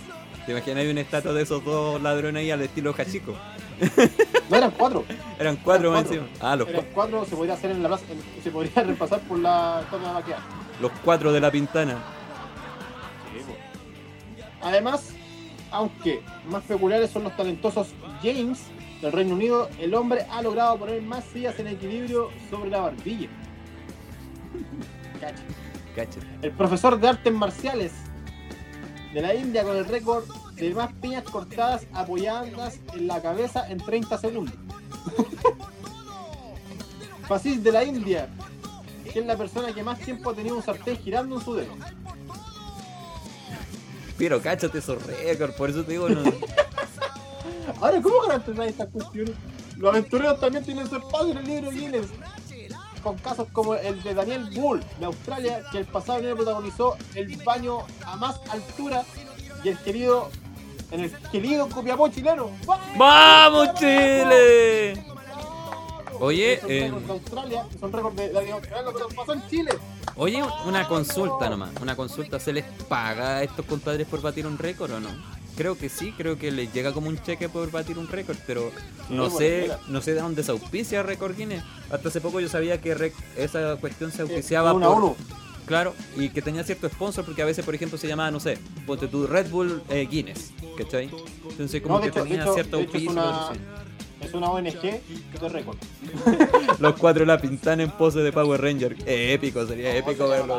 [0.47, 3.35] ¿Te imaginas hay una estatua de esos dos ladrones ahí al estilo Hachiko?
[4.51, 5.05] No eran cuatro,
[5.39, 6.23] Eran cuatro más cuatro.
[6.25, 6.39] encima.
[6.41, 9.21] Ah, los, eran cua- cuatro, se podría hacer en la plaza, en- se podría repasar
[9.21, 10.43] por la toma de maquillaje.
[10.81, 11.99] los cuatro de la pintana.
[14.61, 15.11] Además,
[15.71, 17.89] aunque más peculiares son los talentosos
[18.25, 18.59] James
[19.01, 23.29] del Reino Unido, el hombre ha logrado poner más sillas en equilibrio sobre la barbilla.
[25.21, 25.43] Cacha.
[26.43, 27.93] El profesor de artes marciales
[29.13, 33.79] de la India con el récord de más piñas cortadas apoyadas en la cabeza en
[33.79, 34.55] 30 segundos.
[37.29, 38.29] Fasis de la India,
[39.13, 41.73] que es la persona que más tiempo ha tenido un sartén girando en su dedo.
[44.19, 46.23] Pero cáchate esos récords, por eso te digo, no.
[47.81, 49.35] Ahora, ¿cómo garantizar estas cuestiones?
[49.77, 52.09] Los aventureros también tienen su espacio en el libro Guinness.
[53.03, 57.35] Con casos como el de Daniel Bull de Australia, que el pasado enero protagonizó el
[57.45, 59.05] baño a más altura
[59.65, 60.31] y el querido,
[60.91, 62.51] en el querido Copiapó chileno.
[62.97, 65.05] ¡Vamos, Chile!
[66.23, 69.71] Oye, Son eh, de Australia, son récords de, de Australia, pero pasó en Chile.
[70.17, 71.71] oye, una consulta nomás.
[71.81, 75.09] Una consulta, ¿se les paga a estos compadres por batir un récord o no?
[75.61, 78.73] Creo que sí, creo que les llega como un cheque por batir un récord, pero
[79.11, 81.63] no sé, no sé de dónde se auspicia Récord Guinness.
[81.91, 85.17] Hasta hace poco yo sabía que rec- esa cuestión se auspiciaba por.
[85.67, 88.57] Claro, y que tenía cierto sponsor porque a veces, por ejemplo, se llamaba, no sé,
[88.87, 91.11] ponte tu Red Bull eh, Guinness, ¿cachai?
[91.51, 93.11] Entonces como No, que hecho- tenía hecho- cierto es auspicio.
[93.11, 93.61] una- sí.
[94.21, 95.79] Es una ONG de récord.
[96.79, 98.95] Los cuatro la pintan en pose de Power Ranger.
[99.07, 100.59] Eh, épico, sería épico verlo.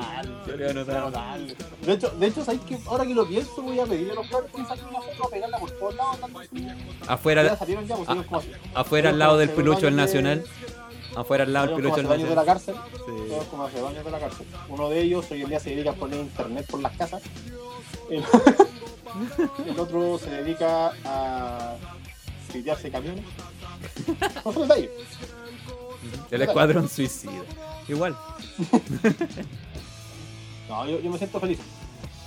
[1.85, 2.77] De hecho, de hecho, ¿sabes qué?
[2.87, 5.29] ahora que lo pienso, voy a pedirle a los padres que saquen una foto a
[5.29, 6.17] pegarla por todos lados.
[6.51, 6.75] Ya
[7.07, 8.41] Afuera, salieron ya, pues como-
[8.73, 10.43] afuera al lado del pelucho del de- Nacional.
[11.15, 12.45] Afuera al lado pelucho como del de la Nacional.
[12.45, 12.75] cárcel.
[12.93, 13.29] Sí.
[13.29, 14.45] Todos como hace años de la cárcel.
[14.69, 17.21] Uno de ellos hoy en día se dedica a poner internet por las casas.
[18.09, 18.23] El,
[19.67, 21.75] el otro se dedica a
[22.91, 23.25] camiones.
[24.45, 24.91] No son detalles.
[26.31, 27.31] El escuadrón suicida.
[27.87, 28.15] Igual.
[30.69, 31.59] No, yo, yo me siento feliz.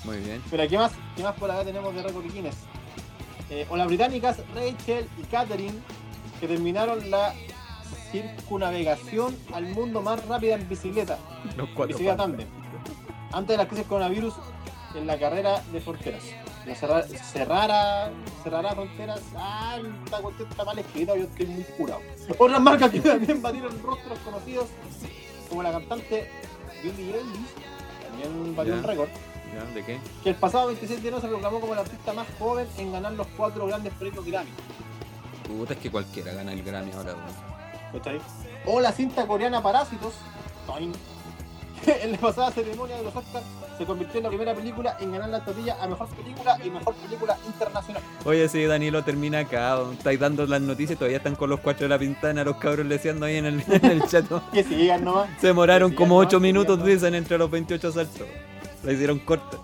[0.04, 0.42] Muy bien.
[0.50, 2.56] Pero ¿qué más, ¿qué más por acá tenemos de récord Guinness?
[3.48, 5.78] Eh, o las británicas Rachel y Catherine
[6.40, 7.32] que terminaron la
[8.12, 11.18] circunavegación al mundo más rápida en bicicleta,
[11.56, 11.96] Los cuatro.
[11.96, 12.48] bicicleta tándem,
[13.32, 14.34] antes de la crisis coronavirus
[14.94, 16.22] en la carrera de fronteras.
[16.66, 18.10] La cerra- cerrara,
[18.42, 19.20] cerrará fronteras.
[19.36, 22.00] Ah, esta cuestión está mal escrita, yo estoy muy curado.
[22.38, 24.66] Otras marcas que también batieron rostros conocidos,
[25.50, 26.30] como la cantante
[26.82, 27.54] Billie Eilish,
[28.08, 29.08] también batió un récord.
[29.72, 30.00] ¿De qué?
[30.24, 33.12] que el pasado 26 de enero se proclamó como el artista más joven en ganar
[33.12, 34.50] los cuatro grandes premios Grammy.
[35.46, 37.92] Puta, es que cualquiera gana el Grammy ahora, weón.
[37.92, 38.20] ¿Cachai?
[38.66, 40.14] O la cinta coreana Parásitos,
[41.86, 43.44] en la pasada ceremonia de los Oscars
[43.78, 46.94] se convirtió en la primera película en ganar la estatuilla a mejor película y mejor
[46.94, 48.02] película internacional.
[48.24, 49.78] Oye, sí, Danilo termina acá.
[49.92, 53.26] Estáis dando las noticias todavía están con los cuatro de la pintana, los cabros leseando
[53.26, 54.24] ahí en el, en el chat.
[54.52, 55.28] Que sigan nomás.
[55.40, 58.26] Se demoraron como sigan 8 nomás, que minutos, sigan dicen, entre los 28 saltos.
[58.82, 59.58] La hicieron corta.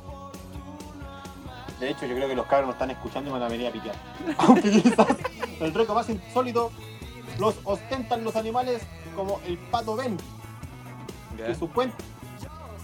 [1.79, 3.93] De hecho, yo creo que los cabros nos están escuchando y van a venir a.
[4.39, 5.07] Aunque quizás
[5.61, 6.71] el récord más insólito
[7.39, 8.83] los ostentan los animales
[9.17, 10.17] como el pato Ben,
[11.37, 11.93] que, su cuen-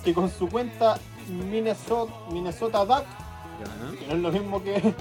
[0.05, 0.99] que con su cuenta
[1.29, 3.05] Minnesota, Minnesota Duck,
[3.99, 4.95] que no es lo mismo que...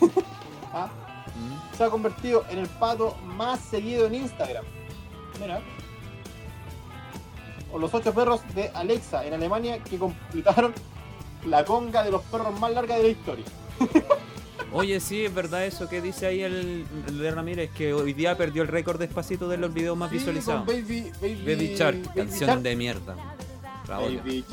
[0.72, 0.88] ¿ah?
[1.34, 1.76] Mm.
[1.76, 4.64] se ha convertido en el pato más seguido en Instagram.
[5.40, 5.60] Mira.
[7.72, 10.74] O los ocho perros de Alexa en Alemania que completaron
[11.46, 13.44] la conga de los perros más larga de la historia.
[14.72, 18.36] Oye, sí, es verdad eso que dice ahí el, el de Ramírez, que hoy día
[18.36, 20.66] perdió el récord despacito de los videos más visualizados.
[20.66, 22.62] Baby, baby, baby, Shark, baby canción Shark.
[22.62, 23.16] de mierda.
[23.86, 24.44] Baby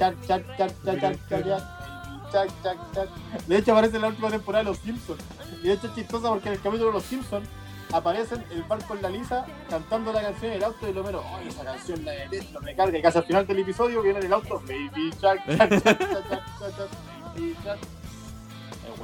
[3.48, 5.22] De hecho, aparece en la última temporada de Los Simpsons.
[5.64, 7.48] Y de hecho es chistosa porque en el capítulo de Los Simpsons
[7.92, 11.24] aparecen el barco en la lisa cantando la canción en el auto y lo menos,
[11.26, 12.98] ¡ay, esa canción la de esto me carga!
[12.98, 16.60] Y casi al final del episodio viene en el auto, Baby Shark, Shark, Shark, Shark,
[16.60, 16.90] Shark,
[17.36, 17.58] Baby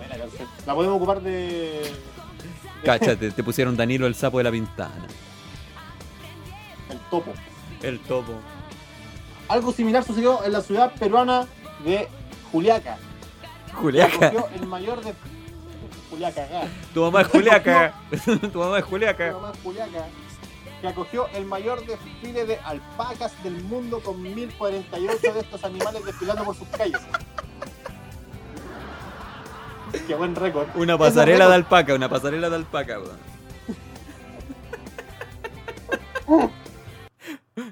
[0.06, 0.48] es buena canción.
[0.66, 1.92] La podemos ocupar de...
[2.84, 5.08] Cáchate, te pusieron Danilo el sapo de la pintana.
[6.90, 7.34] El topo.
[7.82, 8.34] El topo.
[9.48, 11.48] Algo similar sucedió en la ciudad peruana
[11.84, 12.08] de
[12.52, 12.98] Juliaca.
[13.74, 14.32] Juliaca.
[14.56, 15.14] el mayor de...
[16.10, 16.68] Juliaca, acá.
[16.94, 17.94] Tu mamá es Juliaca.
[18.54, 19.26] tu mamá es Juliaca.
[19.26, 20.06] Pero más Juliaca,
[20.82, 26.44] que acogió el mayor desfile de alpacas del mundo con 1048 de estos animales desfilando
[26.44, 27.02] por sus calles.
[30.08, 30.68] Qué buen récord.
[30.76, 33.18] Una pasarela de alpaca, una pasarela de alpaca, weón.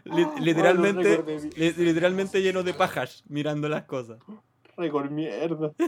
[0.06, 1.24] Li- literalmente,
[1.56, 4.18] literalmente lleno de pajas mirando las cosas.
[4.78, 5.72] Récord mierda.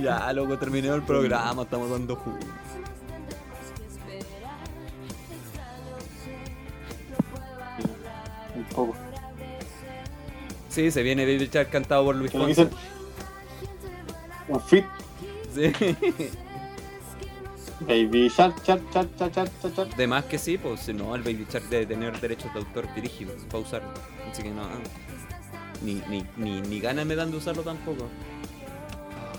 [0.00, 2.48] Ya, loco, terminé el programa, estamos dando juntos.
[8.56, 9.09] Un poco.
[10.70, 12.68] Sí, se viene Baby Shark cantado por Luis Fonsi.
[14.48, 14.84] Un fit.
[15.54, 15.72] Sí.
[17.80, 19.96] Baby Shark, Shark, Shark, Shark, Shark, Shark.
[19.96, 22.92] De más que sí, pues si no, el Baby Shark debe tener derechos de autor
[22.94, 23.88] dirigidos para usarlo.
[24.30, 24.62] Así que no.
[25.82, 28.06] Ni, ni, ni, ni ganas me dan de usarlo tampoco.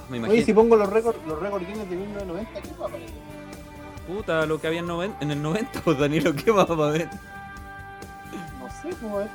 [0.10, 0.46] Me Oye, imagino.
[0.46, 3.16] si pongo los récords, los récords Guinness de 1990, ¿qué va a aparecer?
[4.08, 7.08] Puta, lo que había en, noven- en el 90, pues Danilo, ¿qué va a ver?
[8.60, 9.30] No sé cómo es.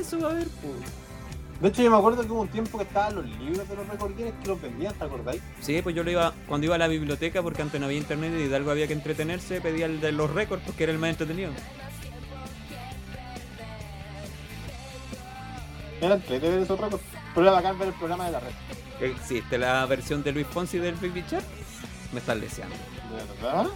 [0.00, 0.74] Eso va a ver, pues.
[1.60, 3.88] De hecho, yo me acuerdo que hubo un tiempo que estaban los libros de los
[3.88, 5.42] récords Guinness que los vendían, ¿te acordáis?
[5.60, 8.32] Sí, pues yo lo iba, cuando iba a la biblioteca, porque antes no había internet
[8.38, 11.10] y de algo había que entretenerse, pedía el de los récords, porque era el más
[11.10, 11.50] entretenido.
[16.00, 17.02] De ver esos récords.
[17.34, 18.52] Pero era bacán ver el programa de la red.
[19.00, 21.44] ¿Existe la versión de Luis Fonsi del Baby Shark?
[22.12, 22.76] Me están leseando.
[22.76, 23.64] ¿De verdad?
[23.64, 23.70] No,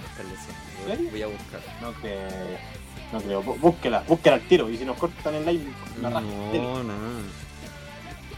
[0.00, 1.10] me están leseando.
[1.10, 1.60] Voy a buscar.
[1.80, 2.81] No creo.
[3.12, 3.42] No creo.
[3.42, 4.68] Bú- Búsquela, búsquela al tiro.
[4.70, 5.70] Y si nos cortan el live,
[6.00, 6.10] la.
[6.10, 6.94] No, no.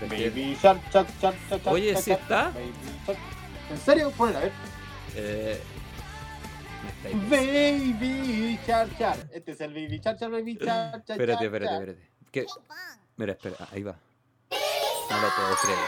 [0.08, 2.50] Baby Shark, Shark, Shark, Shark, Shark, Oye, ¿sí está?
[2.50, 2.72] Baby
[3.06, 3.18] Shark.
[3.70, 4.10] ¿En serio?
[4.10, 4.52] Ponela, a ver.
[5.14, 5.62] Eh,
[7.30, 9.28] Baby Shark, Shark.
[9.32, 12.08] Este es el Baby Shark, Shark, Baby Shark, Shark, Espérate, espérate, espérate.
[12.32, 12.46] ¿Qué?
[13.16, 13.94] Mira, espera, ahí va.
[15.10, 15.78] No lo puedo creer.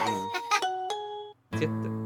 [1.59, 1.96] ¿Sí está?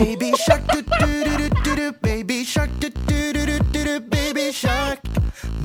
[0.00, 4.00] Baby shark do do do do do baby shark do do do do do do
[4.12, 4.98] baby shark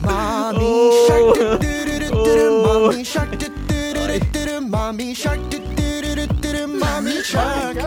[0.03, 5.16] mommy shark do do do do do mommy shark do do do do do mommy
[5.16, 7.78] shark do do do do do mommy shark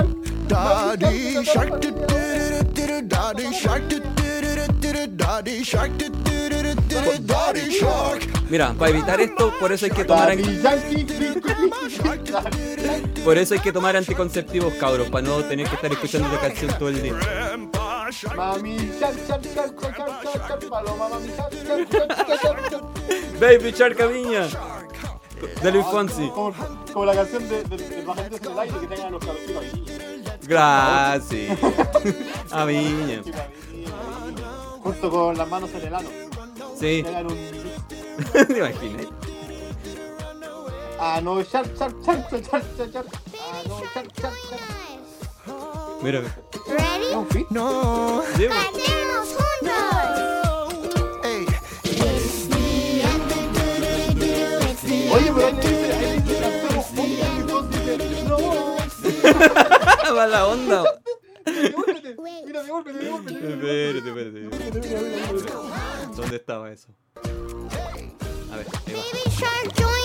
[0.49, 2.17] daddy shark do do
[2.51, 6.75] do do do daddy shark do do do do do daddy shark do do do
[6.89, 10.31] do do daddy shark Mira, para evitar esto, por eso hay que tomar
[13.29, 16.79] por eso hay que tomar anticonceptivos, cabros, para no tener que estar escuchando esa canción
[16.79, 17.13] todo el día.
[18.35, 18.91] Mami.
[23.39, 24.49] Baby Shark Viña
[25.63, 26.31] de Luis Fonsi.
[26.31, 26.55] Como,
[26.91, 29.85] como la canción de, de, de Pajaritos en el aire que tengan los cabecitos ahí.
[30.45, 31.59] Gracias.
[32.51, 33.23] A Viña.
[34.83, 36.09] Junto con las manos en el ano.
[36.81, 37.37] Sí, Tengan un.
[38.47, 39.18] te imaginas.
[41.01, 43.05] Ah, no, char, char, char, char, char, char.
[43.41, 43.81] Ah, no.
[46.03, 46.21] Mira.
[46.67, 47.47] ¿Ready?
[47.51, 48.23] No.
[48.49, 50.75] ¡Cantemos juntos!
[51.23, 51.47] Hey.
[55.13, 57.65] Oye, pero ahí dice, ahí dice, cantemos juntos
[60.47, 60.85] onda.
[62.45, 62.99] Mira, devuélvete.
[63.09, 64.41] Espérate, espérate.
[66.17, 66.89] ¿Dónde estaba eso?
[68.53, 69.98] A ver, ahí va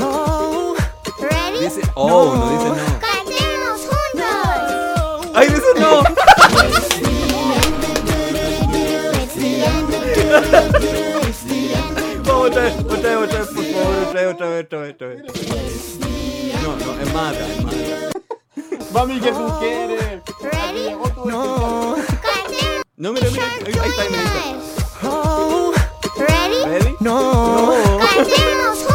[0.00, 0.74] oh
[1.20, 1.58] Ready?
[1.64, 2.74] Dice, oh, no dice no.
[3.00, 3.80] ¡Cantemos
[5.34, 6.02] ¡Ay, dice no!
[12.24, 14.94] Vamos otra vez, otra vez, otra vez, por favor, otra vez, otra vez, otra vez,
[14.94, 15.98] otra vez.
[16.62, 18.10] No, no, es atrás, es más atrás.
[18.92, 20.20] Mami, ¿qué tú quieres?
[20.52, 21.96] Aquí llegó tu No.
[22.96, 24.40] No, mira, mira, ahí, está, ahí está.
[26.18, 26.64] Ready?
[26.64, 26.96] ¿Ready?
[27.00, 27.72] no.
[27.98, 28.89] Cantemos juntos.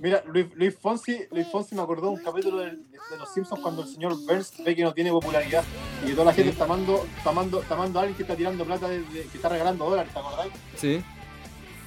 [0.00, 3.82] Mira, Luis, Luis Fonsi, Luis Fonsi me acordó un capítulo de, de Los Simpsons cuando
[3.82, 5.64] el señor Burns ve que no tiene popularidad
[6.02, 8.36] y que toda la gente está amando, está amando, está amando a alguien que está
[8.36, 10.46] tirando plata, de- de- que está regalando dólares, ¿te acordás?
[10.76, 11.02] Sí.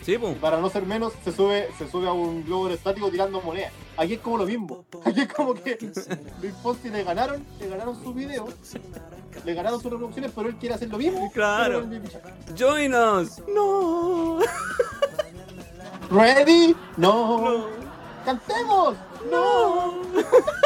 [0.03, 0.36] Sí, pues.
[0.40, 3.72] Para no ser menos, se sube, se sube a un globo aerostático tirando monedas.
[3.98, 4.84] Aquí es como lo mismo.
[5.06, 5.78] Aquí es como que
[6.41, 8.48] Luis Fonsi le ganaron, le ganaron su video,
[9.45, 11.32] le ganaron sus reproducciones, pero él quiere hacer lo mismo.
[11.32, 11.88] Claro.
[12.58, 13.40] Join us.
[13.53, 14.40] No.
[16.12, 16.76] ¿Ready?
[16.98, 17.68] No.
[18.26, 18.96] ¡Cantemos!
[19.32, 20.02] ¡No!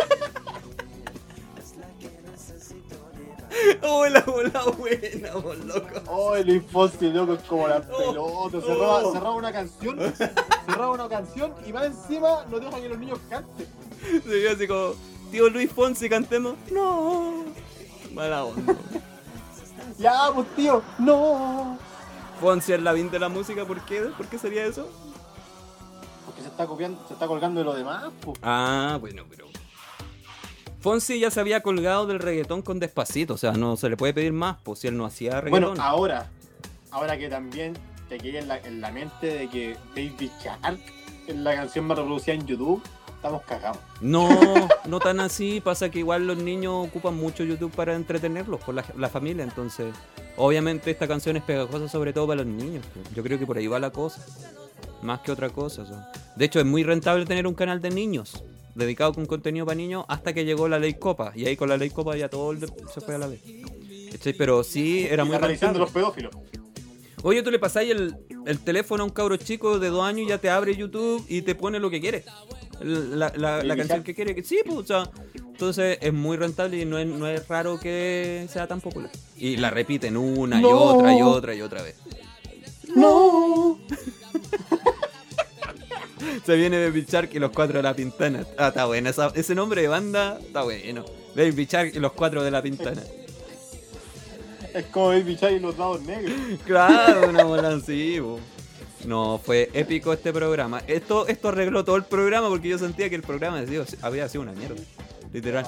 [3.82, 6.02] Oh, la bola buena, vos, loco.
[6.08, 8.62] Oh, Luis Fonsi, loco, es como la pelota.
[8.62, 10.14] Cerraba, cerraba una canción,
[10.66, 13.68] cerraba una canción y más encima no deja que los niños canten.
[14.02, 14.94] Se vio así como,
[15.32, 16.56] tío Luis Fonsi, cantemos.
[16.72, 17.46] No.
[18.14, 18.76] Mala onda.
[19.98, 21.78] Ya, pues tío, no.
[22.42, 24.02] Fonsi es la de la música, ¿por qué?
[24.18, 24.90] ¿Por qué sería eso?
[26.56, 28.40] Se está copiando, se está colgando de lo demás, pues.
[28.42, 29.46] Ah, bueno, pero.
[30.80, 34.14] Fonsi ya se había colgado del reggaetón con despacito, o sea, no se le puede
[34.14, 35.72] pedir más, pues si él no hacía reggaetón.
[35.72, 36.30] Bueno, ahora,
[36.92, 37.74] ahora que también
[38.08, 40.80] te queda en la, en la mente de que Baby Shark
[41.28, 42.82] es la canción más reproducida en YouTube,
[43.16, 43.80] estamos cagados.
[44.00, 44.30] No,
[44.86, 48.86] no tan así, pasa que igual los niños ocupan mucho YouTube para entretenerlos con la,
[48.96, 49.94] la familia, entonces
[50.38, 52.86] obviamente esta canción es pegajosa sobre todo para los niños.
[53.14, 54.24] Yo creo que por ahí va la cosa,
[55.02, 55.84] más que otra cosa.
[55.84, 56.12] o sea.
[56.36, 58.44] De hecho es muy rentable tener un canal de niños
[58.76, 61.78] dedicado con contenido para niños hasta que llegó la ley Copa y ahí con la
[61.78, 62.54] ley Copa ya todo
[62.94, 63.40] se fue a la vez.
[64.38, 65.80] Pero sí, era muy rentable.
[65.80, 66.34] los pedófilos.
[67.24, 68.16] Oye, tú le pasáis el,
[68.46, 71.42] el teléfono a un cabro chico de dos años y ya te abre YouTube y
[71.42, 72.24] te pone lo que quiere.
[72.82, 74.44] La, la- la Baby canción que quiere.
[74.44, 78.46] Sí, pues, o sea, entonces es muy rentable y no es, no es raro que
[78.52, 79.10] sea tan popular.
[79.38, 81.96] Y la repiten una y otra y otra y otra vez.
[82.96, 83.80] No.
[86.46, 88.46] Se viene Baby Shark y los cuatro de la pintana.
[88.58, 89.10] Ah, está bueno.
[89.10, 91.06] esa- ese nombre de banda está bueno.
[91.36, 93.02] Baby Shark y los cuatro de la pintana.
[94.74, 96.34] Es como Baby Shark y los dados negros.
[96.66, 98.20] Claro, una bola así.
[99.06, 100.82] No, fue épico este programa.
[100.88, 104.28] Esto, esto arregló todo el programa porque yo sentía que el programa había sido, había
[104.30, 104.82] sido una mierda.
[105.32, 105.66] Literal.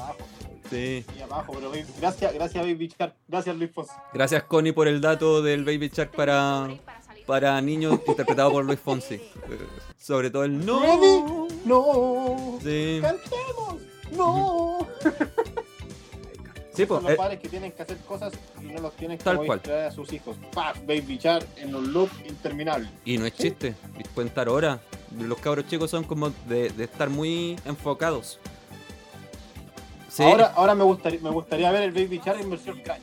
[0.70, 1.06] Sí.
[1.18, 1.72] y abajo, pero
[2.02, 3.94] gracias, gracias Baby Shark, gracias Luis Fonsi.
[4.14, 6.68] Gracias Connie por el dato del Baby Shark para,
[7.28, 9.16] para niños interpretado por Luis Fonsi.
[9.16, 9.22] Eh,
[10.00, 10.80] Sobre todo el no.
[10.80, 11.24] ¿Ready?
[11.66, 12.58] No.
[12.64, 13.00] Sí.
[13.02, 13.82] Cantemos.
[14.16, 14.88] No.
[16.74, 18.32] Sí, pues, Son los eh, padres que tienen que hacer cosas
[18.62, 19.62] y no los tienen que Tal cual.
[19.88, 20.38] a sus hijos.
[20.54, 22.88] Pa, Baby Shark en un loop interminable.
[23.04, 23.76] y no es chiste.
[24.14, 24.80] Pueden estar horas.
[25.20, 28.40] Los cabros chicos son como de, de estar muy enfocados.
[30.10, 30.24] Sí.
[30.24, 33.02] Ahora, ahora me gustaría, me gustaría ver el Baby Shark en versión crack.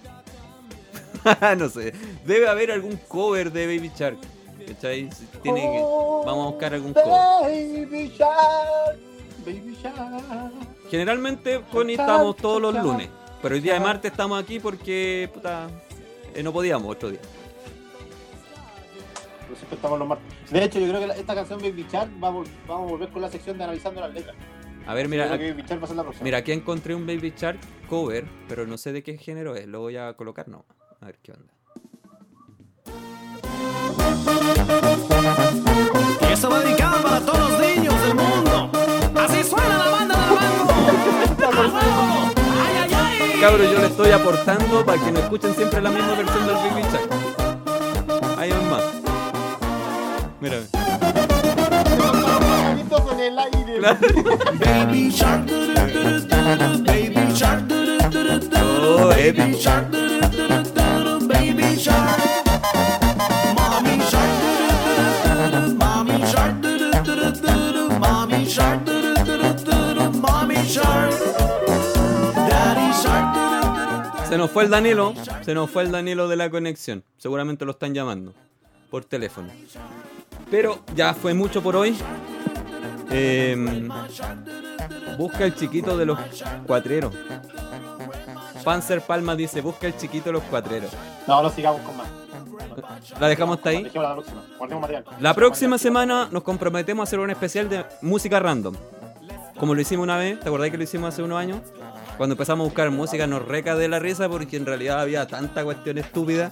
[1.58, 1.92] no sé.
[2.24, 4.18] Debe haber algún cover de Baby Shark.
[4.66, 5.10] ¿Cachai?
[5.12, 5.80] Si Tiene que-
[6.26, 7.06] Vamos a buscar algún cover.
[7.10, 8.98] Baby Shark,
[9.44, 10.52] Baby Shark.
[10.90, 13.08] Generalmente, Connie, estamos todos los lunes.
[13.42, 15.68] Pero hoy día de martes estamos aquí porque, puta,
[16.34, 17.20] eh, no podíamos otro día.
[19.42, 20.26] Pero siempre estamos los martes.
[20.50, 23.20] De hecho, yo creo que la- esta canción Baby Shark va vamos a volver con
[23.20, 24.34] la sección de analizando las letras.
[24.86, 25.24] A ver, mira,
[26.22, 29.66] mira, aquí encontré un Baby Shark cover, pero no sé de qué género es.
[29.66, 30.64] Lo voy a colocar, no.
[31.04, 31.52] A ver qué onda.
[36.22, 38.70] Y esto va dedicado para todos los niños del mundo.
[39.14, 40.14] Así suena la banda.
[42.64, 43.38] ¡Ay, ay, ay!
[43.38, 46.82] Cabros, yo le estoy aportando para que no escuchen siempre la misma versión del Baby
[46.90, 48.38] Shark.
[48.38, 48.82] Hay un más.
[53.20, 53.80] El aire.
[54.60, 55.46] Baby Shark,
[56.84, 57.64] Baby Shark,
[58.56, 59.56] Oh, Baby.
[59.58, 59.86] Shark,
[74.34, 75.14] Se nos fue el Danilo.
[75.42, 77.04] Se nos fue el Danilo de la conexión.
[77.18, 78.34] Seguramente lo están llamando
[78.90, 79.46] por teléfono.
[80.50, 81.96] Pero ya fue mucho por hoy.
[83.12, 83.86] Eh,
[85.16, 86.18] busca el chiquito de los
[86.66, 87.14] cuatreros.
[88.64, 90.90] Panzer Palma dice, busca el chiquito de los cuatreros.
[91.28, 92.08] No, no sigamos con más.
[93.20, 93.88] ¿La dejamos hasta ahí?
[93.94, 94.42] La próxima.
[95.20, 98.74] La próxima semana nos comprometemos a hacer un especial de música random.
[99.60, 101.60] Como lo hicimos una vez, ¿te acordás que lo hicimos hace unos años?
[102.16, 105.64] Cuando empezamos a buscar música nos reca de la risa porque en realidad había tanta
[105.64, 106.50] cuestión estúpida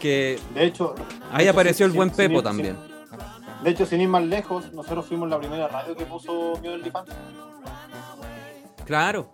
[0.00, 0.94] que De hecho.
[1.30, 2.76] ahí de hecho, apareció el sin- buen sin Pepo ir- también.
[2.76, 6.68] sin- de hecho, sin ir más lejos, nosotros fuimos la primera radio que puso mi
[6.68, 7.10] OnlyFans.
[8.86, 9.28] Claro.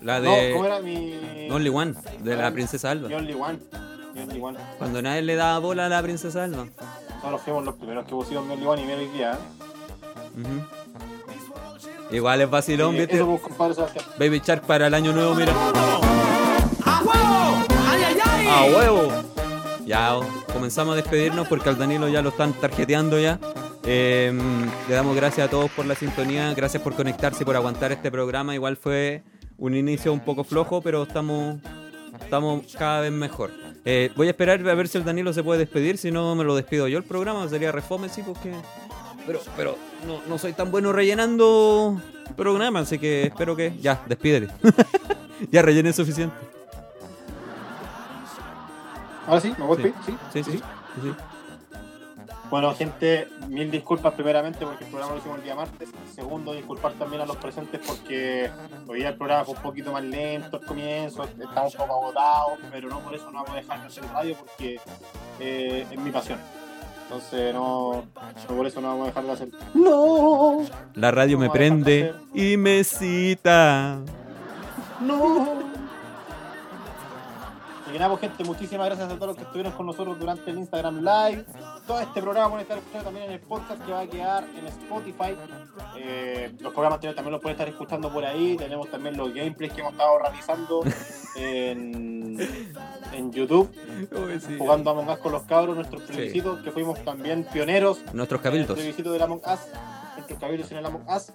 [0.00, 1.48] La No, ¿cómo de era mi.
[1.50, 3.08] Only One, de la princesa Alba.
[3.08, 3.58] Mi Only One.
[4.20, 4.58] Only One.
[4.78, 6.66] Cuando nadie le daba bola a la princesa Alba.
[7.16, 9.32] Nosotros fuimos los primeros que pusimos mi Only One y mi hoy día.
[9.34, 10.40] ¿eh?
[10.40, 11.21] Ujú.
[12.12, 13.16] Igual es vacilón, Sí, ¿viste?
[13.16, 14.04] Eso, compadre Sebastián.
[14.18, 15.52] Baby Shark para el año nuevo, mira.
[16.84, 17.64] ¡A huevo!
[17.88, 18.46] ¡Ay, ay, ay!
[18.46, 19.08] ¡A huevo!
[19.86, 20.14] Ya,
[20.52, 23.38] comenzamos a despedirnos porque al Danilo ya lo están tarjeteando ya.
[23.84, 24.32] Eh,
[24.88, 28.10] le damos gracias a todos por la sintonía, gracias por conectarse y por aguantar este
[28.10, 28.54] programa.
[28.54, 29.22] Igual fue
[29.58, 31.56] un inicio un poco flojo, pero estamos,
[32.20, 33.50] estamos cada vez mejor.
[33.84, 36.44] Eh, voy a esperar a ver si el Danilo se puede despedir, si no me
[36.44, 38.52] lo despido yo el programa, sería refome, sí, porque...
[39.26, 42.00] Pero, pero no, no soy tan bueno rellenando
[42.36, 43.76] programa, así que espero que...
[43.80, 44.48] Ya, despídele.
[45.50, 46.34] ya rellené suficiente.
[49.26, 49.92] Ahora sí, me voy Sí.
[50.04, 50.42] Sí, sí.
[50.42, 50.60] sí, sí,
[51.02, 51.12] sí.
[52.52, 55.88] Bueno, gente, mil disculpas primeramente porque el programa lo hicimos el día martes.
[56.14, 58.50] Segundo, disculpar también a los presentes porque
[58.86, 62.58] hoy día el programa fue un poquito más lento al comienzo, estamos un poco agotados,
[62.70, 64.78] pero no por eso no vamos a dejar de hacer radio porque
[65.40, 66.38] eh, es mi pasión.
[67.12, 68.04] Entonces, no,
[68.48, 69.48] no por eso no vamos a dejar de hacer.
[69.74, 70.64] ¡No!
[70.94, 73.98] La radio me prende y me cita.
[74.98, 75.71] ¡No!
[77.92, 80.58] Y nada, pues, gente, muchísimas gracias a todos los que estuvieron con nosotros durante el
[80.58, 81.44] Instagram Live.
[81.86, 84.66] Todo este programa pueden estar escuchando también en el podcast que va a quedar en
[84.66, 85.36] Spotify.
[85.98, 88.56] Eh, los programas anteriores también los pueden estar escuchando por ahí.
[88.56, 90.82] Tenemos también los gameplays que hemos estado realizando
[91.36, 92.38] en,
[93.12, 93.70] en YouTube,
[94.58, 98.66] jugando Among Us con los cabros, nuestros plebiscitos, que fuimos también pioneros Nuestros en el
[98.66, 99.04] cabildos.
[99.04, 99.60] del Among Us.
[100.16, 101.32] Nuestros cabildos en el Among Us.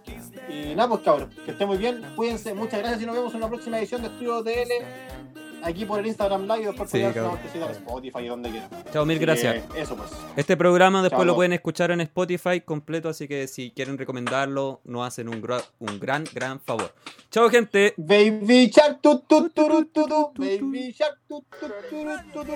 [0.50, 2.04] Y nada, pues cabros, que estén muy bien.
[2.16, 5.47] Cuídense, muchas gracias y nos vemos en una próxima edición de Estudio TL.
[5.64, 8.70] Aquí por el Instagram Live y después Sí, siga en Spotify y donde quieran.
[8.94, 9.64] Chao, mil Así gracias.
[9.76, 10.12] Eso pues.
[10.36, 11.26] Este programa después Chao.
[11.26, 15.64] lo pueden escuchar en Spotify completo, así que si quieren recomendarlo, nos hacen un, gra-
[15.80, 16.94] un gran, gran favor.
[17.32, 17.94] Chao, gente.
[17.98, 20.32] Baby Shark, tu, tu, tu, tu.
[20.38, 22.52] Baby Shark, tu, tu, tu, tu.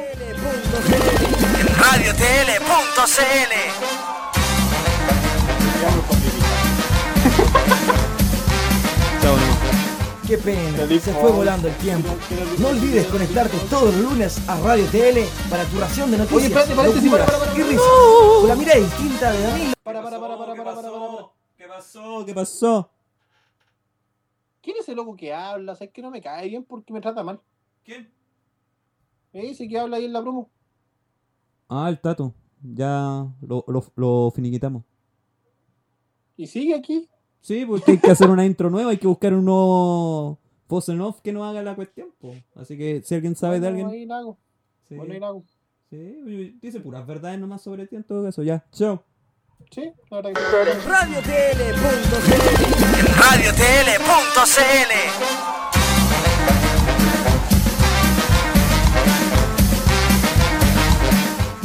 [5.81, 6.20] Radiotl.cl.
[10.31, 12.07] Qué pena, se fue volando el tiempo.
[12.57, 16.47] No olvides conectarte todos los lunes a Radio TL para tu ración de noticias, Oye,
[16.47, 18.47] espérate, locuras para, para, para, risas.
[18.47, 19.73] La mirada distinta de Danilo.
[19.83, 21.27] Para, para, para, para, para, para, para, para.
[21.57, 22.25] ¿Qué pasó?
[22.25, 22.89] ¿Qué pasó?
[24.61, 25.75] ¿Quién es el loco que habla?
[25.75, 27.41] ¿Sabes que no me cae bien porque me trata mal?
[27.83, 28.09] ¿Quién?
[29.33, 30.49] Me dice que habla ahí en la promo.
[31.67, 32.33] Ah, el Tato.
[32.63, 34.83] Ya lo, lo, lo finiquitamos.
[36.37, 37.10] Y sigue aquí.
[37.41, 41.01] Sí, porque hay que hacer una intro nueva, hay que buscar un nuevo voz en
[41.01, 42.09] off que nos haga la cuestión.
[42.19, 42.33] po.
[42.55, 44.01] Así que si alguien sabe de Bueno, alguien.
[44.01, 44.37] Ahí la hago.
[44.87, 45.43] Sí, Bueno, hago.
[45.89, 48.43] sí, dice puras verdades nomás sobre ti en todo caso.
[48.43, 49.03] Ya, chao.
[49.71, 50.39] Sí, la verdad que.
[50.87, 51.61] RadioTL.cl
[52.99, 54.91] En radiotl.cl.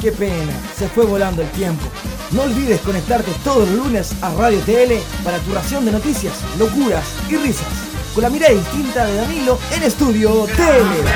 [0.01, 1.85] Qué pena, se fue volando el tiempo.
[2.33, 4.95] No olvides conectarte todos los lunes a Radio TL
[5.25, 7.69] para tu ración de noticias, locuras y risas.
[8.15, 11.07] Con la mirada distinta de Danilo en Estudio TL.